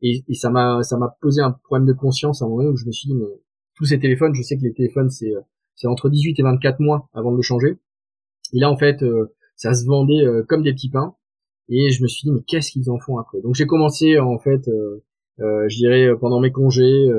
Et, 0.01 0.23
ça 0.33 0.49
m'a 0.49 0.83
ça 0.83 0.97
m'a 0.97 1.15
posé 1.21 1.41
un 1.41 1.51
problème 1.51 1.87
de 1.87 1.93
conscience 1.93 2.41
à 2.41 2.45
un 2.45 2.49
moment 2.49 2.69
où 2.69 2.75
je 2.75 2.85
me 2.85 2.91
suis 2.91 3.07
dit 3.07 3.15
mais 3.15 3.25
tous 3.75 3.85
ces 3.85 3.99
téléphones, 3.99 4.33
je 4.35 4.41
sais 4.41 4.57
que 4.57 4.63
les 4.63 4.73
téléphones 4.73 5.09
c'est 5.09 5.33
euh, 5.33 5.41
c'est 5.75 5.87
entre 5.87 6.09
18 6.09 6.39
et 6.39 6.43
24 6.43 6.79
mois 6.79 7.09
avant 7.13 7.31
de 7.31 7.37
le 7.37 7.41
changer. 7.41 7.79
Et 8.53 8.59
là 8.59 8.69
en 8.69 8.77
fait 8.77 9.03
euh, 9.03 9.33
ça 9.55 9.73
se 9.73 9.85
vendait 9.85 10.25
comme 10.49 10.63
des 10.63 10.73
petits 10.73 10.89
pains 10.89 11.15
et 11.69 11.91
je 11.91 12.03
me 12.03 12.07
suis 12.07 12.23
dit 12.23 12.31
mais 12.31 12.41
qu'est-ce 12.47 12.71
qu'ils 12.71 12.89
en 12.89 12.99
font 12.99 13.17
après? 13.17 13.41
Donc 13.41 13.55
j'ai 13.55 13.65
commencé 13.65 14.19
en 14.19 14.39
fait 14.39 14.67
euh, 14.67 15.01
je 15.39 15.75
dirais 15.75 16.09
pendant 16.19 16.39
mes 16.39 16.51
congés 16.51 17.09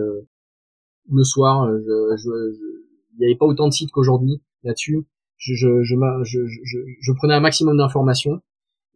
le 1.11 1.25
soir 1.25 1.71
je, 1.77 2.55
il 3.15 3.19
n'y 3.19 3.27
avait 3.27 3.37
pas 3.37 3.47
autant 3.47 3.69
de 3.69 3.73
sites 3.73 3.91
qu'aujourd'hui 3.91 4.41
là-dessus 4.65 5.05
je, 5.39 5.55
je, 5.55 5.83
je, 5.83 6.41
je, 6.47 6.79
je 7.01 7.13
prenais 7.13 7.35
un 7.35 7.41
maximum 7.41 7.77
d'informations 7.77 8.41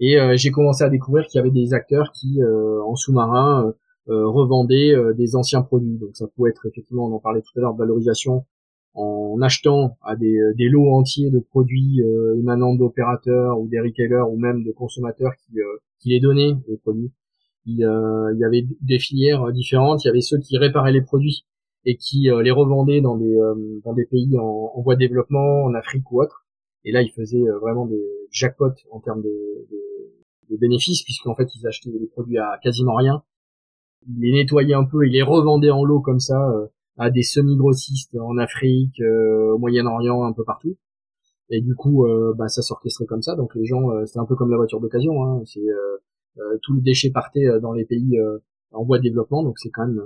et 0.01 0.19
euh, 0.19 0.35
j'ai 0.37 0.51
commencé 0.51 0.83
à 0.83 0.89
découvrir 0.89 1.27
qu'il 1.27 1.39
y 1.39 1.41
avait 1.41 1.51
des 1.51 1.75
acteurs 1.75 2.11
qui, 2.13 2.43
euh, 2.43 2.83
en 2.83 2.97
sous-marin, 2.97 3.75
euh, 4.09 4.27
revendaient 4.27 4.95
des 5.15 5.37
anciens 5.37 5.63
produits. 5.63 5.99
Donc 5.99 6.17
ça 6.17 6.27
pouvait 6.27 6.51
être 6.51 6.67
effectivement, 6.67 7.07
on 7.07 7.15
en 7.15 7.21
parlait 7.21 7.43
tout 7.43 7.53
à 7.57 7.61
l'heure, 7.61 7.75
de 7.75 7.79
valorisation 7.79 8.47
en 8.95 9.41
achetant 9.41 9.97
à 10.03 10.17
des, 10.17 10.39
des 10.57 10.69
lots 10.69 10.91
entiers 10.91 11.31
de 11.31 11.39
produits 11.39 12.01
émanant 12.37 12.75
d'opérateurs 12.75 13.61
ou 13.61 13.69
des 13.69 13.81
retailers 13.81 14.29
ou 14.31 14.37
même 14.37 14.65
de 14.65 14.73
consommateurs 14.73 15.33
qui, 15.37 15.59
qui 16.01 16.09
les 16.11 16.21
donnaient 16.21 16.55
les 16.69 16.77
produits. 16.77 17.13
Il, 17.67 17.77
il 17.77 18.39
y 18.39 18.45
avait 18.45 18.67
des 18.81 18.99
filières 18.99 19.53
différentes. 19.53 20.05
Il 20.05 20.09
y 20.09 20.11
avait 20.11 20.21
ceux 20.21 20.39
qui 20.39 20.59
réparaient 20.59 20.93
les 20.93 21.03
produits 21.03 21.45
et 21.85 21.97
qui 21.97 22.31
euh, 22.31 22.43
les 22.43 22.51
revendaient 22.51 23.01
dans 23.01 23.17
des 23.17 23.37
euh, 23.37 23.81
dans 23.85 23.95
des 23.95 24.05
pays 24.05 24.39
en, 24.39 24.73
en, 24.75 24.83
voie 24.83 24.95
de 24.95 25.01
développement, 25.01 25.65
en 25.65 25.75
Afrique 25.75 26.11
ou 26.13 26.23
autre. 26.23 26.47
Et 26.85 26.93
là, 26.93 27.03
ils 27.03 27.11
faisaient 27.11 27.47
euh, 27.49 27.59
vraiment 27.59 27.87
des 27.87 28.03
jackpots 28.31 28.75
en 28.91 29.01
termes 29.01 29.23
de, 29.23 29.29
de, 29.71 30.55
de 30.55 30.57
bénéfices, 30.57 31.03
puisqu'en 31.03 31.35
fait, 31.35 31.49
ils 31.55 31.67
achetaient 31.67 31.91
des 31.91 32.07
produits 32.07 32.39
à 32.39 32.59
quasiment 32.63 32.95
rien. 32.95 33.23
Ils 34.09 34.21
les 34.21 34.33
nettoyaient 34.33 34.75
un 34.75 34.85
peu, 34.85 35.07
ils 35.07 35.13
les 35.13 35.23
revendaient 35.23 35.71
en 35.71 35.85
lot 35.85 36.01
comme 36.01 36.21
ça 36.21 36.51
à 37.01 37.11
des 37.11 37.23
semi-grossistes 37.23 38.17
en 38.17 38.37
Afrique, 38.39 39.01
au 39.01 39.59
Moyen-Orient, 39.59 40.25
un 40.25 40.33
peu 40.33 40.45
partout. 40.45 40.77
Et 41.49 41.61
du 41.61 41.75
coup, 41.75 42.07
bah, 42.37 42.49
ça 42.49 42.63
s'orchestrait 42.63 43.07
comme 43.07 43.23
ça. 43.23 43.35
Donc 43.35 43.55
les 43.55 43.65
gens, 43.65 43.89
c'était 44.07 44.21
un 44.21 44.27
peu 44.27 44.37
comme 44.37 44.51
la 44.51 44.57
voiture 44.57 44.81
d'occasion. 44.81 45.25
Hein. 45.25 45.43
C'est 45.47 45.67
tous 46.63 46.75
les 46.75 46.83
déchets 46.83 47.11
partaient 47.11 47.49
dans 47.61 47.73
les 47.73 47.85
pays 47.85 48.19
en 48.73 48.85
voie 48.85 48.99
de 48.99 49.05
développement, 49.05 49.43
donc 49.43 49.59
c'est 49.59 49.71
quand 49.71 49.87
même 49.87 50.01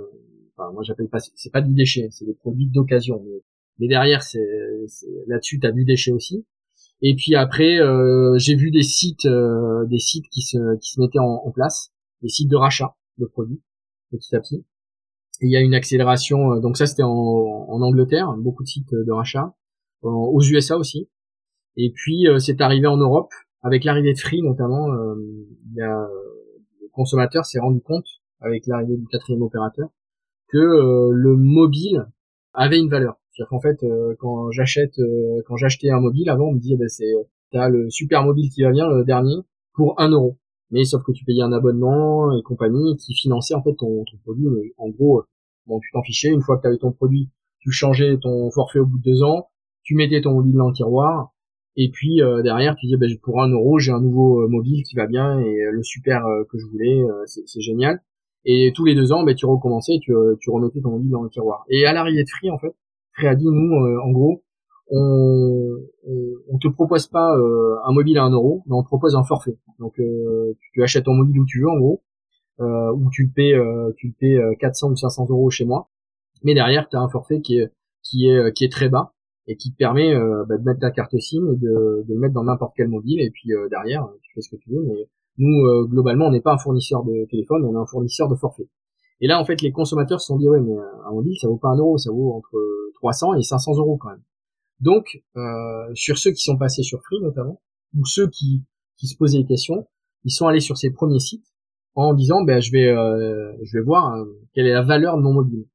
enfin 0.57 0.71
moi 0.71 0.83
j'appelle 0.83 1.09
pas 1.09 1.19
c'est 1.19 1.51
pas 1.51 1.61
du 1.61 1.73
déchet 1.73 2.07
c'est 2.11 2.25
des 2.25 2.33
produits 2.33 2.67
d'occasion 2.67 3.23
mais, 3.79 3.87
derrière 3.87 4.23
c'est 4.23 4.45
là-dessus 5.27 5.59
t'as 5.59 5.71
du 5.71 5.85
déchet 5.85 6.11
aussi 6.11 6.45
et 7.01 7.15
puis 7.15 7.35
après 7.35 7.79
euh, 7.79 8.37
j'ai 8.37 8.55
vu 8.55 8.71
des 8.71 8.83
sites 8.83 9.25
euh, 9.25 9.85
des 9.85 9.99
sites 9.99 10.27
qui 10.29 10.41
se 10.41 10.77
qui 10.77 10.91
se 10.91 11.01
mettaient 11.01 11.19
en, 11.19 11.51
place 11.51 11.91
des 12.21 12.29
sites 12.29 12.49
de 12.49 12.55
rachat 12.55 12.95
de 13.17 13.25
produits 13.25 13.61
petit 14.11 14.35
à 14.35 14.39
petit 14.39 14.55
et 14.55 14.65
il 15.41 15.51
y 15.51 15.57
a 15.57 15.61
une 15.61 15.73
accélération 15.73 16.53
euh, 16.53 16.59
donc 16.59 16.77
ça 16.77 16.85
c'était 16.85 17.03
en, 17.03 17.81
Angleterre 17.81 18.33
beaucoup 18.37 18.63
de 18.63 18.67
sites 18.67 18.93
de 18.93 19.11
rachat 19.11 19.53
aux 20.01 20.41
USA 20.41 20.77
aussi 20.77 21.09
et 21.75 21.91
puis 21.91 22.25
c'est 22.39 22.61
arrivé 22.61 22.87
en 22.87 22.97
Europe 22.97 23.31
avec 23.63 23.83
l'arrivée 23.83 24.13
de 24.13 24.19
Free 24.19 24.41
notamment 24.41 24.87
il 25.71 25.75
y 25.75 25.81
le 25.81 26.89
consommateur 26.93 27.45
s'est 27.45 27.59
rendu 27.59 27.81
compte 27.81 28.07
avec 28.39 28.65
l'arrivée 28.67 28.97
du 28.97 29.05
quatrième 29.07 29.41
opérateur 29.41 29.89
que 30.47 30.57
euh, 30.57 31.11
le 31.11 31.35
mobile 31.35 32.05
avait 32.53 32.79
une 32.79 32.89
valeur. 32.89 33.19
C'est-à-dire 33.31 33.49
qu'en 33.49 33.59
fait, 33.59 33.83
euh, 33.83 34.15
quand 34.19 34.51
j'achète, 34.51 34.97
euh, 34.99 35.41
quand 35.45 35.57
j'achetais 35.57 35.89
un 35.89 35.99
mobile, 35.99 36.29
avant 36.29 36.45
on 36.45 36.53
me 36.53 36.59
disait, 36.59 36.77
bah, 36.77 36.87
c'est 36.87 37.11
t'as 37.51 37.69
le 37.69 37.89
super 37.89 38.23
mobile 38.23 38.49
qui 38.49 38.63
va 38.63 38.71
bien, 38.71 38.87
le 38.87 39.03
dernier, 39.03 39.35
pour 39.73 39.99
un 39.99 40.09
euro. 40.09 40.37
Mais 40.75 40.83
sauf 40.83 41.01
que 41.03 41.11
tu 41.11 41.23
payais 41.23 41.41
un 41.41 41.53
abonnement 41.53 42.37
et 42.37 42.43
compagnie 42.43 42.97
qui 42.97 43.13
finançait 43.15 43.55
en 43.55 43.63
fait 43.63 43.73
ton, 43.75 44.03
ton 44.03 44.17
produit. 44.23 44.45
En 44.77 44.89
gros, 44.89 45.23
bon, 45.67 45.79
tu 45.79 45.89
t'en 45.93 46.03
fichais. 46.03 46.29
Une 46.29 46.41
fois 46.41 46.57
que 46.57 46.63
tu 46.63 46.67
avais 46.67 46.77
ton 46.77 46.91
produit, 46.91 47.29
tu 47.59 47.71
changeais 47.71 48.17
ton 48.21 48.51
forfait 48.51 48.79
au 48.79 48.85
bout 48.85 48.99
de 48.99 49.03
deux 49.03 49.23
ans, 49.23 49.47
tu 49.83 49.95
mettais 49.95 50.21
ton 50.21 50.33
mobile 50.33 50.55
dans 50.55 50.67
le 50.67 50.73
tiroir, 50.73 51.31
et 51.77 51.89
puis 51.89 52.21
derrière, 52.43 52.75
tu 52.75 52.87
disais, 52.87 52.97
bah, 52.97 53.07
pour 53.23 53.41
un 53.41 53.49
euro, 53.49 53.79
j'ai 53.79 53.91
un 53.91 54.01
nouveau 54.01 54.47
mobile 54.47 54.83
qui 54.83 54.95
va 54.95 55.07
bien 55.07 55.39
et 55.39 55.57
le 55.71 55.81
super 55.81 56.23
que 56.49 56.59
je 56.59 56.65
voulais, 56.67 57.01
c'est 57.25 57.61
génial. 57.61 58.01
Et 58.45 58.71
tous 58.75 58.85
les 58.85 58.93
deux 58.93 59.11
ans, 59.11 59.23
ben, 59.23 59.33
tu 59.35 59.47
recommençais, 59.47 59.97
tu, 60.01 60.13
euh, 60.13 60.35
tu 60.39 60.51
remettais 60.51 60.79
ton 60.79 60.99
lit 60.99 61.09
dans 61.09 61.23
le 61.23 61.29
tiroir. 61.29 61.65
Et 61.67 61.85
à 61.85 61.93
l'arrivée 61.93 62.23
de 62.23 62.29
Free, 62.29 62.51
en 62.51 62.59
fait, 62.59 62.75
Free 63.13 63.27
a 63.27 63.35
dit, 63.35 63.45
nous, 63.45 63.75
euh, 63.75 63.99
en 64.03 64.11
gros, 64.11 64.43
on, 64.91 65.77
on, 66.49 66.57
te 66.59 66.67
propose 66.67 67.07
pas 67.07 67.35
euh, 67.37 67.75
un 67.85 67.93
mobile 67.93 68.17
à 68.17 68.23
un 68.23 68.31
euro, 68.31 68.63
mais 68.67 68.75
on 68.75 68.83
te 68.83 68.87
propose 68.87 69.15
un 69.15 69.23
forfait. 69.23 69.57
Donc, 69.79 69.99
tu 70.73 70.83
achètes 70.83 71.05
ton 71.05 71.13
mobile 71.13 71.39
où 71.39 71.45
tu 71.45 71.61
veux, 71.61 71.69
en 71.69 71.77
gros, 71.77 72.03
ou 72.59 73.09
tu 73.11 73.23
le 73.23 73.31
paies, 73.33 73.55
tu 73.97 74.07
le 74.07 74.13
paies 74.19 74.57
400 74.59 74.91
ou 74.91 74.95
500 74.95 75.27
euros 75.29 75.49
chez 75.49 75.65
moi. 75.65 75.89
Mais 76.43 76.53
derrière, 76.53 76.87
tu 76.89 76.95
as 76.95 77.01
un 77.01 77.09
forfait 77.09 77.41
qui 77.41 77.57
est, 77.57 77.71
qui 78.03 78.27
est, 78.27 78.53
qui 78.53 78.63
est 78.65 78.71
très 78.71 78.89
bas 78.89 79.13
et 79.47 79.57
qui 79.57 79.71
te 79.71 79.77
permet 79.77 80.13
bah, 80.47 80.57
de 80.57 80.63
mettre 80.63 80.79
ta 80.79 80.91
carte 80.91 81.17
SIM 81.17 81.53
et 81.53 81.57
de, 81.57 82.05
le 82.07 82.19
mettre 82.19 82.33
dans 82.33 82.43
n'importe 82.43 82.73
quel 82.77 82.87
mobile. 82.87 83.19
Et 83.21 83.31
puis 83.31 83.49
derrière, 83.69 84.07
tu 84.21 84.33
fais 84.33 84.41
ce 84.41 84.49
que 84.49 84.57
tu 84.57 84.69
veux, 84.69 84.83
mais 84.83 85.07
nous, 85.37 85.65
euh, 85.65 85.85
globalement, 85.85 86.27
on 86.27 86.31
n'est 86.31 86.41
pas 86.41 86.53
un 86.53 86.57
fournisseur 86.57 87.03
de 87.03 87.25
téléphone, 87.29 87.65
on 87.65 87.73
est 87.73 87.81
un 87.81 87.85
fournisseur 87.85 88.29
de 88.29 88.35
forfait. 88.35 88.69
Et 89.21 89.27
là, 89.27 89.39
en 89.39 89.45
fait, 89.45 89.61
les 89.61 89.71
consommateurs 89.71 90.21
se 90.21 90.27
sont 90.27 90.37
dit, 90.37 90.47
ouais, 90.47 90.59
mais 90.59 90.75
un 91.05 91.11
mobile, 91.11 91.37
ça 91.39 91.47
vaut 91.47 91.57
pas 91.57 91.69
un 91.69 91.77
euro, 91.77 91.97
ça 91.97 92.11
vaut 92.11 92.33
entre 92.33 92.57
300 92.95 93.35
et 93.35 93.41
500 93.41 93.77
euros 93.77 93.97
quand 93.97 94.09
même. 94.09 94.23
Donc, 94.79 95.21
euh, 95.37 95.93
sur 95.93 96.17
ceux 96.17 96.31
qui 96.31 96.43
sont 96.43 96.57
passés 96.57 96.83
sur 96.83 97.01
Free 97.03 97.21
notamment, 97.21 97.61
ou 97.97 98.05
ceux 98.05 98.29
qui, 98.29 98.63
qui 98.97 99.07
se 99.07 99.15
posaient 99.15 99.39
des 99.39 99.45
questions, 99.45 99.87
ils 100.23 100.31
sont 100.31 100.47
allés 100.47 100.59
sur 100.59 100.77
ces 100.77 100.91
premiers 100.91 101.19
sites 101.19 101.45
en 101.95 102.13
disant, 102.13 102.43
ben, 102.43 102.61
je 102.61 102.71
vais, 102.71 102.89
euh, 102.89 103.53
je 103.63 103.77
vais 103.77 103.83
voir 103.83 104.07
hein, 104.07 104.25
quelle 104.53 104.67
est 104.67 104.73
la 104.73 104.81
valeur 104.81 105.17
de 105.17 105.21
mon 105.21 105.33
mobile. 105.33 105.65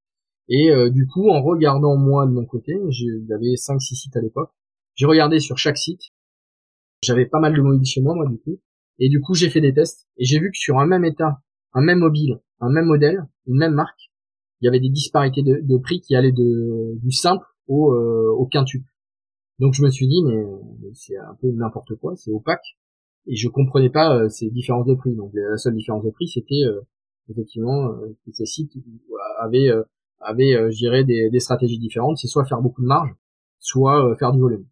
Et 0.49 0.71
euh, 0.71 0.91
du 0.91 1.07
coup, 1.07 1.31
en 1.31 1.43
regardant 1.43 1.97
moi 1.97 2.27
de 2.27 2.33
mon 2.33 2.45
côté, 2.45 2.75
j'avais 2.91 3.55
5-6 3.55 3.95
sites 3.95 4.17
à 4.17 4.21
l'époque, 4.21 4.51
j'ai 4.97 5.07
regardé 5.07 5.41
sur 5.41 5.57
chaque 5.57 5.79
site. 5.79 6.03
J'avais 7.03 7.25
pas 7.25 7.41
mal 7.41 7.55
de 7.55 7.63
mobiles 7.63 7.87
chez 7.87 8.03
moi, 8.03 8.15
moi, 8.15 8.27
du 8.29 8.39
coup. 8.39 8.61
Et 8.99 9.09
du 9.09 9.21
coup, 9.21 9.35
j'ai 9.35 9.49
fait 9.49 9.63
des 9.63 9.73
tests 9.73 10.07
et 10.19 10.25
j'ai 10.25 10.39
vu 10.39 10.51
que 10.51 10.59
sur 10.59 10.79
un 10.79 10.87
même 10.87 11.07
état, 11.07 11.41
un 11.73 11.81
même 11.81 12.01
mobile, 12.01 12.41
un 12.61 12.69
même 12.69 12.85
modèle, 12.85 13.27
une 13.47 13.57
même 13.57 13.73
marque, 13.73 14.11
il 14.61 14.67
y 14.67 14.69
avait 14.69 14.81
des 14.81 14.91
disparités 14.91 15.43
de, 15.43 15.61
de 15.63 15.77
prix 15.79 16.01
qui 16.01 16.15
allaient 16.15 16.33
de, 16.33 16.99
du 17.01 17.13
simple 17.13 17.47
au, 17.67 17.95
euh, 17.95 18.31
au 18.37 18.47
quintuple. 18.47 18.90
Donc 19.61 19.75
je 19.75 19.85
me 19.85 19.91
suis 19.91 20.09
dit, 20.09 20.23
mais, 20.25 20.43
c'est 20.95 21.19
un 21.19 21.37
peu 21.41 21.53
n'importe 21.53 21.95
quoi, 21.97 22.17
c'est 22.17 22.33
opaque. 22.33 22.79
Et 23.27 23.37
je 23.37 23.47
comprenais 23.49 23.91
pas 23.91 24.17
euh, 24.17 24.29
ces 24.31 24.51
différences 24.51 24.87
de 24.87 24.95
prix. 24.95 25.15
Donc 25.15 25.33
la 25.35 25.59
seule 25.59 25.75
différence 25.75 26.03
de 26.03 26.11
prix, 26.11 26.27
c'était 26.27 26.65
euh, 26.65 26.81
effectivement 27.29 27.91
euh, 27.91 28.17
que 28.25 28.33
ces 28.33 28.47
sites 28.47 28.73
avaient, 29.39 29.71
avaient 30.21 30.71
je 30.73 30.77
dirais, 30.77 31.05
des, 31.05 31.41
stratégies 31.41 31.79
différentes. 31.79 32.17
C'est 32.17 32.27
soit 32.27 32.47
faire 32.47 32.63
beaucoup 32.63 32.81
de 32.81 32.87
marge, 32.87 33.11
soit 33.59 34.17
faire 34.19 34.33
du 34.33 34.41
volume. 34.41 34.65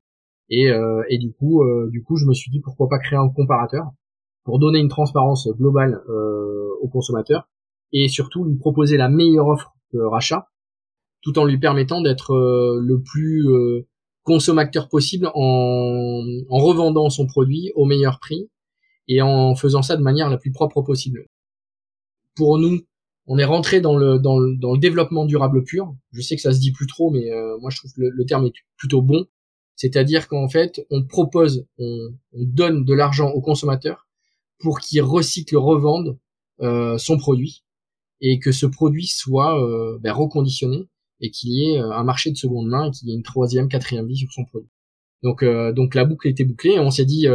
Et, 0.50 0.70
et 1.10 1.18
du 1.18 1.30
coup, 1.34 1.62
du 1.90 2.02
coup, 2.02 2.16
je 2.16 2.24
me 2.24 2.32
suis 2.32 2.50
dit 2.50 2.60
pourquoi 2.60 2.88
pas 2.88 2.98
créer 2.98 3.18
un 3.18 3.28
comparateur 3.28 3.90
pour 4.44 4.58
donner 4.58 4.78
une 4.78 4.88
transparence 4.88 5.46
globale 5.58 6.02
au 6.80 6.88
consommateur 6.88 7.50
et 7.92 8.08
surtout 8.08 8.44
lui 8.44 8.56
proposer 8.56 8.96
la 8.96 9.10
meilleure 9.10 9.48
offre 9.48 9.74
de 9.92 10.00
rachat 10.00 10.48
tout 11.20 11.38
en 11.38 11.44
lui 11.44 11.58
permettant 11.58 12.00
d'être 12.00 12.34
le 12.80 13.02
plus 13.02 13.46
consommateur 14.28 14.88
possible 14.90 15.30
en, 15.34 16.22
en 16.50 16.58
revendant 16.58 17.08
son 17.08 17.26
produit 17.26 17.72
au 17.74 17.86
meilleur 17.86 18.20
prix 18.20 18.50
et 19.08 19.22
en 19.22 19.54
faisant 19.54 19.80
ça 19.80 19.96
de 19.96 20.02
manière 20.02 20.28
la 20.28 20.36
plus 20.36 20.52
propre 20.52 20.82
possible. 20.82 21.24
Pour 22.36 22.58
nous, 22.58 22.82
on 23.26 23.38
est 23.38 23.46
rentré 23.46 23.80
dans 23.80 23.96
le, 23.96 24.18
dans 24.18 24.38
le, 24.38 24.54
dans 24.56 24.72
le 24.74 24.78
développement 24.78 25.24
durable 25.24 25.64
pur. 25.64 25.94
Je 26.12 26.20
sais 26.20 26.36
que 26.36 26.42
ça 26.42 26.52
se 26.52 26.60
dit 26.60 26.72
plus 26.72 26.86
trop, 26.86 27.10
mais 27.10 27.32
euh, 27.32 27.56
moi 27.58 27.70
je 27.70 27.78
trouve 27.78 27.92
que 27.94 28.02
le, 28.02 28.26
terme 28.26 28.44
est 28.44 28.52
plutôt 28.76 29.00
bon. 29.00 29.24
C'est-à-dire 29.76 30.28
qu'en 30.28 30.48
fait, 30.50 30.84
on 30.90 31.02
propose, 31.04 31.66
on, 31.78 32.10
on 32.34 32.44
donne 32.44 32.84
de 32.84 32.92
l'argent 32.92 33.30
au 33.30 33.40
consommateur 33.40 34.06
pour 34.58 34.80
qu'il 34.80 35.00
recycle, 35.00 35.56
revende 35.56 36.18
euh, 36.60 36.98
son 36.98 37.16
produit 37.16 37.64
et 38.20 38.38
que 38.38 38.52
ce 38.52 38.66
produit 38.66 39.06
soit 39.06 39.58
euh, 39.64 39.98
ben, 40.00 40.12
reconditionné 40.12 40.86
et 41.20 41.30
qu'il 41.30 41.50
y 41.50 41.70
ait 41.70 41.78
euh, 41.78 41.90
un 41.92 42.04
marché 42.04 42.30
de 42.30 42.36
seconde 42.36 42.68
main 42.68 42.88
et 42.88 42.90
qu'il 42.90 43.08
y 43.08 43.12
ait 43.12 43.16
une 43.16 43.22
troisième, 43.22 43.68
quatrième 43.68 44.06
vie 44.06 44.16
sur 44.16 44.32
son 44.32 44.44
produit. 44.44 44.70
Donc, 45.22 45.42
euh, 45.42 45.72
donc 45.72 45.94
la 45.94 46.04
boucle 46.04 46.28
était 46.28 46.44
bouclée 46.44 46.72
et 46.72 46.80
on 46.80 46.90
s'est 46.90 47.04
dit 47.04 47.26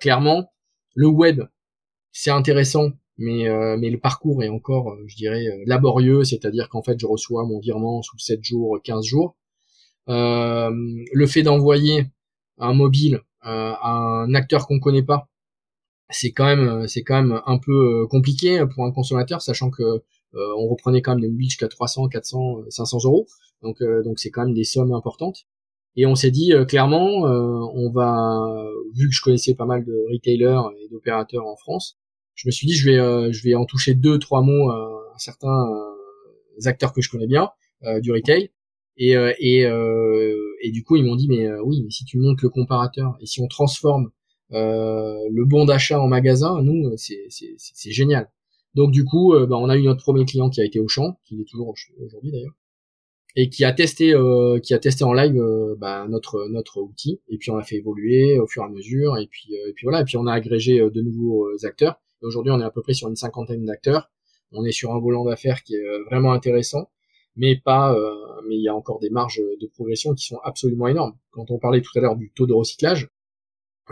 clairement, 0.00 0.52
le 0.94 1.08
web 1.08 1.42
c'est 2.12 2.30
intéressant, 2.30 2.92
mais 3.18 3.48
mais 3.76 3.90
le 3.90 3.98
parcours 3.98 4.42
est 4.44 4.48
encore, 4.48 4.96
je 5.06 5.16
dirais, 5.16 5.44
laborieux, 5.66 6.24
c'est-à-dire 6.24 6.68
qu'en 6.68 6.82
fait 6.82 6.98
je 6.98 7.06
reçois 7.06 7.44
mon 7.44 7.58
virement 7.58 8.02
sous 8.02 8.18
7 8.18 8.42
jours, 8.44 8.78
15 8.84 9.04
jours. 9.04 9.36
le 10.06 11.26
fait 11.26 11.42
d'envoyer 11.42 12.06
un 12.58 12.74
mobile 12.74 13.20
à 13.42 13.90
un 13.90 14.34
acteur 14.34 14.66
qu'on 14.66 14.78
connaît 14.78 15.02
pas 15.02 15.28
c'est 16.10 16.32
quand 16.32 16.46
même 16.46 16.68
euh, 16.68 16.86
c'est 16.86 17.02
quand 17.02 17.22
même 17.22 17.40
un 17.46 17.58
peu 17.58 18.02
euh, 18.02 18.06
compliqué 18.06 18.64
pour 18.74 18.84
un 18.84 18.92
consommateur 18.92 19.42
sachant 19.42 19.70
que 19.70 19.82
euh, 19.82 19.98
on 20.34 20.68
reprenait 20.68 21.02
quand 21.02 21.12
même 21.12 21.20
des 21.20 21.28
mobiles 21.28 21.50
jusqu'à 21.50 21.68
300 21.68 22.08
400 22.08 22.64
500 22.70 22.98
euros. 23.04 23.26
Donc 23.62 23.82
donc 24.04 24.18
c'est 24.18 24.30
quand 24.30 24.44
même 24.44 24.54
des 24.54 24.64
sommes 24.64 24.92
importantes. 24.92 25.46
Et 25.96 26.06
on 26.06 26.14
s'est 26.14 26.30
dit 26.30 26.52
clairement 26.68 27.22
on 27.22 27.90
va 27.90 28.38
vu 28.94 29.08
que 29.08 29.14
je 29.14 29.22
connaissais 29.22 29.54
pas 29.54 29.66
mal 29.66 29.84
de 29.84 29.94
retailers 30.12 30.60
et 30.80 30.88
d'opérateurs 30.88 31.46
en 31.46 31.56
France 31.56 31.98
je 32.34 32.48
me 32.48 32.50
suis 32.52 32.66
dit 32.66 32.74
je 32.74 32.90
vais 32.90 33.32
je 33.32 33.42
vais 33.42 33.54
en 33.54 33.64
toucher 33.64 33.94
deux 33.94 34.18
trois 34.18 34.42
mots 34.42 34.70
à, 34.70 35.14
certains 35.18 35.66
acteurs 36.64 36.92
que 36.92 37.00
je 37.00 37.10
connais 37.10 37.26
bien 37.26 37.50
du 38.02 38.12
retail. 38.12 38.50
Et 38.98 39.12
et 39.38 39.62
et 40.62 40.70
du 40.70 40.84
coup 40.84 40.96
ils 40.96 41.04
m'ont 41.04 41.16
dit 41.16 41.28
mais 41.28 41.50
oui 41.60 41.82
mais 41.82 41.90
si 41.90 42.04
tu 42.04 42.18
montes 42.18 42.42
le 42.42 42.50
comparateur 42.50 43.16
et 43.20 43.26
si 43.26 43.40
on 43.40 43.48
transforme 43.48 44.10
euh, 44.52 45.28
le 45.30 45.44
bon 45.44 45.64
d'achat 45.64 46.00
en 46.00 46.08
magasin, 46.08 46.62
nous, 46.62 46.92
c'est 46.96 47.90
génial. 47.90 48.30
Donc 48.76 48.92
du 48.92 49.04
coup, 49.04 49.32
euh, 49.34 49.46
bah, 49.46 49.56
on 49.56 49.68
a 49.68 49.76
eu 49.76 49.82
notre 49.82 50.02
premier 50.02 50.24
client 50.26 50.50
qui 50.50 50.60
a 50.60 50.64
été 50.64 50.78
au 50.80 50.86
champ, 50.86 51.18
qui 51.24 51.40
est 51.40 51.44
toujours 51.48 51.74
aujourd'hui 51.98 52.30
d'ailleurs, 52.30 52.54
et 53.34 53.48
qui 53.48 53.64
a 53.64 53.72
testé, 53.72 54.14
euh, 54.14 54.60
qui 54.60 54.74
a 54.74 54.78
testé 54.78 55.02
en 55.02 55.14
live 55.14 55.42
bah, 55.78 56.06
notre 56.08 56.46
notre 56.48 56.80
outil, 56.82 57.20
et 57.28 57.38
puis 57.38 57.50
on 57.50 57.56
l'a 57.56 57.64
fait 57.64 57.76
évoluer 57.76 58.38
au 58.38 58.46
fur 58.46 58.62
et 58.62 58.66
à 58.66 58.68
mesure, 58.68 59.16
et 59.18 59.26
puis 59.26 59.54
et 59.54 59.72
puis 59.72 59.84
voilà, 59.84 60.02
et 60.02 60.04
puis 60.04 60.18
on 60.18 60.26
a 60.26 60.32
agrégé 60.32 60.78
de 60.78 61.02
nouveaux 61.02 61.48
acteurs. 61.64 62.00
Aujourd'hui, 62.22 62.52
on 62.52 62.60
est 62.60 62.64
à 62.64 62.70
peu 62.70 62.82
près 62.82 62.94
sur 62.94 63.08
une 63.08 63.16
cinquantaine 63.16 63.64
d'acteurs. 63.64 64.10
On 64.52 64.64
est 64.64 64.72
sur 64.72 64.92
un 64.94 65.00
volant 65.00 65.24
d'affaires 65.24 65.62
qui 65.62 65.74
est 65.74 65.84
vraiment 66.10 66.32
intéressant, 66.32 66.90
mais 67.34 67.56
pas, 67.56 67.96
mais 68.48 68.56
il 68.56 68.62
y 68.62 68.68
a 68.68 68.74
encore 68.74 69.00
des 69.00 69.10
marges 69.10 69.40
de 69.60 69.66
progression 69.66 70.14
qui 70.14 70.26
sont 70.26 70.38
absolument 70.44 70.88
énormes. 70.88 71.16
Quand 71.30 71.50
on 71.50 71.58
parlait 71.58 71.80
tout 71.80 71.92
à 71.96 72.00
l'heure 72.00 72.16
du 72.16 72.30
taux 72.34 72.46
de 72.46 72.52
recyclage, 72.52 73.08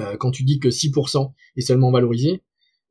euh, 0.01 0.17
quand 0.17 0.31
tu 0.31 0.43
dis 0.43 0.59
que 0.59 0.71
6% 0.71 1.33
est 1.57 1.61
seulement 1.61 1.91
valorisé 1.91 2.43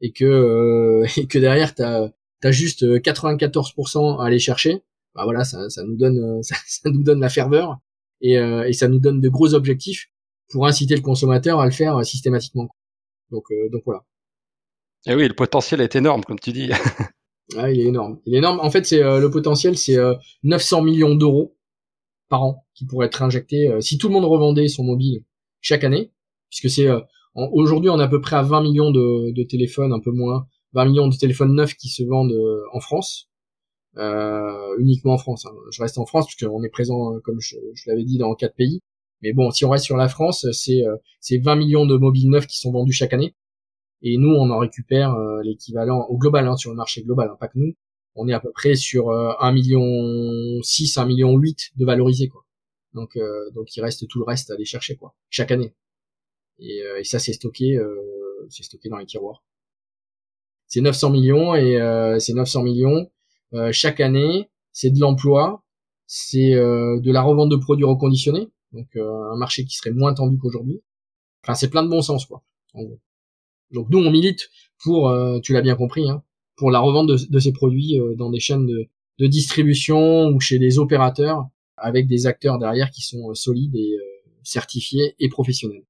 et 0.02 0.12
que 0.12 0.26
euh, 0.26 1.06
et 1.18 1.28
que 1.28 1.40
derrière 1.40 1.74
t'as 1.76 2.10
as 2.44 2.52
juste 2.52 2.84
94% 2.84 3.98
euh, 3.98 4.22
à 4.22 4.26
aller 4.26 4.40
chercher, 4.40 4.84
bah 5.16 5.24
voilà, 5.24 5.44
ça, 5.44 5.70
ça 5.70 5.84
nous 5.84 5.96
donne 5.96 6.42
ça, 6.44 6.56
nous 6.86 7.04
donne 7.04 7.20
la 7.20 7.30
ferveur 7.30 7.80
et, 8.22 8.34
et 8.36 8.74
ça 8.74 8.88
nous 8.88 9.00
donne 9.00 9.20
de 9.20 9.30
gros 9.30 9.54
objectifs 9.54 10.10
pour 10.50 10.66
inciter 10.66 10.96
le 10.96 11.02
consommateur 11.02 11.60
à 11.60 11.66
le 11.66 11.72
faire 11.72 12.06
systématiquement. 12.06 12.70
Donc 13.32 13.46
donc 13.72 13.84
voilà. 13.86 14.04
Et 15.06 15.12
eh 15.12 15.16
oui, 15.16 15.28
le 15.28 15.34
potentiel 15.34 15.82
est 15.82 15.98
énorme, 15.98 16.24
comme 16.24 16.40
tu 16.40 16.54
dis. 16.54 16.70
ah, 17.58 17.70
il 17.70 17.82
est 17.82 17.88
énorme. 17.88 18.22
Il 18.26 18.36
est 18.36 18.38
énorme. 18.38 18.62
En 18.62 18.70
fait, 18.70 18.86
c'est 18.86 19.02
le 19.02 19.30
potentiel, 19.30 19.78
c'est 19.78 19.98
900 20.44 20.84
millions 20.84 21.16
d'euros 21.16 21.58
par 22.30 22.44
an 22.44 22.66
qui 22.74 22.86
pourraient 22.86 23.08
être 23.08 23.22
injectés 23.22 23.70
si 23.82 23.98
tout 23.98 24.08
le 24.08 24.14
monde 24.14 24.24
revendait 24.24 24.70
son 24.70 24.86
mobile 24.86 25.26
chaque 25.60 25.84
année 25.84 26.14
puisque 26.54 26.74
c'est 26.74 26.88
euh, 26.88 27.00
aujourd'hui 27.36 27.90
on 27.90 28.00
est 28.00 28.04
à 28.04 28.08
peu 28.08 28.22
près 28.22 28.36
à 28.36 28.44
20 28.44 28.62
millions 28.62 28.92
de, 28.92 29.44
téléphones, 29.44 29.94
un 29.94 30.00
peu 30.00 30.12
moins, 30.12 30.48
20 30.74 30.86
millions 30.86 31.08
de 31.08 31.16
téléphones 31.16 31.56
neufs 31.56 31.76
qui 31.76 31.90
se 31.90 32.04
vendent 32.04 32.32
euh, 32.32 32.64
en 32.74 32.80
France, 32.80 33.30
euh, 33.98 34.76
uniquement 34.80 35.14
en 35.14 35.18
France. 35.18 35.46
Hein. 35.46 35.54
Je 35.72 35.82
reste 35.82 35.98
en 35.98 36.06
France 36.06 36.28
puisqu'on 36.28 36.64
est 36.64 36.70
présent, 36.70 37.20
comme 37.24 37.40
je, 37.40 37.56
l'avais 37.88 38.04
dit, 38.04 38.18
dans 38.18 38.34
quatre 38.36 38.56
pays. 38.56 38.82
Mais 39.22 39.34
bon, 39.34 39.52
si 39.52 39.66
on 39.66 39.70
reste 39.70 39.86
sur 39.86 39.98
la 39.98 40.10
France, 40.10 40.46
c'est 40.52 40.84
c'est 41.22 41.38
20 41.38 41.56
millions 41.56 41.86
de 41.86 41.96
mobiles 41.96 42.30
neufs 42.30 42.48
qui 42.48 42.60
sont 42.60 42.72
vendus 42.72 42.94
chaque 42.94 43.14
année. 43.14 43.36
Et 44.02 44.18
nous, 44.18 44.30
on 44.30 44.50
en 44.50 44.60
récupère 44.60 45.16
l'équivalent 45.44 46.06
au 46.10 46.18
global, 46.18 46.48
hein, 46.48 46.58
sur 46.58 46.72
le 46.72 46.76
marché 46.76 47.04
global, 47.04 47.30
hein, 47.32 47.38
pas 47.40 47.48
que 47.48 47.58
nous. 47.58 47.74
On 48.16 48.28
est 48.28 48.34
à 48.34 48.40
peu 48.40 48.52
près 48.52 48.76
sur 48.76 49.12
1 49.12 49.52
million 49.54 50.62
6, 50.62 50.98
1 50.98 51.06
million 51.06 51.38
8 51.38 51.72
de 51.78 51.86
valorisés, 51.86 52.28
quoi. 52.28 52.46
Donc, 52.94 53.18
donc 53.56 53.76
il 53.76 53.82
reste 53.82 54.08
tout 54.08 54.20
le 54.20 54.26
reste 54.26 54.52
à 54.52 54.56
aller 54.56 54.66
chercher, 54.66 54.98
quoi, 54.98 55.16
chaque 55.30 55.52
année. 55.52 55.74
Euh, 56.62 57.00
et, 57.00 57.04
ça 57.04 57.20
c'est 57.20 57.34
stocké, 57.34 57.78
euh, 57.78 58.48
c'est 58.50 58.64
stocké 58.64 58.90
dans 58.90 58.98
les 58.98 59.06
tiroirs. 59.06 59.44
C'est 60.68 60.82
900 60.82 61.12
millions 61.12 61.56
et 61.56 61.80
euh, 61.80 62.20
c'est 62.20 62.34
900 62.34 62.64
millions 62.64 63.10
chaque 63.72 64.00
année. 64.00 64.50
C'est 64.72 64.90
de 64.90 65.00
l'emploi, 65.00 65.64
c'est 66.08 66.56
de 66.56 67.12
la 67.12 67.22
revente 67.22 67.50
de 67.50 67.56
produits 67.56 67.86
reconditionnés, 67.86 68.50
donc 68.72 68.88
un 68.96 69.36
marché 69.38 69.64
qui 69.64 69.76
serait 69.76 69.92
moins 69.92 70.16
tendu 70.16 70.40
qu'aujourd'hui. 70.40 70.82
Enfin, 71.44 71.54
c'est 71.54 71.70
plein 71.70 71.84
de 71.84 71.90
bon 71.90 72.02
sens, 72.02 72.26
quoi. 72.26 72.44
Donc 72.74 73.90
nous, 73.92 74.00
on 74.00 74.10
milite 74.10 74.50
pour, 74.80 75.16
tu 75.44 75.54
l'as 75.54 75.62
bien 75.62 75.76
compris, 75.76 76.10
hein, 76.10 76.24
pour 76.56 76.72
la 76.72 76.80
revente 76.80 77.08
de, 77.08 77.40
ces 77.40 77.54
produits 77.54 78.00
dans 78.18 78.32
des 78.32 78.40
chaînes 78.40 78.66
de, 78.66 78.88
de, 79.20 79.28
distribution 79.28 80.30
ou 80.30 80.40
chez 80.40 80.58
des 80.58 80.80
opérateurs 80.80 81.48
avec 81.78 82.08
des 82.08 82.26
acteurs 82.26 82.58
derrière 82.58 82.90
qui 82.90 83.04
sont 83.04 83.36
solides 83.36 83.76
et 83.76 84.00
certifiés 84.42 85.14
et 85.20 85.30
professionnels. 85.30 85.84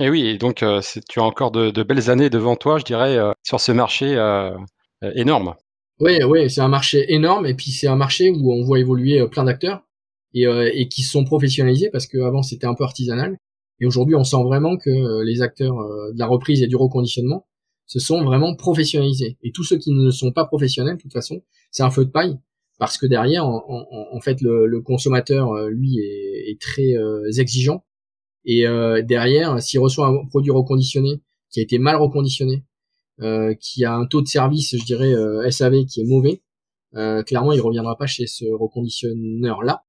Et 0.00 0.08
oui, 0.08 0.38
donc 0.38 0.62
euh, 0.62 0.80
tu 1.10 1.20
as 1.20 1.22
encore 1.22 1.50
de, 1.50 1.82
belles 1.82 2.08
années 2.08 2.30
devant 2.30 2.56
toi, 2.56 2.78
je 2.78 2.84
dirais, 2.84 3.18
euh, 3.18 3.32
sur 3.42 3.60
ce 3.60 3.70
marché 3.70 4.16
euh, 4.16 4.50
énorme. 5.14 5.54
Oui, 6.00 6.24
oui, 6.24 6.48
c'est 6.48 6.62
un 6.62 6.68
marché 6.68 7.12
énorme 7.12 7.44
et 7.44 7.52
puis 7.52 7.70
c'est 7.70 7.86
un 7.86 7.96
marché 7.96 8.30
où 8.30 8.50
on 8.50 8.64
voit 8.64 8.78
évoluer 8.78 9.22
plein 9.28 9.44
d'acteurs 9.44 9.82
et, 10.32 10.88
qui 10.88 11.02
sont 11.02 11.24
professionnalisés 11.24 11.90
parce 11.90 12.06
qu'avant 12.06 12.42
c'était 12.42 12.66
un 12.66 12.74
peu 12.74 12.84
artisanal. 12.84 13.36
Et 13.80 13.86
aujourd'hui 13.86 14.14
on 14.14 14.24
sent 14.24 14.42
vraiment 14.42 14.78
que 14.78 15.22
les 15.22 15.42
acteurs 15.42 15.76
de 15.76 16.18
la 16.18 16.26
reprise 16.26 16.62
et 16.62 16.66
du 16.66 16.76
reconditionnement 16.76 17.46
se 17.84 17.98
sont 17.98 18.24
vraiment 18.24 18.54
professionnalisés. 18.54 19.36
Et 19.42 19.52
tous 19.52 19.64
ceux 19.64 19.76
qui 19.76 19.92
ne 19.92 20.10
sont 20.10 20.32
pas 20.32 20.46
professionnels 20.46 20.96
de 20.96 21.02
toute 21.02 21.12
façon 21.12 21.42
c'est 21.70 21.82
un 21.82 21.90
feu 21.90 22.06
de 22.06 22.10
paille 22.10 22.38
parce 22.78 22.96
que 22.96 23.04
derrière 23.04 23.46
en, 23.46 24.20
fait 24.22 24.40
le, 24.40 24.80
consommateur 24.80 25.52
lui 25.68 25.98
est 25.98 26.58
très 26.58 26.94
exigeant 27.38 27.84
et 28.44 28.66
euh, 28.66 29.02
derrière, 29.02 29.60
s'il 29.62 29.80
reçoit 29.80 30.06
un 30.06 30.26
produit 30.26 30.50
reconditionné 30.50 31.20
qui 31.50 31.60
a 31.60 31.62
été 31.62 31.78
mal 31.78 31.96
reconditionné, 31.96 32.64
euh, 33.20 33.54
qui 33.54 33.84
a 33.84 33.94
un 33.94 34.06
taux 34.06 34.22
de 34.22 34.28
service, 34.28 34.74
je 34.74 34.84
dirais 34.84 35.12
euh, 35.12 35.50
SAV 35.50 35.84
qui 35.84 36.00
est 36.00 36.06
mauvais, 36.06 36.42
euh, 36.94 37.22
clairement 37.22 37.52
il 37.52 37.60
reviendra 37.60 37.96
pas 37.98 38.06
chez 38.06 38.26
ce 38.26 38.46
reconditionneur 38.46 39.62
là. 39.62 39.84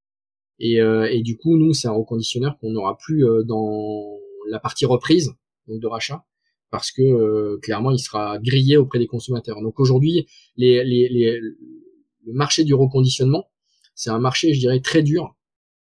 Et, 0.64 0.76
et 0.76 1.24
du 1.24 1.38
coup, 1.38 1.58
nous, 1.58 1.74
c'est 1.74 1.88
un 1.88 1.94
reconditionneur 1.94 2.60
qu'on 2.60 2.70
n'aura 2.70 2.96
plus 2.96 3.26
dans 3.48 4.20
la 4.48 4.60
partie 4.60 4.86
reprise, 4.86 5.32
donc 5.68 5.80
de 5.82 5.88
rachat, 5.88 6.24
parce 6.70 6.92
que 6.92 7.58
clairement 7.64 7.90
il 7.90 7.98
sera 7.98 8.38
grillé 8.38 8.78
auprès 8.78 9.00
des 9.00 9.08
consommateurs. 9.08 9.60
Donc 9.64 9.80
aujourd'hui, 9.80 10.28
les, 10.58 10.84
les, 10.84 11.10
les, 11.10 11.40
le 11.40 12.34
marché 12.34 12.64
du 12.64 12.76
reconditionnement, 12.76 13.50
c'est 13.96 14.12
un 14.12 14.20
marché, 14.20 14.54
je 14.54 14.60
dirais, 14.60 14.82
très 14.82 15.02
dur, 15.02 15.36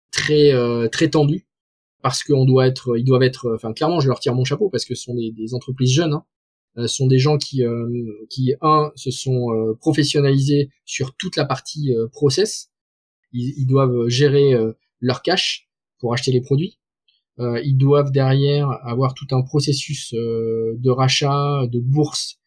très 0.09 0.53
très 0.89 1.11
tendu, 1.11 1.45
parce 2.03 2.21
qu'on 2.21 2.43
doit 2.43 2.67
être, 2.67 2.97
ils 2.97 3.05
doivent 3.05 3.23
être, 3.23 3.53
enfin 3.55 3.71
clairement, 3.73 4.01
je 4.01 4.09
leur 4.09 4.19
tire 4.19 4.35
mon 4.35 4.43
chapeau 4.43 4.69
parce 4.69 4.83
que 4.83 4.93
ce 4.93 5.03
sont 5.03 5.15
des, 5.15 5.31
des 5.31 5.53
entreprises 5.53 5.93
jeunes, 5.93 6.13
hein. 6.13 6.25
euh, 6.77 6.87
sont 6.87 7.07
des 7.07 7.17
gens 7.17 7.37
qui, 7.37 7.63
euh, 7.63 7.87
qui 8.29 8.53
un, 8.61 8.91
se 8.95 9.09
sont 9.09 9.53
euh, 9.53 9.73
professionnalisés 9.79 10.69
sur 10.83 11.15
toute 11.15 11.37
la 11.37 11.45
partie 11.45 11.91
process. 12.11 12.71
Ils, 13.31 13.53
ils, 13.57 13.65
doivent 13.65 14.09
gérer 14.09 14.53
leur 14.99 15.21
cash 15.21 15.69
pour 15.99 16.13
acheter 16.13 16.31
les 16.31 16.41
produits. 16.41 16.77
ils 17.39 17.77
doivent 17.77 18.11
derrière 18.11 18.69
avoir 18.83 19.13
tout 19.13 19.27
un 19.31 19.41
processus 19.41 20.13
de 20.13 20.89
rachat, 20.89 21.65
de 21.71 21.79
bourse 21.79 22.37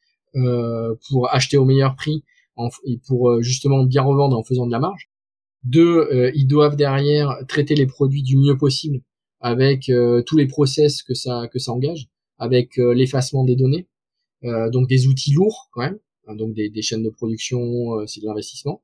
pour 1.09 1.29
acheter 1.33 1.57
au 1.57 1.65
meilleur 1.65 1.97
prix 1.97 2.23
en, 2.55 2.69
et 2.85 3.01
pour 3.07 3.43
justement 3.43 3.83
bien 3.85 4.03
revendre 4.03 4.39
en 4.39 4.45
faisant 4.45 4.67
de 4.67 4.71
la 4.71 4.79
marge. 4.79 5.09
Deux, 5.65 6.31
ils 6.37 6.47
doivent 6.47 6.77
derrière 6.77 7.35
traiter 7.49 7.75
les 7.75 7.87
produits 7.87 8.23
du 8.23 8.37
mieux 8.37 8.57
possible 8.57 9.01
avec 9.41 9.89
euh, 9.89 10.23
tous 10.23 10.37
les 10.37 10.47
process 10.47 11.03
que 11.03 11.15
ça 11.15 11.49
que 11.53 11.59
ça 11.59 11.73
engage. 11.73 12.09
avec 12.39 12.77
l'effacement 12.77 13.45
des 13.45 13.57
données, 13.57 13.89
donc 14.43 14.89
des 14.89 15.07
outils 15.07 15.33
lourds 15.33 15.69
quand 15.73 15.83
même, 15.83 15.99
hein, 16.27 16.37
donc 16.37 16.55
des, 16.55 16.69
des, 16.69 16.83
chaînes 16.83 17.03
de 17.03 17.11
production, 17.11 18.07
c'est 18.07 18.21
de 18.21 18.27
l'investissement. 18.27 18.83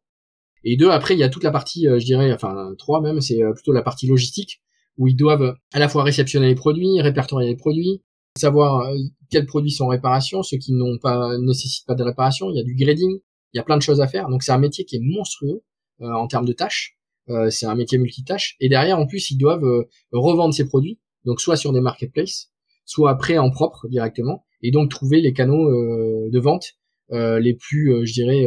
Et 0.64 0.76
deux, 0.76 0.90
après 0.90 1.14
il 1.14 1.20
y 1.20 1.22
a 1.22 1.28
toute 1.28 1.44
la 1.44 1.50
partie, 1.50 1.84
je 1.84 2.05
dirais, 2.05 2.32
enfin 2.32 2.74
trois 2.78 3.03
même, 3.03 3.20
c'est 3.20 3.40
plutôt 3.55 3.72
la 3.72 3.82
partie 3.82 4.07
logistique 4.07 4.62
où 4.98 5.07
ils 5.09 5.16
doivent 5.16 5.57
à 5.72 5.78
la 5.78 5.88
fois 5.88 6.03
réceptionner 6.03 6.48
les 6.48 6.55
produits, 6.55 7.00
répertorier 7.00 7.48
les 7.48 7.57
produits, 7.57 8.03
savoir 8.36 8.86
euh, 8.86 8.96
quels 9.30 9.46
produits 9.46 9.70
sont 9.70 9.84
en 9.84 9.88
réparation, 9.88 10.42
ceux 10.42 10.59
qui 10.59 10.72
n'ont 10.72 10.98
pas 10.98 11.36
nécessitent 11.38 11.86
pas 11.86 11.94
de 11.94 12.03
réparation. 12.03 12.50
Il 12.50 12.57
y 12.57 12.61
a 12.61 12.64
du 12.64 12.74
grading, 12.74 13.18
il 13.53 13.57
y 13.57 13.61
a 13.61 13.62
plein 13.62 13.76
de 13.76 13.82
choses 13.82 14.00
à 14.00 14.07
faire. 14.07 14.28
Donc 14.28 14.42
c'est 14.42 14.53
un 14.53 14.59
métier 14.59 14.84
qui 14.84 14.96
est 14.96 15.03
monstrueux 15.03 15.62
euh, 16.00 16.12
en 16.12 16.26
termes 16.26 16.46
de 16.46 16.53
tâches. 16.53 16.96
Euh, 17.28 17.50
c'est 17.50 17.66
un 17.66 17.74
métier 17.74 17.98
multitâche. 17.98 18.56
Et 18.60 18.68
derrière, 18.68 18.98
en 18.98 19.06
plus, 19.06 19.30
ils 19.30 19.38
doivent 19.38 19.86
revendre 20.12 20.54
ces 20.54 20.66
produits, 20.66 20.98
donc 21.24 21.40
soit 21.40 21.56
sur 21.56 21.72
des 21.72 21.80
marketplaces, 21.80 22.50
soit 22.84 23.10
après 23.10 23.38
en 23.38 23.50
propre 23.50 23.88
directement, 23.88 24.44
et 24.62 24.70
donc 24.70 24.90
trouver 24.90 25.20
les 25.20 25.32
canaux 25.32 25.70
de 25.70 26.38
vente 26.38 26.74
les 27.10 27.54
plus, 27.54 28.06
je 28.06 28.12
dirais, 28.12 28.46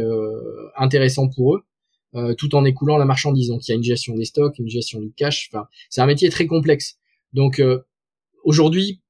intéressants 0.77 1.29
pour 1.29 1.55
eux. 1.55 2.35
tout 2.37 2.55
en 2.55 2.65
écoulant 2.65 2.97
la 2.97 3.05
marchandise. 3.05 3.49
Donc 3.49 3.67
il 3.67 3.71
y 3.71 3.73
a 3.73 3.77
une 3.77 3.83
gestion 3.83 4.15
des 4.15 4.25
stocks, 4.25 4.57
une 4.59 4.69
gestion 4.69 4.99
du 4.99 5.11
cash. 5.13 5.49
Enfin, 5.51 5.67
c'est 5.89 6.01
un 6.01 6.05
métier 6.05 6.29
très 6.29 6.47
complexe. 6.47 6.97
Donc 7.33 7.61
aujourd'hui, 8.43 9.01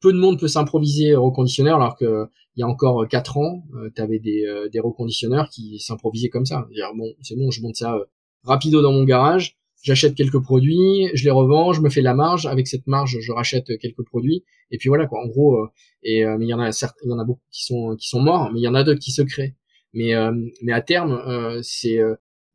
peu 0.00 0.12
de 0.12 0.18
monde 0.18 0.38
peut 0.38 0.48
s'improviser 0.48 1.14
reconditionneur 1.14 1.76
alors 1.76 1.96
que 1.96 2.28
il 2.56 2.60
y 2.60 2.62
a 2.62 2.68
encore 2.68 3.08
quatre 3.08 3.38
ans, 3.38 3.64
euh, 3.76 3.90
tu 3.94 4.02
avais 4.02 4.18
des, 4.18 4.44
euh, 4.44 4.68
des 4.68 4.80
reconditionneurs 4.80 5.48
qui 5.48 5.78
s'improvisaient 5.78 6.28
comme 6.28 6.44
ça. 6.44 6.66
Dire 6.70 6.90
bon, 6.94 7.14
c'est 7.22 7.36
bon, 7.36 7.50
je 7.50 7.62
monte 7.62 7.76
ça 7.76 7.94
euh, 7.94 8.04
rapido 8.44 8.82
dans 8.82 8.92
mon 8.92 9.04
garage, 9.04 9.56
j'achète 9.82 10.14
quelques 10.14 10.40
produits, 10.40 11.10
je 11.14 11.24
les 11.24 11.30
revends, 11.30 11.72
je 11.72 11.80
me 11.80 11.90
fais 11.90 12.02
la 12.02 12.14
marge, 12.14 12.46
avec 12.46 12.68
cette 12.68 12.86
marge, 12.86 13.18
je 13.20 13.32
rachète 13.32 13.66
quelques 13.78 14.04
produits 14.04 14.44
et 14.70 14.78
puis 14.78 14.88
voilà 14.88 15.06
quoi. 15.06 15.20
En 15.22 15.26
gros, 15.28 15.66
et 16.02 16.24
mais 16.24 16.46
il 16.46 16.48
y 16.48 16.54
en 16.54 16.60
a 16.60 16.72
certes, 16.72 16.96
il 17.04 17.10
y 17.10 17.12
en 17.12 17.18
a 17.18 17.24
beaucoup 17.24 17.42
qui 17.50 17.64
sont 17.64 17.96
qui 17.96 18.08
sont 18.08 18.20
morts, 18.20 18.50
mais 18.52 18.60
il 18.60 18.62
y 18.62 18.68
en 18.68 18.74
a 18.74 18.84
d'autres 18.84 19.00
qui 19.00 19.12
se 19.12 19.22
créent. 19.22 19.54
Mais 19.92 20.12
mais 20.62 20.72
à 20.72 20.80
terme, 20.80 21.20
c'est 21.62 21.98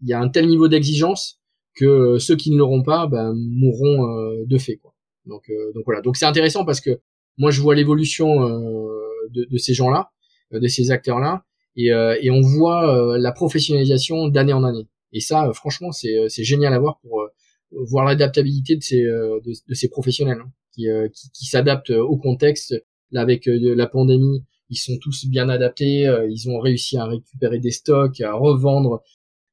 il 0.01 0.07
y 0.07 0.13
a 0.13 0.19
un 0.19 0.29
tel 0.29 0.47
niveau 0.47 0.67
d'exigence 0.67 1.39
que 1.75 2.17
ceux 2.17 2.35
qui 2.35 2.51
ne 2.51 2.57
l'auront 2.57 2.83
pas 2.83 3.07
ben, 3.07 3.33
mourront 3.35 4.45
de 4.45 4.57
fait 4.57 4.77
quoi. 4.77 4.93
Donc 5.25 5.43
donc 5.75 5.83
voilà. 5.85 6.01
Donc 6.01 6.17
c'est 6.17 6.25
intéressant 6.25 6.65
parce 6.65 6.81
que 6.81 7.01
moi 7.37 7.51
je 7.51 7.61
vois 7.61 7.75
l'évolution 7.75 8.43
euh, 8.43 8.89
de, 9.31 9.45
de, 9.49 9.57
ces 9.57 9.73
gens-là, 9.73 10.09
euh, 10.53 10.59
de 10.59 10.67
ces 10.67 10.91
acteurs-là, 10.91 11.43
et, 11.75 11.91
euh, 11.91 12.17
et 12.21 12.31
on 12.31 12.41
voit 12.41 13.17
la 13.17 13.31
professionnalisation 13.31 14.27
d'année 14.27 14.53
en 14.53 14.63
année. 14.63 14.87
Et 15.17 15.19
ça, 15.19 15.51
franchement, 15.53 15.91
c'est 15.91 16.43
génial 16.43 16.73
à 16.73 16.79
voir 16.79 16.99
pour 16.99 17.27
voir 17.71 18.05
l'adaptabilité 18.05 18.75
de 18.75 18.83
ces 18.83 19.03
de, 19.03 19.73
ces 19.73 19.89
professionnels 19.89 20.39
hein, 20.41 20.51
qui, 20.73 20.87
qui, 21.33 21.45
s'adaptent 21.45 21.89
au 21.89 22.17
contexte. 22.17 22.75
Là, 23.11 23.21
avec 23.21 23.43
la 23.47 23.87
pandémie, 23.87 24.43
ils 24.69 24.77
sont 24.77 24.97
tous 25.01 25.25
bien 25.25 25.49
adaptés. 25.49 26.03
ils 26.29 26.49
ont 26.49 26.59
réussi 26.59 26.97
à 26.97 27.05
récupérer 27.05 27.59
des 27.59 27.71
stocks, 27.71 28.21
à 28.21 28.33
revendre, 28.33 29.01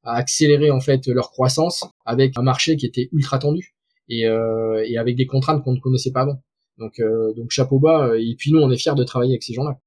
à 0.02 0.16
accélérer 0.16 0.70
en 0.70 0.80
fait 0.80 1.06
leur 1.06 1.30
croissance 1.30 1.84
avec 2.04 2.36
un 2.36 2.42
marché 2.42 2.76
qui 2.76 2.86
était 2.86 3.08
ultra 3.12 3.38
tendu 3.38 3.74
et, 4.08 4.22
et 4.22 4.98
avec 4.98 5.16
des 5.16 5.26
contraintes 5.26 5.64
qu'on 5.64 5.72
ne 5.72 5.80
connaissait 5.80 6.12
pas 6.12 6.22
avant. 6.22 6.42
Donc, 6.78 6.98
euh, 7.00 7.32
donc 7.34 7.50
chapeau 7.50 7.78
bas. 7.78 8.08
Euh, 8.08 8.20
et 8.20 8.34
puis 8.36 8.52
nous, 8.52 8.60
on 8.60 8.70
est 8.70 8.76
fiers 8.76 8.94
de 8.96 9.04
travailler 9.04 9.32
avec 9.32 9.42
ces 9.42 9.54
gens-là. 9.54 9.78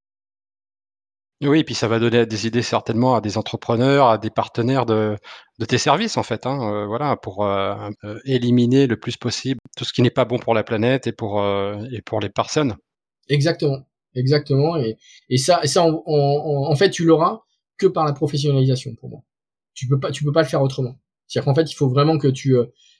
Oui, 1.41 1.59
et 1.59 1.63
puis 1.63 1.75
ça 1.75 1.87
va 1.87 1.99
donner 1.99 2.25
des 2.25 2.47
idées 2.47 2.63
certainement 2.63 3.15
à 3.15 3.21
des 3.21 3.37
entrepreneurs, 3.37 4.07
à 4.07 4.17
des 4.17 4.31
partenaires 4.31 4.87
de, 4.87 5.15
de 5.59 5.65
tes 5.65 5.77
services 5.77 6.17
en 6.17 6.23
fait, 6.23 6.47
hein, 6.47 6.59
euh, 6.73 6.85
voilà, 6.87 7.15
pour 7.15 7.47
éliminer 8.25 8.87
le 8.87 8.97
plus 8.97 9.17
possible 9.17 9.59
tout 9.75 9.85
ce 9.85 9.93
qui 9.93 10.01
n'est 10.01 10.09
pas 10.09 10.25
bon 10.25 10.39
pour 10.39 10.55
la 10.55 10.63
planète 10.63 11.05
et 11.05 11.11
pour 11.11 11.45
et 11.91 12.01
pour 12.01 12.19
les 12.19 12.29
personnes. 12.29 12.75
Exactement, 13.29 13.85
exactement, 14.15 14.77
et, 14.77 14.97
et 15.29 15.37
ça, 15.37 15.61
ça 15.65 15.83
en, 15.83 16.01
en, 16.07 16.75
fait, 16.75 16.89
tu 16.89 17.05
l'auras 17.05 17.41
que 17.77 17.85
par 17.85 18.05
la 18.05 18.13
professionnalisation 18.13 18.95
pour 18.95 19.09
moi. 19.09 19.21
Tu 19.75 19.87
peux 19.87 19.99
pas, 19.99 20.09
tu 20.09 20.23
peux 20.23 20.31
pas 20.31 20.41
le 20.41 20.47
faire 20.47 20.63
autrement. 20.63 20.97
C'est-à-dire 21.27 21.45
qu'en 21.45 21.53
fait, 21.53 21.69
il 21.71 21.75
faut 21.75 21.89
vraiment 21.89 22.17
que 22.17 22.29
tu, 22.29 22.55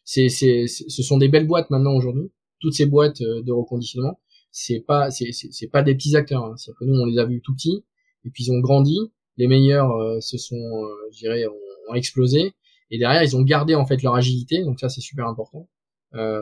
c'est, 0.06 0.30
c'est, 0.30 0.68
ce 0.68 1.02
sont 1.02 1.18
des 1.18 1.28
belles 1.30 1.48
boîtes 1.48 1.72
maintenant 1.72 1.94
aujourd'hui 1.96 2.30
toutes 2.60 2.74
ces 2.74 2.86
boîtes 2.86 3.22
euh, 3.22 3.42
de 3.44 3.52
reconditionnement, 3.52 4.20
c'est 4.52 4.80
pas 4.80 5.12
c'est 5.12 5.32
c'est 5.32 5.68
pas 5.68 5.84
des 5.84 5.96
petits 5.96 6.16
acteurs. 6.16 6.46
Hein. 6.46 6.56
C'est 6.58 6.74
que 6.74 6.86
nous 6.86 7.00
on 7.00 7.06
les 7.06 7.20
a 7.20 7.26
vus 7.26 7.42
tout 7.42 7.54
petits 7.54 7.84
et 8.26 8.30
puis 8.30 8.46
ils 8.46 8.52
ont 8.52 8.60
grandi. 8.60 8.98
Les 9.38 9.48
meilleurs 9.48 9.92
euh, 9.92 10.20
se 10.20 10.38
sont, 10.38 10.56
euh, 10.56 11.10
je 11.14 11.20
dirais, 11.20 11.46
ont, 11.48 11.94
explosé 11.96 12.54
et 12.92 12.98
derrière 12.98 13.24
ils 13.24 13.38
ont 13.38 13.44
gardé 13.44 13.74
en 13.74 13.86
fait 13.86 14.04
leur 14.04 14.16
agilité. 14.16 14.62
Donc 14.64 14.80
ça 14.80 14.90
c'est 14.90 15.00
super 15.00 15.26
important 15.26 15.70
euh, 16.16 16.42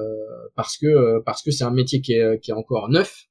parce 0.55 0.75
que 0.75 1.19
parce 1.19 1.43
que 1.43 1.51
c'est 1.51 1.63
un 1.63 1.71
métier 1.71 2.01
qui 2.01 2.13
est 2.13 2.39
qui 2.39 2.49
est 2.49 2.55
encore 2.55 2.89
neuf 2.89 3.25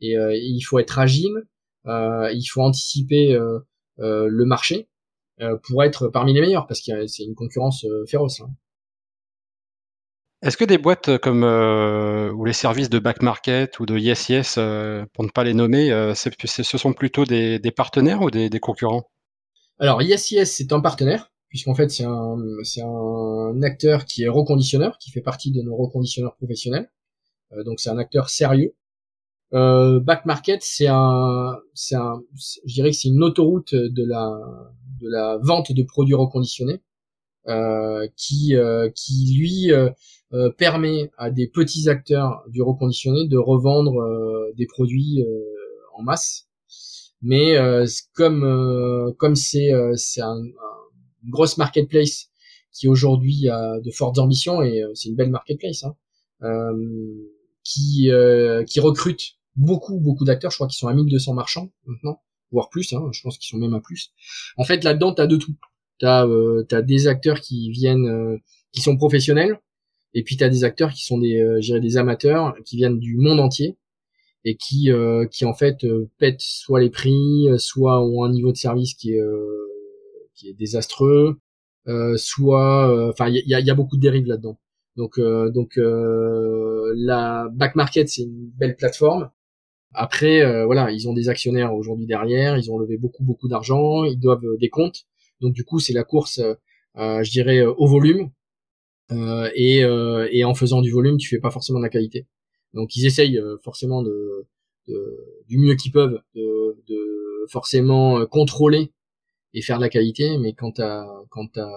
et 0.00 0.14
il 0.14 0.62
faut 0.62 0.78
être 0.78 0.98
agile. 0.98 1.44
il 1.84 2.48
faut 2.50 2.62
anticiper 2.62 3.38
le 3.98 4.44
marché 4.46 4.88
pour 5.64 5.84
être 5.84 6.08
parmi 6.08 6.32
les 6.32 6.40
meilleurs 6.40 6.66
parce 6.66 6.80
que 6.80 7.06
c'est 7.06 7.24
une 7.24 7.34
concurrence 7.34 7.84
féroce. 8.06 8.40
Hein. 8.40 8.50
Est-ce 10.40 10.56
que 10.56 10.64
des 10.64 10.78
boîtes 10.78 11.08
euh, 11.08 11.18
comme 11.18 11.42
euh, 11.42 12.30
ou 12.32 12.44
les 12.44 12.52
services 12.52 12.88
de 12.88 13.00
back 13.00 13.22
market 13.22 13.80
ou 13.80 13.86
de 13.86 13.98
Yes 13.98 14.28
Yes, 14.28 14.54
euh, 14.56 15.04
pour 15.12 15.24
ne 15.24 15.30
pas 15.30 15.42
les 15.42 15.54
nommer, 15.54 15.90
ce 16.14 16.78
sont 16.78 16.92
plutôt 16.92 17.24
des, 17.24 17.72
partenaires 17.76 18.22
ou 18.22 18.30
des, 18.30 18.48
concurrents? 18.60 19.10
Alors 19.80 20.00
Yes 20.00 20.30
Yes, 20.30 20.54
c'est 20.54 20.72
un 20.72 20.80
partenaire, 20.80 21.32
puisqu'en 21.48 21.74
fait 21.74 21.88
c'est 21.88 22.04
un, 22.04 22.36
c'est 22.62 22.82
un 22.82 23.62
acteur 23.62 24.04
qui 24.04 24.22
est 24.22 24.28
reconditionneur, 24.28 24.98
qui 24.98 25.10
fait 25.10 25.20
partie 25.20 25.50
de 25.50 25.60
nos 25.60 25.76
reconditionneurs 25.76 26.36
professionnels. 26.36 26.88
donc 27.64 27.80
c'est 27.80 27.90
un 27.90 27.98
acteur 27.98 28.28
sérieux. 28.28 28.76
back 29.50 30.24
market, 30.24 30.62
c'est 30.62 30.88
un, 30.88 31.58
c'est 31.74 31.96
un, 31.96 32.22
je 32.64 32.74
dirais 32.74 32.90
que 32.90 32.96
c'est 32.96 33.08
une 33.08 33.24
autoroute 33.24 33.74
de 33.74 34.04
la, 34.06 34.38
de 35.00 35.08
la 35.08 35.38
vente 35.42 35.72
de 35.72 35.82
produits 35.82 36.14
reconditionnés. 36.14 36.80
qui 38.16 38.54
qui 38.94 39.36
lui 39.36 39.72
euh, 40.34 40.50
permet 40.50 41.10
à 41.16 41.30
des 41.30 41.46
petits 41.46 41.88
acteurs 41.88 42.42
du 42.48 42.60
reconditionné 42.60 43.26
de 43.26 43.38
revendre 43.38 44.02
euh, 44.02 44.52
des 44.58 44.66
produits 44.66 45.22
euh, 45.22 45.40
en 45.94 46.02
masse. 46.02 46.48
Mais 47.22 47.56
comme 48.12 49.14
comme 49.18 49.34
c'est 49.34 49.72
c'est 49.96 50.20
un, 50.20 50.36
une 50.36 51.30
grosse 51.30 51.56
marketplace 51.56 52.28
qui 52.70 52.86
aujourd'hui 52.86 53.48
a 53.48 53.80
de 53.80 53.90
fortes 53.90 54.18
ambitions 54.18 54.62
et 54.62 54.84
c'est 54.94 55.08
une 55.08 55.16
belle 55.16 55.30
marketplace 55.30 55.82
hein, 55.82 55.96
qui 57.64 58.10
qui 58.68 58.78
recrute 58.78 59.38
beaucoup 59.56 59.98
beaucoup 59.98 60.24
d'acteurs. 60.24 60.52
Je 60.52 60.58
crois 60.58 60.68
qu'ils 60.68 60.78
sont 60.78 60.86
à 60.86 60.94
1200 60.94 61.34
marchands 61.34 61.72
maintenant, 61.86 62.22
voire 62.52 62.68
plus. 62.68 62.92
Hein, 62.92 63.08
je 63.10 63.20
pense 63.22 63.36
qu'ils 63.36 63.48
sont 63.48 63.58
même 63.58 63.74
à 63.74 63.80
plus. 63.80 64.12
En 64.56 64.62
fait, 64.62 64.84
là-dedans, 64.84 65.12
t'as 65.12 65.26
de 65.26 65.36
tout. 65.36 65.56
T'as 65.98 66.24
euh, 66.24 66.64
as 66.70 66.82
des 66.82 67.08
acteurs 67.08 67.40
qui 67.40 67.70
viennent, 67.70 68.38
qui 68.70 68.80
sont 68.80 68.96
professionnels, 68.96 69.58
et 70.18 70.24
puis 70.24 70.36
tu 70.36 70.42
as 70.42 70.48
des 70.48 70.64
acteurs 70.64 70.92
qui 70.92 71.04
sont 71.04 71.18
des, 71.18 71.38
euh, 71.40 71.80
des 71.80 71.96
amateurs, 71.96 72.56
qui 72.64 72.76
viennent 72.76 72.98
du 72.98 73.16
monde 73.18 73.38
entier 73.38 73.76
et 74.44 74.56
qui, 74.56 74.90
euh, 74.90 75.26
qui 75.26 75.44
en 75.44 75.54
fait 75.54 75.84
euh, 75.84 76.10
pètent 76.18 76.40
soit 76.40 76.80
les 76.80 76.90
prix, 76.90 77.46
soit 77.58 78.04
ont 78.04 78.24
un 78.24 78.32
niveau 78.32 78.50
de 78.50 78.56
service 78.56 78.94
qui 78.94 79.12
est, 79.12 79.22
qui 80.34 80.48
est 80.48 80.54
désastreux, 80.54 81.38
soit, 82.16 83.08
enfin 83.10 83.28
il 83.28 83.44
y 83.46 83.54
a, 83.54 83.60
y 83.60 83.70
a, 83.70 83.74
beaucoup 83.74 83.96
de 83.96 84.02
dérives 84.02 84.26
là-dedans. 84.26 84.58
Donc, 84.96 85.20
donc 85.20 85.74
la 85.76 87.48
back 87.52 87.76
market 87.76 88.08
c'est 88.08 88.22
une 88.22 88.50
belle 88.58 88.74
plateforme. 88.74 89.30
Après, 89.94 90.64
voilà, 90.64 90.90
ils 90.90 91.08
ont 91.08 91.14
des 91.14 91.28
actionnaires 91.28 91.74
aujourd'hui 91.74 92.06
derrière, 92.06 92.58
ils 92.58 92.72
ont 92.72 92.78
levé 92.78 92.98
beaucoup 92.98 93.22
beaucoup 93.22 93.48
d'argent, 93.48 94.04
ils 94.04 94.18
doivent 94.18 94.44
des 94.58 94.68
comptes. 94.68 95.04
Donc 95.40 95.54
du 95.54 95.64
coup, 95.64 95.78
c'est 95.78 95.92
la 95.92 96.02
course, 96.04 96.40
je 96.96 97.30
dirais, 97.30 97.64
au 97.64 97.86
volume 97.86 98.30
euh, 98.30 98.37
et, 99.10 99.84
euh, 99.84 100.28
et 100.30 100.44
en 100.44 100.54
faisant 100.54 100.80
du 100.80 100.90
volume, 100.90 101.16
tu 101.16 101.28
fais 101.28 101.40
pas 101.40 101.50
forcément 101.50 101.78
de 101.78 101.84
la 101.84 101.90
qualité. 101.90 102.26
Donc 102.74 102.96
ils 102.96 103.06
essayent 103.06 103.38
euh, 103.38 103.56
forcément 103.62 104.02
de, 104.02 104.46
du 105.48 105.58
mieux 105.58 105.74
qu'ils 105.74 105.92
peuvent 105.92 106.20
de, 106.34 107.46
forcément 107.50 108.26
contrôler 108.26 108.92
et 109.54 109.62
faire 109.62 109.78
de 109.78 109.82
la 109.82 109.88
qualité, 109.88 110.38
mais 110.38 110.52
quand 110.52 110.72
t'as 110.72 111.06
quand 111.30 111.46
t'as 111.52 111.70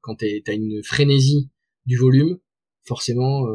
quand 0.00 0.16
t'as 0.16 0.54
une 0.54 0.82
frénésie 0.82 1.50
du 1.86 1.96
volume, 1.96 2.38
forcément 2.84 3.46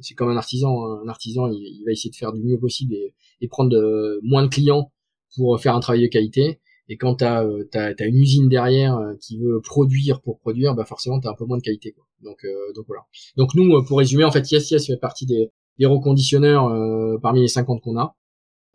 c'est 0.00 0.14
comme 0.14 0.28
un 0.28 0.36
artisan. 0.36 0.84
Hein. 0.84 1.02
Un 1.04 1.08
artisan, 1.08 1.48
il, 1.50 1.82
va 1.84 1.92
essayer 1.92 2.10
de 2.10 2.16
faire 2.16 2.32
du 2.32 2.42
mieux 2.42 2.58
possible 2.58 2.94
et, 3.40 3.48
prendre 3.48 3.76
moins 4.22 4.42
de 4.44 4.48
clients 4.48 4.92
pour 5.36 5.60
faire 5.60 5.74
un 5.74 5.80
travail 5.80 6.02
de 6.02 6.08
qualité. 6.08 6.60
Et 6.88 6.96
quand 6.96 7.16
t'as 7.16 7.44
as, 7.74 7.94
as, 7.98 8.06
une 8.06 8.16
usine 8.16 8.48
derrière 8.48 8.98
qui 9.20 9.38
veut 9.38 9.60
produire 9.60 10.20
pour 10.20 10.38
produire, 10.38 10.74
bah 10.74 10.84
forcément 10.84 11.20
t'as 11.20 11.30
un 11.30 11.34
peu 11.34 11.44
moins 11.44 11.58
de 11.58 11.62
qualité. 11.62 11.92
Quoi. 11.92 12.08
Donc, 12.22 12.44
euh, 12.44 12.72
donc 12.74 12.86
voilà. 12.86 13.02
Donc 13.36 13.54
nous, 13.54 13.74
euh, 13.74 13.82
pour 13.82 13.98
résumer, 13.98 14.24
en 14.24 14.30
fait, 14.30 14.50
Yes 14.50 14.70
Yes 14.70 14.86
fait 14.86 14.96
partie 14.96 15.26
des, 15.26 15.50
des 15.78 15.86
reconditionneurs 15.86 16.68
euh, 16.68 17.18
parmi 17.20 17.40
les 17.40 17.48
50 17.48 17.82
qu'on 17.82 17.98
a. 17.98 18.16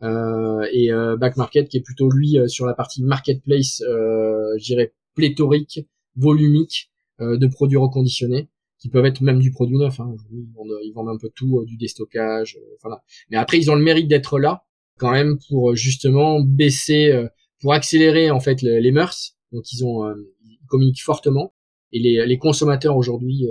Euh, 0.02 0.66
et 0.72 0.90
Back 1.18 1.36
Market 1.36 1.68
qui 1.68 1.78
est 1.78 1.82
plutôt 1.82 2.10
lui 2.10 2.36
sur 2.48 2.66
la 2.66 2.74
partie 2.74 3.02
marketplace, 3.02 3.80
je 3.80 4.62
dirais 4.62 4.92
pléthorique, 5.14 5.80
volumique 6.16 6.90
de 7.20 7.46
produits 7.46 7.78
reconditionnés 7.78 8.48
qui 8.78 8.90
peuvent 8.90 9.06
être 9.06 9.22
même 9.22 9.38
du 9.38 9.50
produit 9.50 9.78
neuf. 9.78 10.00
Hein. 10.00 10.14
Ils, 10.30 10.52
vendent, 10.52 10.78
ils, 10.82 10.92
vendent, 10.92 11.08
un 11.08 11.16
peu 11.16 11.30
tout, 11.34 11.64
du 11.64 11.76
déstockage, 11.78 12.58
voilà. 12.82 13.02
Mais 13.30 13.38
après, 13.38 13.58
ils 13.58 13.70
ont 13.70 13.76
le 13.76 13.82
mérite 13.82 14.08
d'être 14.08 14.38
là 14.38 14.64
quand 14.98 15.10
même 15.10 15.38
pour 15.48 15.74
justement 15.74 16.40
baisser, 16.40 17.26
pour 17.60 17.72
accélérer 17.72 18.30
en 18.30 18.40
fait 18.40 18.62
les, 18.62 18.92
mœurs. 18.92 19.36
Donc 19.52 19.72
ils 19.72 19.84
ont 19.84 20.04
ils 20.44 20.58
communiquent 20.68 21.02
fortement 21.02 21.52
et 21.92 21.98
les, 21.98 22.26
les 22.26 22.38
consommateurs 22.38 22.96
aujourd'hui 22.96 23.46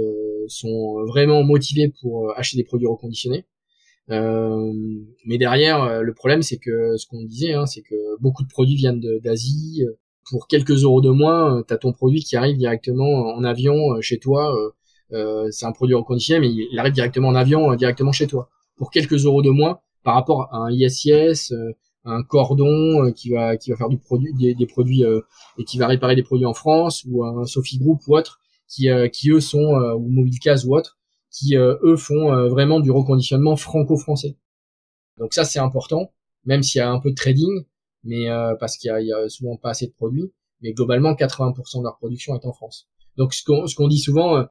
sont 0.48 1.04
vraiment 1.06 1.44
motivés 1.44 1.94
pour 2.02 2.38
acheter 2.38 2.58
des 2.58 2.64
produits 2.64 2.88
reconditionnés. 2.88 3.46
Euh, 4.10 4.74
mais 5.26 5.38
derrière, 5.38 6.02
le 6.02 6.14
problème, 6.14 6.42
c'est 6.42 6.58
que 6.58 6.98
ce 6.98 7.08
qu'on 7.08 7.24
disait, 7.24 7.54
hein, 7.54 7.66
c'est 7.66 7.82
que 7.82 7.96
beaucoup 8.20 8.44
de 8.44 8.50
produits 8.50 8.76
viennent 8.76 9.02
d'Asie. 9.24 9.84
Pour 10.30 10.48
quelques 10.48 10.84
euros 10.84 11.02
de 11.02 11.10
moins, 11.10 11.64
tu 11.68 11.74
as 11.74 11.78
ton 11.78 11.92
produit 11.92 12.22
qui 12.22 12.36
arrive 12.36 12.58
directement 12.58 13.36
en 13.36 13.44
avion 13.44 14.00
chez 14.02 14.20
toi. 14.20 14.56
Euh, 15.12 15.48
c'est 15.52 15.66
un 15.66 15.72
produit 15.72 15.96
reconditionné, 15.96 16.40
mais 16.40 16.54
il 16.72 16.80
arrive 16.80 16.94
directement 16.94 17.28
en 17.30 17.36
avion, 17.36 17.76
directement 17.76 18.12
chez 18.12 18.28
toi. 18.28 18.50
Pour 18.78 18.90
quelques 18.90 19.26
euros 19.26 19.42
de 19.42 19.50
moins, 19.50 19.80
par 20.04 20.16
rapport 20.16 20.54
à 20.54 20.58
un 20.58 20.72
ISIS, 20.72 21.54
un 22.06 22.24
cordon 22.24 23.12
qui 23.14 23.30
va 23.30 23.58
qui 23.58 23.72
va 23.72 23.78
faire 23.78 23.90
du 23.90 23.98
produit 23.98 24.34
des, 24.34 24.56
des 24.56 24.66
produits 24.66 25.04
et 25.58 25.64
qui 25.64 25.78
va 25.78 25.88
réparer 25.88 26.16
des 26.16 26.24
produits 26.24 26.46
en 26.46 26.54
France 26.54 27.06
ou 27.10 27.24
un 27.24 27.46
Sophie 27.46 27.80
Group 27.80 28.02
ou 28.08 28.18
autre 28.18 28.40
qui 28.68 28.88
qui 29.12 29.30
eux 29.32 29.40
sont 29.40 29.76
ou 29.98 30.10
Mobilecase 30.10 30.66
ou 30.66 30.76
autre 30.76 30.98
qui 31.34 31.58
euh, 31.58 31.76
eux 31.84 31.98
font 31.98 32.32
euh, 32.32 32.48
vraiment 32.48 32.80
du 32.80 32.92
reconditionnement 32.92 33.58
franco-français. 33.58 34.38
Donc 35.18 35.34
ça 35.34 35.44
c'est 35.44 35.60
important, 35.60 36.14
même 36.46 36.64
s'il 36.64 36.80
y 36.80 36.82
a 36.82 36.90
un 36.90 37.00
peu 37.00 37.10
de 37.10 37.16
trading, 37.16 37.66
mais 38.04 38.30
euh, 38.30 38.56
parce 38.60 38.78
qu'il 38.78 38.90
y, 38.90 39.12
a, 39.12 39.30
souvent 39.30 39.58
pas 39.58 39.72
assez 39.72 39.88
de 39.88 39.94
produits, 39.94 40.32
mais 40.62 40.74
globalement 40.74 41.14
80% 41.14 41.80
de 41.80 41.84
leur 41.84 41.98
production 41.98 42.36
est 42.36 42.46
en 42.46 42.54
France. 42.54 42.88
Donc 43.18 43.34
ce 43.34 43.44
qu'on 43.44 43.68
ce 43.68 43.76
qu'on 43.76 43.88
dit 43.88 44.00
souvent, 44.00 44.46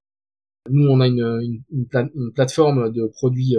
nous 0.71 0.89
on 0.89 1.01
a 1.01 1.07
une, 1.07 1.63
une, 1.71 1.85
une, 2.15 2.33
plateforme 2.33 2.91
de 2.93 3.07
produits 3.07 3.57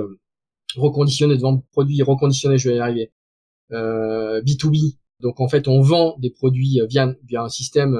reconditionnés, 0.75 1.37
de 1.37 1.41
vente 1.41 1.61
de 1.61 1.65
produits 1.71 2.01
reconditionnés, 2.03 2.57
je 2.57 2.69
vais 2.69 2.75
y 2.75 2.79
arriver, 2.79 3.03
euh, 3.03 3.22
B2B. 3.71 4.97
Donc 5.19 5.39
en 5.39 5.47
fait 5.47 5.67
on 5.67 5.81
vend 5.81 6.15
des 6.19 6.29
produits 6.29 6.79
via, 6.89 7.15
via 7.25 7.43
un 7.43 7.49
système 7.49 7.97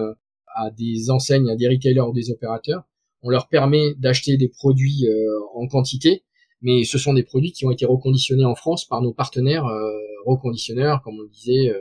à 0.55 0.71
des 0.71 1.09
enseignes, 1.09 1.49
à 1.49 1.55
des 1.55 1.67
retailers 1.67 2.01
ou 2.01 2.13
des 2.13 2.31
opérateurs 2.31 2.83
on 3.23 3.29
leur 3.29 3.47
permet 3.47 3.95
d'acheter 3.95 4.37
des 4.37 4.49
produits 4.49 5.07
euh, 5.07 5.39
en 5.55 5.67
quantité, 5.67 6.23
mais 6.61 6.83
ce 6.83 6.97
sont 6.97 7.13
des 7.13 7.23
produits 7.23 7.53
qui 7.53 7.65
ont 7.65 7.71
été 7.71 7.85
reconditionnés 7.85 8.45
en 8.45 8.55
France 8.55 8.85
par 8.85 9.01
nos 9.01 9.13
partenaires 9.13 9.65
euh, 9.65 9.91
reconditionneurs, 10.25 11.01
comme 11.01 11.15
on 11.15 11.23
le 11.23 11.29
disait, 11.29 11.69
euh, 11.69 11.79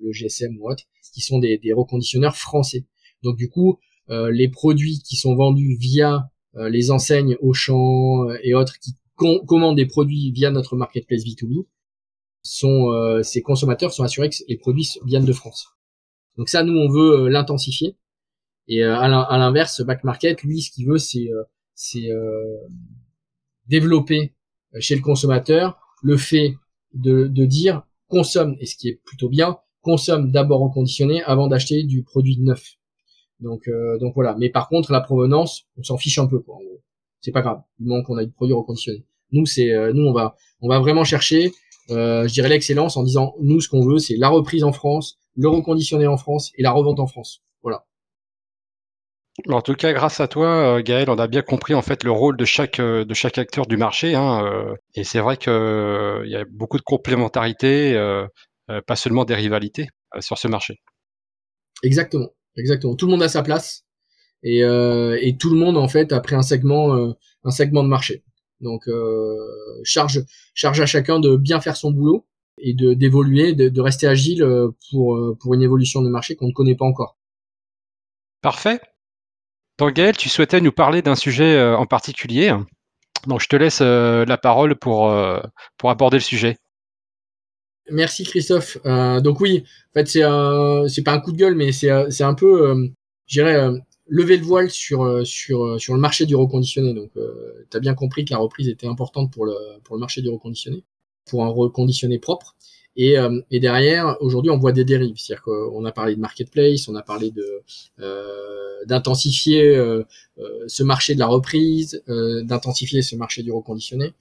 le 0.00 0.12
GSM 0.12 0.58
ou 0.60 0.70
autre, 0.70 0.84
qui 1.12 1.22
sont 1.22 1.38
des, 1.38 1.60
reconditionneurs 1.72 2.36
français. 2.36 2.86
Donc 3.22 3.36
du 3.36 3.48
coup, 3.48 3.80
les 4.08 4.48
produits 4.48 5.00
qui 5.00 5.16
sont 5.16 5.34
vendus 5.34 5.76
via 5.80 6.30
les 6.54 6.92
enseignes 6.92 7.36
Auchan 7.40 8.30
et 8.44 8.54
autres 8.54 8.78
qui 8.78 8.92
commandent 9.16 9.76
des 9.76 9.86
produits 9.86 10.30
via 10.30 10.52
notre 10.52 10.76
marketplace 10.76 11.24
B2B, 11.24 11.66
sont, 12.48 13.22
ces 13.22 13.42
consommateurs 13.42 13.92
sont 13.92 14.04
assurés 14.04 14.30
que 14.30 14.36
les 14.48 14.56
produits 14.56 14.88
viennent 15.04 15.24
de 15.24 15.32
France. 15.32 15.68
Donc 16.36 16.48
ça, 16.48 16.62
nous, 16.62 16.78
on 16.78 16.88
veut 16.88 17.28
l'intensifier. 17.28 17.96
Et 18.68 18.84
euh, 18.84 18.96
à 18.96 19.38
l'inverse, 19.38 19.80
back 19.82 20.04
market, 20.04 20.42
lui, 20.42 20.60
ce 20.62 20.70
qu'il 20.70 20.86
veut, 20.86 20.98
c'est 20.98 21.30
euh, 21.30 21.42
euh, 21.96 22.56
développer 23.66 24.34
chez 24.78 24.94
le 24.94 25.02
consommateur 25.02 25.80
le 26.02 26.16
fait 26.16 26.54
de, 26.92 27.26
de 27.26 27.44
dire 27.44 27.82
consomme, 28.08 28.56
et 28.60 28.66
ce 28.66 28.76
qui 28.76 28.88
est 28.88 29.00
plutôt 29.04 29.28
bien, 29.28 29.58
consomme 29.80 30.30
d'abord 30.30 30.60
reconditionné 30.60 31.22
avant 31.24 31.48
d'acheter 31.48 31.82
du 31.82 32.02
produit 32.02 32.38
neuf. 32.40 32.74
Donc, 33.40 33.70
donc 34.00 34.14
voilà. 34.14 34.34
Mais 34.38 34.50
par 34.50 34.68
contre, 34.68 34.92
la 34.92 35.00
provenance, 35.00 35.66
on 35.76 35.82
s'en 35.82 35.96
fiche 35.96 36.18
un 36.18 36.26
peu, 36.26 36.40
quoi. 36.40 36.58
C'est 37.20 37.32
pas 37.32 37.42
grave. 37.42 37.62
Du 37.78 37.88
moment 37.88 38.02
qu'on 38.02 38.16
a 38.16 38.24
du 38.24 38.32
produit 38.32 38.54
reconditionné. 38.54 39.04
Nous, 39.32 39.46
c'est, 39.46 39.92
nous, 39.92 40.04
on 40.04 40.12
va, 40.12 40.36
on 40.60 40.68
va 40.68 40.78
vraiment 40.80 41.04
chercher, 41.04 41.46
euh, 41.46 41.50
je 41.88 42.32
dirais 42.32 42.48
l'excellence 42.48 42.96
en 42.96 43.02
disant, 43.02 43.34
nous, 43.40 43.60
ce 43.60 43.68
qu'on 43.68 43.84
veut, 43.84 43.98
c'est 43.98 44.16
la 44.16 44.28
reprise 44.28 44.64
en 44.64 44.72
France, 44.72 45.18
le 45.36 45.48
reconditionné 45.48 46.06
en 46.06 46.16
France 46.16 46.50
et 46.56 46.62
la 46.62 46.72
revente 46.72 47.00
en 47.00 47.06
France. 47.06 47.42
Voilà. 47.62 47.84
En 49.46 49.62
tout 49.62 49.74
cas, 49.74 49.92
grâce 49.92 50.20
à 50.20 50.26
toi, 50.26 50.78
euh, 50.78 50.82
Gaël, 50.82 51.08
on 51.10 51.18
a 51.18 51.28
bien 51.28 51.42
compris 51.42 51.74
en 51.74 51.82
fait 51.82 52.02
le 52.02 52.10
rôle 52.10 52.36
de 52.36 52.44
chaque 52.44 52.80
euh, 52.80 53.04
de 53.04 53.14
chaque 53.14 53.38
acteur 53.38 53.66
du 53.66 53.76
marché. 53.76 54.16
Hein, 54.16 54.44
euh, 54.44 54.74
et 54.94 55.04
c'est 55.04 55.20
vrai 55.20 55.36
qu'il 55.36 55.52
y 56.26 56.36
a 56.36 56.44
beaucoup 56.50 56.76
de 56.76 56.82
complémentarité, 56.82 57.94
pas 58.86 58.96
seulement 58.96 59.24
des 59.24 59.34
rivalités 59.34 59.88
sur 60.20 60.38
ce 60.38 60.48
marché. 60.48 60.80
Exactement, 61.84 62.30
exactement. 62.56 62.96
Tout 62.96 63.06
le 63.06 63.12
monde 63.12 63.22
a 63.22 63.28
sa 63.28 63.42
place 63.42 63.84
et, 64.42 64.58
et 64.58 65.36
tout 65.38 65.50
le 65.50 65.58
monde 65.58 65.76
en 65.76 65.88
fait 65.88 66.12
a 66.12 66.20
pris 66.20 66.34
un 66.34 66.42
segment 66.42 67.14
un 67.44 67.50
segment 67.50 67.84
de 67.84 67.88
marché. 67.88 68.24
Donc 68.60 68.88
charge 69.84 70.24
charge 70.54 70.80
à 70.80 70.86
chacun 70.86 71.20
de 71.20 71.36
bien 71.36 71.60
faire 71.60 71.76
son 71.76 71.92
boulot 71.92 72.26
et 72.58 72.74
de 72.74 72.94
d'évoluer, 72.94 73.52
de, 73.54 73.68
de, 73.68 73.80
rester 73.80 74.06
agile 74.06 74.44
pour 74.90 75.18
pour 75.40 75.54
une 75.54 75.62
évolution 75.62 76.02
de 76.02 76.08
marché 76.08 76.34
qu'on 76.34 76.48
ne 76.48 76.52
connaît 76.52 76.74
pas 76.74 76.86
encore. 76.86 77.16
Parfait. 78.40 78.80
Donc 79.78 79.94
Gaël, 79.94 80.16
tu 80.16 80.28
souhaitais 80.28 80.60
nous 80.60 80.72
parler 80.72 81.02
d'un 81.02 81.14
sujet 81.14 81.56
euh, 81.56 81.76
en 81.76 81.86
particulier. 81.86 82.54
Donc 83.26 83.40
je 83.40 83.48
te 83.48 83.56
laisse 83.56 83.80
euh, 83.80 84.24
la 84.26 84.36
parole 84.36 84.76
pour, 84.76 85.10
euh, 85.10 85.40
pour 85.76 85.90
aborder 85.90 86.18
le 86.18 86.22
sujet. 86.22 86.56
Merci 87.90 88.24
Christophe. 88.24 88.76
donc 88.84 89.40
oui, 89.40 89.64
en 89.90 90.00
fait 90.00 90.08
c'est 90.08 90.22
c'est 90.94 91.02
pas 91.02 91.12
un 91.12 91.20
coup 91.20 91.32
de 91.32 91.38
gueule, 91.38 91.54
mais 91.54 91.72
c'est 91.72 91.90
un 91.90 92.34
peu, 92.34 92.90
je 93.26 93.40
dirais, 93.40 93.70
lever 94.08 94.36
le 94.36 94.44
voile 94.44 94.70
sur 94.70 95.26
sur 95.26 95.80
sur 95.80 95.94
le 95.94 96.00
marché 96.00 96.26
du 96.26 96.34
reconditionné. 96.36 96.94
Donc 96.94 97.10
tu 97.70 97.76
as 97.76 97.80
bien 97.80 97.94
compris 97.94 98.24
que 98.24 98.32
la 98.32 98.38
reprise 98.38 98.68
était 98.68 98.86
importante 98.86 99.32
pour 99.32 99.46
le 99.46 99.54
pour 99.84 99.96
le 99.96 100.00
marché 100.00 100.22
du 100.22 100.28
reconditionné, 100.28 100.84
pour 101.26 101.44
un 101.44 101.48
reconditionné 101.48 102.18
propre. 102.18 102.56
Et, 102.98 103.16
euh, 103.16 103.40
et 103.52 103.60
derrière, 103.60 104.16
aujourd'hui, 104.20 104.50
on 104.50 104.58
voit 104.58 104.72
des 104.72 104.84
dérives. 104.84 105.14
C'est-à-dire 105.16 105.44
qu'on 105.44 105.84
a 105.84 105.92
parlé 105.92 106.16
de 106.16 106.20
marketplace, 106.20 106.88
on 106.88 106.96
a 106.96 107.02
parlé 107.02 107.30
de 107.30 107.62
euh, 108.00 108.84
d'intensifier 108.86 109.76
euh, 109.76 110.02
ce 110.66 110.82
marché 110.82 111.14
de 111.14 111.20
la 111.20 111.26
reprise, 111.28 112.02
d'intensifier 112.06 113.02
ce 113.02 113.14
marché 113.16 113.42
du 113.44 113.52
reconditionné. 113.52 114.12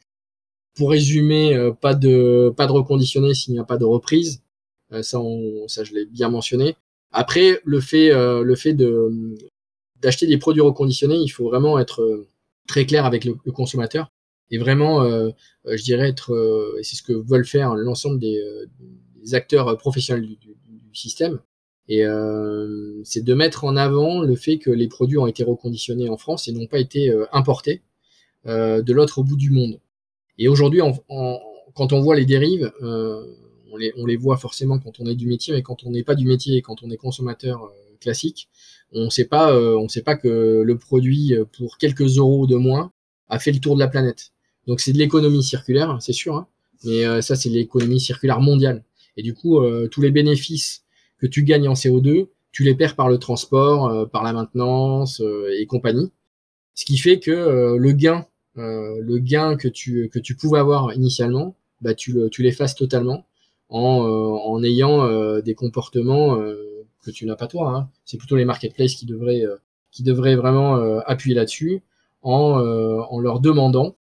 Pour 0.75 0.91
résumer, 0.91 1.71
pas 1.81 1.95
de 1.95 2.53
pas 2.55 2.67
de 2.67 2.71
reconditionné 2.71 3.33
s'il 3.33 3.53
n'y 3.53 3.59
a 3.59 3.63
pas 3.63 3.77
de 3.77 3.85
reprise. 3.85 4.43
ça, 5.01 5.19
ça, 5.67 5.83
je 5.83 5.93
l'ai 5.93 6.05
bien 6.05 6.29
mentionné. 6.29 6.75
Après, 7.11 7.59
le 7.65 7.79
fait 7.81 8.09
le 8.11 8.55
fait 8.55 8.73
de 8.73 9.09
d'acheter 10.01 10.27
des 10.27 10.37
produits 10.37 10.61
reconditionnés, 10.61 11.17
il 11.17 11.29
faut 11.29 11.45
vraiment 11.45 11.79
être 11.79 12.25
très 12.67 12.85
clair 12.85 13.05
avec 13.05 13.25
le 13.25 13.51
consommateur 13.51 14.11
et 14.49 14.57
vraiment, 14.57 15.03
euh, 15.03 15.29
euh, 15.65 15.77
je 15.77 15.83
dirais 15.83 16.09
être, 16.09 16.33
euh, 16.33 16.79
c'est 16.81 16.95
ce 16.95 17.03
que 17.03 17.13
veulent 17.13 17.45
faire 17.45 17.75
l'ensemble 17.75 18.19
des, 18.19 18.39
acteurs 19.33 19.77
professionnels 19.77 20.25
du, 20.25 20.37
système, 20.93 21.39
et 21.89 22.05
euh, 22.05 23.01
c'est 23.03 23.23
de 23.23 23.33
mettre 23.33 23.65
en 23.65 23.75
avant 23.75 24.21
le 24.21 24.35
fait 24.35 24.57
que 24.57 24.71
les 24.71 24.87
produits 24.87 25.17
ont 25.17 25.27
été 25.27 25.43
reconditionnés 25.43 26.09
en 26.09 26.17
France 26.17 26.47
et 26.47 26.53
n'ont 26.53 26.65
pas 26.65 26.79
été 26.79 27.13
importés 27.33 27.83
euh, 28.47 28.81
de 28.81 28.93
l'autre 28.93 29.21
bout 29.21 29.35
du 29.35 29.51
monde. 29.51 29.79
Et 30.39 30.47
aujourd'hui, 30.47 30.81
quand 31.75 31.93
on 31.93 31.99
voit 31.99 32.15
les 32.15 32.25
dérives, 32.25 32.71
euh, 32.81 33.21
on, 33.71 33.77
les, 33.77 33.91
on 33.97 34.05
les 34.05 34.15
voit 34.15 34.37
forcément 34.37 34.79
quand 34.79 34.99
on 35.01 35.05
est 35.05 35.15
du 35.15 35.27
métier, 35.27 35.53
mais 35.53 35.61
quand 35.61 35.83
on 35.83 35.91
n'est 35.91 36.03
pas 36.03 36.15
du 36.15 36.25
métier 36.25 36.55
et 36.55 36.61
quand 36.61 36.81
on 36.81 36.89
est 36.89 36.97
consommateur 36.97 37.69
classique, 37.99 38.49
on 38.93 39.05
ne 39.05 39.09
sait 39.09 39.25
pas, 39.25 39.53
on 39.53 39.87
sait 39.87 40.01
pas 40.01 40.15
que 40.15 40.61
le 40.65 40.77
produit 40.77 41.35
pour 41.57 41.77
quelques 41.77 42.17
euros 42.17 42.47
de 42.47 42.55
moins 42.55 42.91
a 43.29 43.39
fait 43.39 43.51
le 43.51 43.59
tour 43.59 43.75
de 43.75 43.79
la 43.79 43.87
planète. 43.87 44.31
Donc 44.67 44.81
c'est 44.81 44.91
de 44.91 44.97
l'économie 44.97 45.43
circulaire, 45.43 45.97
c'est 46.01 46.13
sûr, 46.13 46.35
hein. 46.35 46.47
mais 46.83 47.05
euh, 47.05 47.21
ça 47.21 47.35
c'est 47.35 47.49
l'économie 47.49 47.99
circulaire 47.99 48.41
mondiale. 48.41 48.83
Et 49.15 49.23
du 49.23 49.33
coup, 49.33 49.59
euh, 49.59 49.87
tous 49.87 50.01
les 50.01 50.11
bénéfices 50.11 50.83
que 51.17 51.25
tu 51.25 51.43
gagnes 51.43 51.67
en 51.67 51.73
CO2, 51.73 52.27
tu 52.51 52.63
les 52.63 52.75
perds 52.75 52.95
par 52.95 53.09
le 53.09 53.17
transport, 53.17 53.87
euh, 53.87 54.05
par 54.05 54.23
la 54.23 54.33
maintenance 54.33 55.21
et 55.57 55.65
compagnie. 55.65 56.11
Ce 56.75 56.85
qui 56.85 56.97
fait 56.97 57.19
que 57.19 57.75
le 57.75 57.91
gain, 57.91 58.27
le 58.55 59.17
gain 59.17 59.55
que 59.55 59.67
tu 59.67 60.09
que 60.09 60.19
tu 60.19 60.35
pouvais 60.35 60.59
avoir 60.59 60.93
initialement, 60.93 61.55
bah 61.81 61.95
tu 61.95 62.11
le 62.11 62.29
tu 62.29 62.43
l'effaces 62.43 62.75
totalement 62.75 63.25
en 63.69 63.79
en 63.81 64.63
ayant 64.63 65.39
des 65.39 65.55
comportements 65.55 66.37
que 67.11 67.17
tu 67.17 67.25
n'as 67.25 67.35
pas 67.35 67.47
toi. 67.47 67.69
Hein. 67.69 67.89
C'est 68.05 68.17
plutôt 68.17 68.35
les 68.35 68.45
marketplaces 68.45 68.95
qui 68.95 69.05
devraient 69.05 69.43
qui 69.91 70.03
devraient 70.03 70.35
vraiment 70.35 70.75
appuyer 71.05 71.35
là-dessus 71.35 71.81
en 72.21 72.59
en 73.09 73.19
leur 73.19 73.39
demandant 73.39 73.95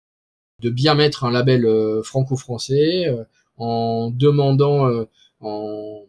de 0.61 0.69
bien 0.69 0.95
mettre 0.95 1.23
un 1.25 1.31
label 1.31 1.65
euh, 1.65 2.01
franco-français 2.03 3.07
euh, 3.07 3.23
en 3.57 4.11
demandant, 4.11 4.87
euh, 4.87 5.05
en, 5.39 6.03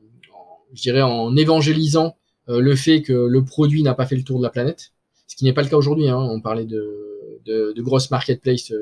je 0.72 0.82
dirais, 0.82 1.02
en 1.02 1.36
évangélisant 1.36 2.16
le 2.48 2.76
fait 2.76 3.02
que 3.02 3.12
le 3.12 3.44
produit 3.44 3.82
n'a 3.82 3.94
pas 3.94 4.06
fait 4.06 4.14
le 4.14 4.22
tour 4.22 4.38
de 4.38 4.44
la 4.44 4.50
planète, 4.50 4.92
ce 5.26 5.34
qui 5.34 5.44
n'est 5.44 5.52
pas 5.52 5.62
le 5.62 5.68
cas 5.68 5.76
aujourd'hui. 5.76 6.08
Hein. 6.08 6.16
On 6.16 6.40
parlait 6.40 6.64
de, 6.64 7.40
de, 7.44 7.72
de 7.72 7.82
grosses 7.82 8.10
marketplaces 8.12 8.72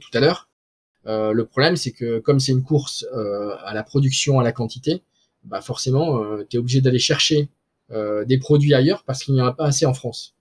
tout 0.00 0.10
à 0.12 0.18
l'heure. 0.18 0.48
Euh, 1.06 1.32
le 1.32 1.44
problème, 1.44 1.76
c'est 1.76 1.92
que 1.92 2.18
comme 2.18 2.40
c'est 2.40 2.52
une 2.52 2.62
course 2.62 3.06
euh, 3.14 3.54
à 3.64 3.74
la 3.74 3.82
production, 3.82 4.40
à 4.40 4.42
la 4.42 4.52
quantité, 4.52 5.02
bah 5.44 5.60
forcément, 5.60 6.22
euh, 6.22 6.44
tu 6.48 6.56
es 6.56 6.58
obligé 6.58 6.80
d'aller 6.80 6.98
chercher 6.98 7.48
des 8.26 8.38
produits 8.38 8.74
ailleurs 8.74 9.04
parce 9.04 9.22
qu'il 9.22 9.34
n'y 9.34 9.42
en 9.42 9.46
a 9.46 9.52
pas 9.52 9.66
assez 9.66 9.86
en 9.86 9.94
France. 9.94 10.34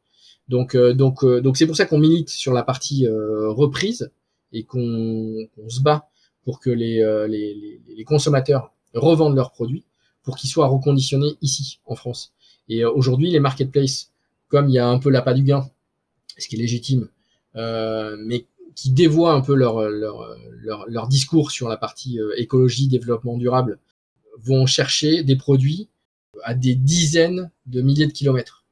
Donc, 0.48 0.76
donc, 0.76 1.24
donc 1.24 1.58
c'est 1.58 1.68
pour 1.68 1.76
ça 1.76 1.86
qu'on 1.86 2.00
milite 2.00 2.30
sur 2.30 2.52
la 2.54 2.64
partie 2.64 3.06
reprise 3.08 4.12
et 4.54 4.64
qu'on 4.64 5.48
se 5.68 5.82
bat 5.82 6.08
pour 6.46 6.60
que 6.60 6.72
les, 6.72 7.04
les, 7.30 7.82
les, 7.96 8.04
consommateurs 8.06 8.72
revendent 8.96 9.36
leurs 9.36 9.52
produits 9.52 9.84
pour 10.24 10.38
qu'ils 10.38 10.50
soient 10.50 10.68
reconditionnés 10.68 11.36
ici, 11.42 11.80
en 11.86 11.96
France. 11.96 12.34
Et 12.70 12.86
aujourd'hui, 12.86 13.30
les 13.30 13.42
marketplaces, 13.42 14.12
comme 14.48 14.70
il 14.70 14.74
y 14.74 14.80
a 14.80 14.88
un 14.88 14.98
peu 14.98 15.10
l'appât 15.12 15.34
du 15.34 15.44
gain, 15.44 15.70
ce 16.38 16.48
qui 16.48 16.56
est 16.56 16.60
légitime, 16.60 17.10
mais 17.56 18.46
qui 18.74 18.92
dévoient 18.92 19.34
un 19.34 19.42
peu 19.42 19.54
leur, 19.54 19.82
leur, 19.90 20.36
leur, 20.50 20.86
leur, 20.88 21.08
discours 21.08 21.52
sur 21.52 21.68
la 21.68 21.78
partie 21.78 22.20
écologie, 22.38 22.88
développement 22.88 23.38
durable, 23.38 23.80
vont 24.38 24.66
chercher 24.66 25.24
des 25.24 25.36
produits 25.36 25.90
à 26.44 26.54
des 26.54 26.76
dizaines 26.76 27.52
de 27.66 27.82
milliers 27.82 28.08
de 28.08 28.12
kilomètres. 28.12 28.66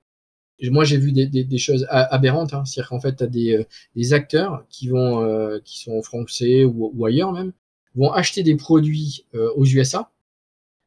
moi, 0.63 0.83
j'ai 0.83 0.97
vu 0.97 1.11
des, 1.11 1.57
choses 1.57 1.85
aberrantes. 1.89 2.53
Hein. 2.53 2.65
C'est-à-dire 2.65 2.89
qu'en 2.89 2.99
fait, 2.99 3.15
tu 3.15 3.23
as 3.23 3.27
des, 3.27 3.57
euh, 3.57 3.63
des, 3.95 4.13
acteurs 4.13 4.65
qui 4.69 4.87
vont, 4.89 5.23
euh, 5.23 5.59
qui 5.63 5.79
sont 5.79 6.01
français 6.01 6.65
ou, 6.65 7.05
ailleurs 7.05 7.31
même, 7.31 7.51
vont 7.95 8.11
acheter 8.11 8.43
des 8.43 8.55
produits 8.55 9.25
euh, 9.35 9.51
aux 9.55 9.65
USA, 9.65 10.11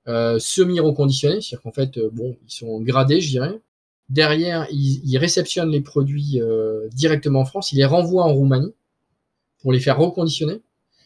semi-reconditionnés. 0.07 1.41
C'est-à-dire 1.41 1.63
qu'en 1.63 1.73
fait, 1.73 1.99
bon, 2.13 2.37
ils 2.47 2.53
sont 2.53 2.81
gradés, 2.81 3.21
je 3.21 3.31
dirais. 3.31 3.61
Derrière, 4.11 4.67
ils 4.71 5.17
réceptionnent 5.17 5.71
les 5.71 5.81
produits 5.81 6.39
directement 6.93 7.41
en 7.41 7.45
France, 7.47 7.73
ils 7.73 7.77
les 7.77 7.87
renvoient 7.87 8.25
en 8.25 8.35
Roumanie 8.35 8.75
pour 9.61 9.73
les 9.73 9.81
faire 9.81 9.99
reconditionner. 9.99 10.61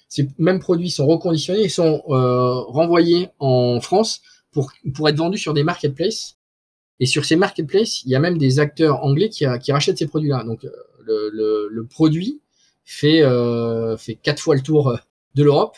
Ces 0.09 0.29
mêmes 0.39 0.59
produits 0.59 0.91
sont 0.91 1.07
reconditionnés 1.07 1.63
et 1.63 1.69
sont 1.69 2.03
renvoyés 2.07 3.29
en 3.39 3.81
France 3.81 4.23
pour, 4.53 4.73
pour 4.95 5.09
être 5.09 5.17
vendu 5.17 5.39
sur 5.39 5.55
des 5.55 5.63
marketplaces. 5.63 6.37
Et 7.01 7.07
sur 7.07 7.25
ces 7.25 7.37
marketplaces, 7.37 8.03
il 8.05 8.11
y 8.11 8.17
a 8.17 8.21
même 8.21 8.39
des 8.39 8.59
acteurs 8.59 9.05
anglais 9.05 9.29
qui, 9.29 9.45
qui 9.63 9.73
rachètent 9.73 9.99
ces 9.99 10.07
produits-là. 10.07 10.45
Donc 10.45 10.65
euh, 10.65 10.71
le, 11.05 11.31
le, 11.33 11.69
le, 11.71 11.87
produit 11.87 12.41
fait, 12.85 13.23
euh, 13.23 13.97
fait 13.97 14.15
quatre 14.15 14.41
fois 14.41 14.55
le 14.55 14.63
tour 14.63 14.89
euh, 14.89 14.97
de 15.35 15.45
l'Europe 15.45 15.77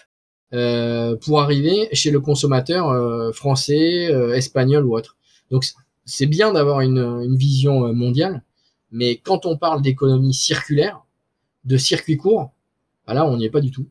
euh, 0.53 1.16
pour 1.16 1.41
arriver 1.41 1.89
chez 1.93 2.11
le 2.11 2.20
consommateur 2.20 2.89
euh, 2.89 3.33
français, 3.33 4.11
espagnol 4.35 4.87
ou 4.87 4.97
autre. 4.97 5.16
Donc 5.51 5.64
c'est 6.05 6.26
bien 6.26 6.53
d'avoir 6.53 6.81
une, 6.81 6.99
une, 6.99 7.37
vision 7.37 7.93
mondiale, 7.93 8.43
mais 8.91 9.16
quand 9.16 9.45
on 9.47 9.57
parle 9.57 9.83
d'économie 9.83 10.35
circulaire, 10.35 11.05
de 11.64 11.76
circuit 11.76 12.16
court, 12.16 12.53
bah 13.07 13.14
là 13.14 13.26
on 13.26 13.37
n'y 13.37 13.45
est 13.45 13.51
pas 13.51 13.61
du 13.61 13.70
tout. 13.70 13.87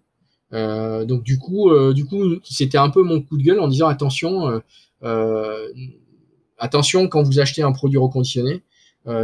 Euh, 0.53 1.05
donc 1.05 1.23
du 1.23 1.37
coup, 1.37 1.69
euh, 1.69 1.93
du 1.93 2.05
coup, 2.05 2.39
c'était 2.43 2.77
un 2.77 2.89
peu 2.89 3.03
mon 3.03 3.21
coup 3.21 3.37
de 3.37 3.43
gueule 3.43 3.59
en 3.59 3.67
disant 3.67 3.87
attention, 3.87 4.61
euh, 5.03 5.67
attention 6.57 7.07
quand 7.07 7.23
vous 7.23 7.39
achetez 7.39 7.61
un 7.61 7.71
produit 7.71 7.97
reconditionné, 7.97 8.63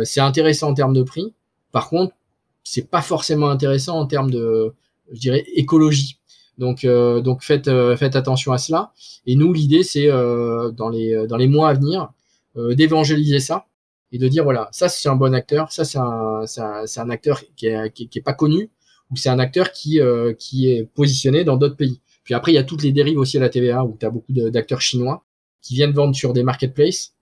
c'est 0.04 0.22
intéressant 0.22 0.70
en 0.70 0.74
termes 0.74 0.94
de 0.94 1.04
prix. 1.04 1.34
Par 1.72 1.90
contre, 1.90 2.16
c'est 2.64 2.90
pas 2.90 3.02
forcément 3.02 3.50
intéressant 3.50 4.00
en 4.00 4.08
termes 4.08 4.32
de, 4.32 4.74
je 5.12 5.20
dirais, 5.20 5.46
écologie. 5.54 6.20
Donc, 6.58 6.86
donc 6.86 7.44
faites, 7.44 7.70
faites 7.98 8.16
attention 8.16 8.52
à 8.52 8.58
cela. 8.58 8.94
Et 9.28 9.36
nous, 9.36 9.54
l'idée, 9.54 9.84
c'est 9.84 10.08
dans 10.08 10.90
les 10.90 11.28
dans 11.28 11.38
les 11.38 11.48
mois 11.48 11.70
à 11.70 11.74
venir 11.74 12.10
d'évangéliser 12.56 13.40
ça 13.40 13.68
et 14.12 14.18
de 14.18 14.28
dire 14.28 14.44
voilà, 14.44 14.70
ça 14.72 14.90
c'est 14.90 15.10
un 15.10 15.16
bon 15.16 15.36
acteur, 15.36 15.72
ça 15.72 15.86
c'est 15.86 16.00
un, 16.00 16.46
c'est 16.48 17.00
un, 17.00 17.10
acteur 17.10 17.42
qui 17.56 17.68
est, 17.68 17.92
qui 17.92 18.10
est 18.16 18.22
pas 18.22 18.34
connu, 18.34 18.72
ou 19.12 19.16
c'est 19.16 19.30
un 19.30 19.40
acteur 19.40 19.72
qui, 19.72 20.00
euh, 20.00 20.34
qui 20.34 20.70
est 20.70 20.84
positionné 20.84 21.44
dans 21.44 21.58
d'autres 21.58 21.78
pays. 21.78 22.00
Puis 22.24 22.34
après, 22.34 22.52
il 22.52 22.56
y 22.56 22.58
a 22.60 22.64
toutes 22.64 22.84
les 22.84 22.92
dérives 22.92 23.20
aussi 23.20 23.38
à 23.38 23.40
la 23.40 23.50
TVA, 23.50 23.86
où 23.86 23.96
tu 24.00 24.06
as 24.06 24.10
beaucoup 24.10 24.34
d'acteurs 24.34 24.82
chinois 24.82 25.24
qui 25.62 25.76
viennent 25.76 25.92
vendre 25.92 26.16
sur 26.16 26.34
des 26.34 26.44
marketplaces, 26.44 27.14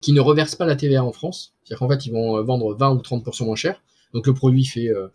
qui 0.00 0.12
ne 0.12 0.20
reversent 0.20 0.56
pas 0.56 0.66
la 0.66 0.76
TVA 0.76 1.02
en 1.02 1.12
France. 1.12 1.54
C'est-à-dire 1.62 1.78
qu'en 1.78 1.88
fait, 1.88 2.06
ils 2.06 2.12
vont 2.12 2.36
euh, 2.36 2.42
vendre 2.42 2.74
20 2.74 2.90
ou 2.90 2.98
30% 2.98 3.44
moins 3.44 3.56
cher. 3.56 3.80
Donc 4.12 4.26
le 4.26 4.34
produit 4.34 4.64
fait 4.64 4.88
euh, 4.88 5.08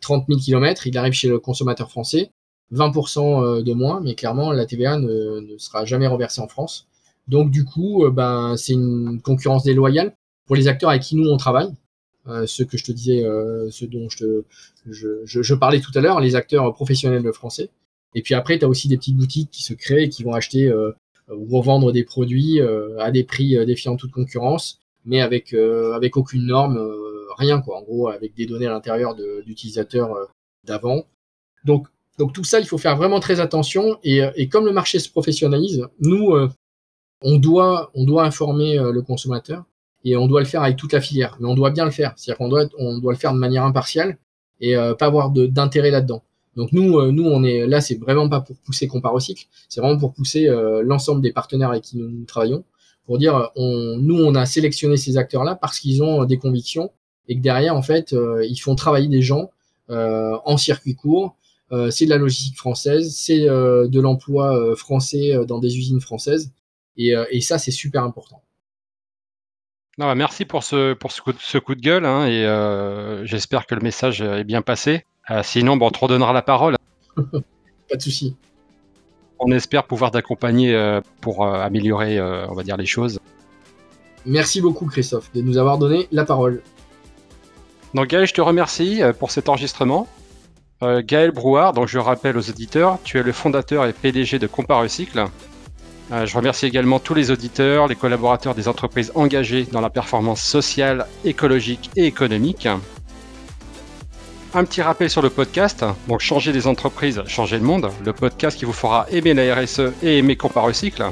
30 0.00 0.26
000 0.28 0.40
km, 0.40 0.86
il 0.86 0.98
arrive 0.98 1.14
chez 1.14 1.28
le 1.28 1.38
consommateur 1.38 1.90
français, 1.90 2.30
20% 2.72 3.42
euh, 3.42 3.62
de 3.62 3.72
moins, 3.72 4.00
mais 4.00 4.14
clairement, 4.14 4.52
la 4.52 4.66
TVA 4.66 4.98
ne, 4.98 5.40
ne, 5.40 5.58
sera 5.58 5.84
jamais 5.84 6.06
reversée 6.06 6.40
en 6.40 6.48
France. 6.48 6.86
Donc 7.28 7.50
du 7.50 7.64
coup, 7.64 8.04
ben, 8.10 8.56
c'est 8.56 8.74
une 8.74 9.20
concurrence 9.20 9.64
déloyale 9.64 10.14
pour 10.46 10.54
les 10.54 10.68
acteurs 10.68 10.90
avec 10.90 11.02
qui 11.02 11.16
nous 11.16 11.28
on 11.28 11.36
travaille. 11.36 11.70
Euh, 12.28 12.46
ce 12.46 12.62
que 12.64 12.76
je 12.76 12.84
te 12.84 12.92
disais, 12.92 13.24
euh, 13.24 13.70
ce 13.70 13.84
dont 13.84 14.08
je, 14.08 14.18
te, 14.18 14.44
je, 14.90 15.08
je, 15.24 15.42
je 15.42 15.54
parlais 15.54 15.80
tout 15.80 15.92
à 15.94 16.00
l'heure, 16.00 16.20
les 16.20 16.34
acteurs 16.34 16.72
professionnels 16.74 17.32
français. 17.32 17.70
Et 18.14 18.22
puis 18.22 18.34
après, 18.34 18.58
tu 18.58 18.64
as 18.64 18.68
aussi 18.68 18.88
des 18.88 18.96
petites 18.96 19.16
boutiques 19.16 19.50
qui 19.50 19.62
se 19.62 19.74
créent 19.74 20.04
et 20.04 20.08
qui 20.08 20.24
vont 20.24 20.32
acheter 20.32 20.66
euh, 20.66 20.92
ou 21.28 21.56
revendre 21.56 21.92
des 21.92 22.04
produits 22.04 22.60
à 23.00 23.10
des 23.10 23.24
prix 23.24 23.56
défiant 23.66 23.96
toute 23.96 24.12
concurrence, 24.12 24.78
mais 25.04 25.20
avec, 25.20 25.52
avec 25.54 26.16
aucune 26.16 26.46
norme, 26.46 26.78
rien 27.36 27.60
quoi. 27.60 27.78
En 27.78 27.82
gros, 27.82 28.08
avec 28.08 28.32
des 28.36 28.46
données 28.46 28.66
à 28.66 28.70
l'intérieur 28.70 29.16
d'utilisateurs 29.44 30.14
d'avant. 30.62 31.04
Donc, 31.64 31.88
donc 32.16 32.32
tout 32.32 32.44
ça, 32.44 32.60
il 32.60 32.66
faut 32.66 32.78
faire 32.78 32.96
vraiment 32.96 33.18
très 33.18 33.40
attention. 33.40 33.98
Et, 34.04 34.20
et 34.36 34.48
comme 34.48 34.66
le 34.66 34.72
marché 34.72 35.00
se 35.00 35.10
professionnalise, 35.10 35.84
nous, 35.98 36.32
on, 37.22 37.38
doit, 37.38 37.90
on 37.94 38.04
doit 38.04 38.24
informer 38.24 38.76
le 38.78 39.02
consommateur 39.02 39.64
et 40.06 40.16
on 40.16 40.28
doit 40.28 40.40
le 40.40 40.46
faire 40.46 40.62
avec 40.62 40.76
toute 40.76 40.92
la 40.92 41.00
filière. 41.00 41.36
Mais 41.40 41.48
on 41.48 41.54
doit 41.54 41.70
bien 41.70 41.84
le 41.84 41.90
faire, 41.90 42.12
c'est-à-dire 42.16 42.38
qu'on 42.38 42.48
doit, 42.48 42.66
on 42.78 42.98
doit 42.98 43.12
le 43.12 43.18
faire 43.18 43.34
de 43.34 43.38
manière 43.38 43.64
impartiale 43.64 44.18
et 44.60 44.76
euh, 44.76 44.94
pas 44.94 45.06
avoir 45.06 45.30
d'intérêt 45.30 45.90
là-dedans. 45.90 46.22
Donc 46.54 46.70
nous, 46.72 46.96
euh, 46.98 47.10
nous, 47.10 47.24
on 47.24 47.42
est 47.42 47.66
là, 47.66 47.80
c'est 47.80 47.96
vraiment 47.96 48.28
pas 48.28 48.40
pour 48.40 48.56
pousser 48.58 48.86
Comparocycle, 48.86 49.46
c'est 49.68 49.80
vraiment 49.80 49.98
pour 49.98 50.14
pousser 50.14 50.48
euh, 50.48 50.82
l'ensemble 50.84 51.22
des 51.22 51.32
partenaires 51.32 51.70
avec 51.70 51.82
qui 51.82 51.98
nous, 51.98 52.24
travaillons, 52.24 52.64
pour 53.04 53.18
dire, 53.18 53.50
on, 53.56 53.96
nous, 53.98 54.14
on 54.14 54.36
a 54.36 54.46
sélectionné 54.46 54.96
ces 54.96 55.18
acteurs-là 55.18 55.56
parce 55.56 55.80
qu'ils 55.80 56.04
ont 56.04 56.24
des 56.24 56.38
convictions 56.38 56.92
et 57.26 57.36
que 57.36 57.42
derrière, 57.42 57.76
en 57.76 57.82
fait, 57.82 58.14
ils 58.48 58.56
font 58.56 58.76
travailler 58.76 59.08
des 59.08 59.22
gens 59.22 59.50
en 59.88 60.56
circuit 60.56 60.94
court. 60.96 61.36
c'est 61.90 62.04
de 62.04 62.10
la 62.10 62.18
logistique 62.18 62.56
française, 62.56 63.14
c'est 63.16 63.44
de 63.44 64.00
l'emploi 64.00 64.74
français 64.74 65.38
dans 65.46 65.60
des 65.60 65.76
usines 65.76 66.00
françaises, 66.00 66.52
et, 66.96 67.14
et 67.30 67.40
ça, 67.40 67.58
c'est 67.58 67.70
super 67.70 68.02
important. 68.02 68.42
Non, 69.98 70.06
bah, 70.06 70.14
merci 70.14 70.44
pour 70.44 70.62
ce, 70.62 70.92
pour 70.92 71.10
ce, 71.10 71.22
coup, 71.22 71.32
de, 71.32 71.38
ce 71.40 71.56
coup 71.56 71.74
de 71.74 71.80
gueule 71.80 72.04
hein, 72.04 72.26
et 72.26 72.44
euh, 72.44 73.24
j'espère 73.24 73.66
que 73.66 73.74
le 73.74 73.80
message 73.80 74.20
est 74.20 74.44
bien 74.44 74.60
passé. 74.60 75.04
Euh, 75.30 75.42
sinon, 75.42 75.76
bon, 75.76 75.86
on 75.86 75.90
te 75.90 75.98
redonnera 75.98 76.34
la 76.34 76.42
parole. 76.42 76.76
Pas 77.16 77.96
de 77.96 78.02
souci. 78.02 78.36
On 79.38 79.50
espère 79.52 79.84
pouvoir 79.84 80.10
t'accompagner 80.10 80.74
euh, 80.74 81.00
pour 81.20 81.46
euh, 81.46 81.60
améliorer, 81.60 82.20
on 82.20 82.54
va 82.54 82.62
dire, 82.62 82.76
les 82.76 82.86
choses. 82.86 83.18
Merci 84.26 84.60
beaucoup, 84.60 84.86
Christophe, 84.86 85.32
de 85.32 85.40
nous 85.40 85.56
avoir 85.56 85.78
donné 85.78 86.08
la 86.12 86.24
parole. 86.24 86.62
Donc, 87.94 88.08
Gaël, 88.08 88.26
je 88.26 88.34
te 88.34 88.40
remercie 88.40 89.00
pour 89.18 89.30
cet 89.30 89.48
enregistrement. 89.48 90.08
Gaël 90.82 91.30
Brouard, 91.30 91.72
donc 91.72 91.88
je 91.88 91.98
rappelle 91.98 92.36
aux 92.36 92.50
auditeurs, 92.50 92.98
tu 93.02 93.18
es 93.18 93.22
le 93.22 93.32
fondateur 93.32 93.86
et 93.86 93.94
PDG 93.94 94.38
de 94.38 94.46
Comparecycle. 94.46 95.26
Euh, 96.12 96.24
je 96.24 96.36
remercie 96.36 96.66
également 96.66 97.00
tous 97.00 97.14
les 97.14 97.30
auditeurs, 97.30 97.88
les 97.88 97.96
collaborateurs 97.96 98.54
des 98.54 98.68
entreprises 98.68 99.10
engagées 99.14 99.64
dans 99.64 99.80
la 99.80 99.90
performance 99.90 100.40
sociale, 100.40 101.06
écologique 101.24 101.90
et 101.96 102.06
économique. 102.06 102.68
Un 104.54 104.64
petit 104.64 104.82
rappel 104.82 105.10
sur 105.10 105.20
le 105.20 105.30
podcast. 105.30 105.84
Donc, 106.08 106.20
changer 106.20 106.52
les 106.52 106.66
entreprises, 106.66 107.22
changer 107.26 107.58
le 107.58 107.64
monde. 107.64 107.90
Le 108.04 108.12
podcast 108.12 108.56
qui 108.56 108.64
vous 108.64 108.72
fera 108.72 109.06
aimer 109.10 109.34
la 109.34 109.54
RSE 109.54 109.92
et 110.02 110.18
aimer 110.18 110.36
Comparecycle. 110.36 111.04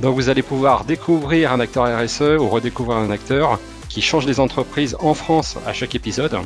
Donc, 0.00 0.14
vous 0.14 0.28
allez 0.28 0.42
pouvoir 0.42 0.84
découvrir 0.84 1.52
un 1.52 1.60
acteur 1.60 1.84
RSE 1.84 2.38
ou 2.38 2.46
redécouvrir 2.48 2.98
un 2.98 3.10
acteur 3.10 3.58
qui 3.88 4.02
change 4.02 4.26
les 4.26 4.38
entreprises 4.38 4.96
en 5.00 5.14
France 5.14 5.56
à 5.66 5.72
chaque 5.72 5.94
épisode. 5.94 6.38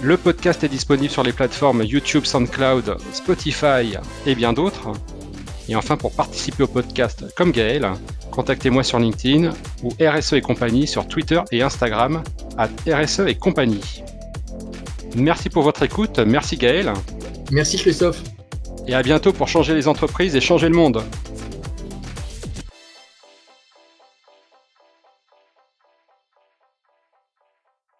Le 0.00 0.16
podcast 0.16 0.62
est 0.64 0.68
disponible 0.68 1.10
sur 1.10 1.22
les 1.22 1.32
plateformes 1.32 1.82
YouTube, 1.82 2.24
SoundCloud, 2.24 2.98
Spotify 3.12 3.96
et 4.26 4.34
bien 4.34 4.52
d'autres. 4.52 4.92
Et 5.68 5.76
enfin, 5.76 5.96
pour 5.96 6.12
participer 6.12 6.62
au 6.62 6.66
podcast 6.66 7.24
comme 7.36 7.50
Gaël, 7.50 7.88
contactez-moi 8.30 8.82
sur 8.82 8.98
LinkedIn 8.98 9.50
ou 9.82 9.90
RSE 10.00 10.34
et 10.34 10.40
compagnie 10.40 10.86
sur 10.86 11.06
Twitter 11.06 11.40
et 11.52 11.62
Instagram 11.62 12.22
à 12.58 12.68
RSE 12.86 13.20
et 13.26 13.34
compagnie. 13.34 14.02
Merci 15.16 15.48
pour 15.48 15.62
votre 15.62 15.82
écoute, 15.82 16.18
merci 16.18 16.56
Gaël. 16.56 16.92
Merci 17.50 17.76
Christophe. 17.78 18.22
Et 18.86 18.94
à 18.94 19.02
bientôt 19.02 19.32
pour 19.32 19.48
changer 19.48 19.74
les 19.74 19.88
entreprises 19.88 20.36
et 20.36 20.40
changer 20.40 20.68
le 20.68 20.74
monde. 20.74 21.02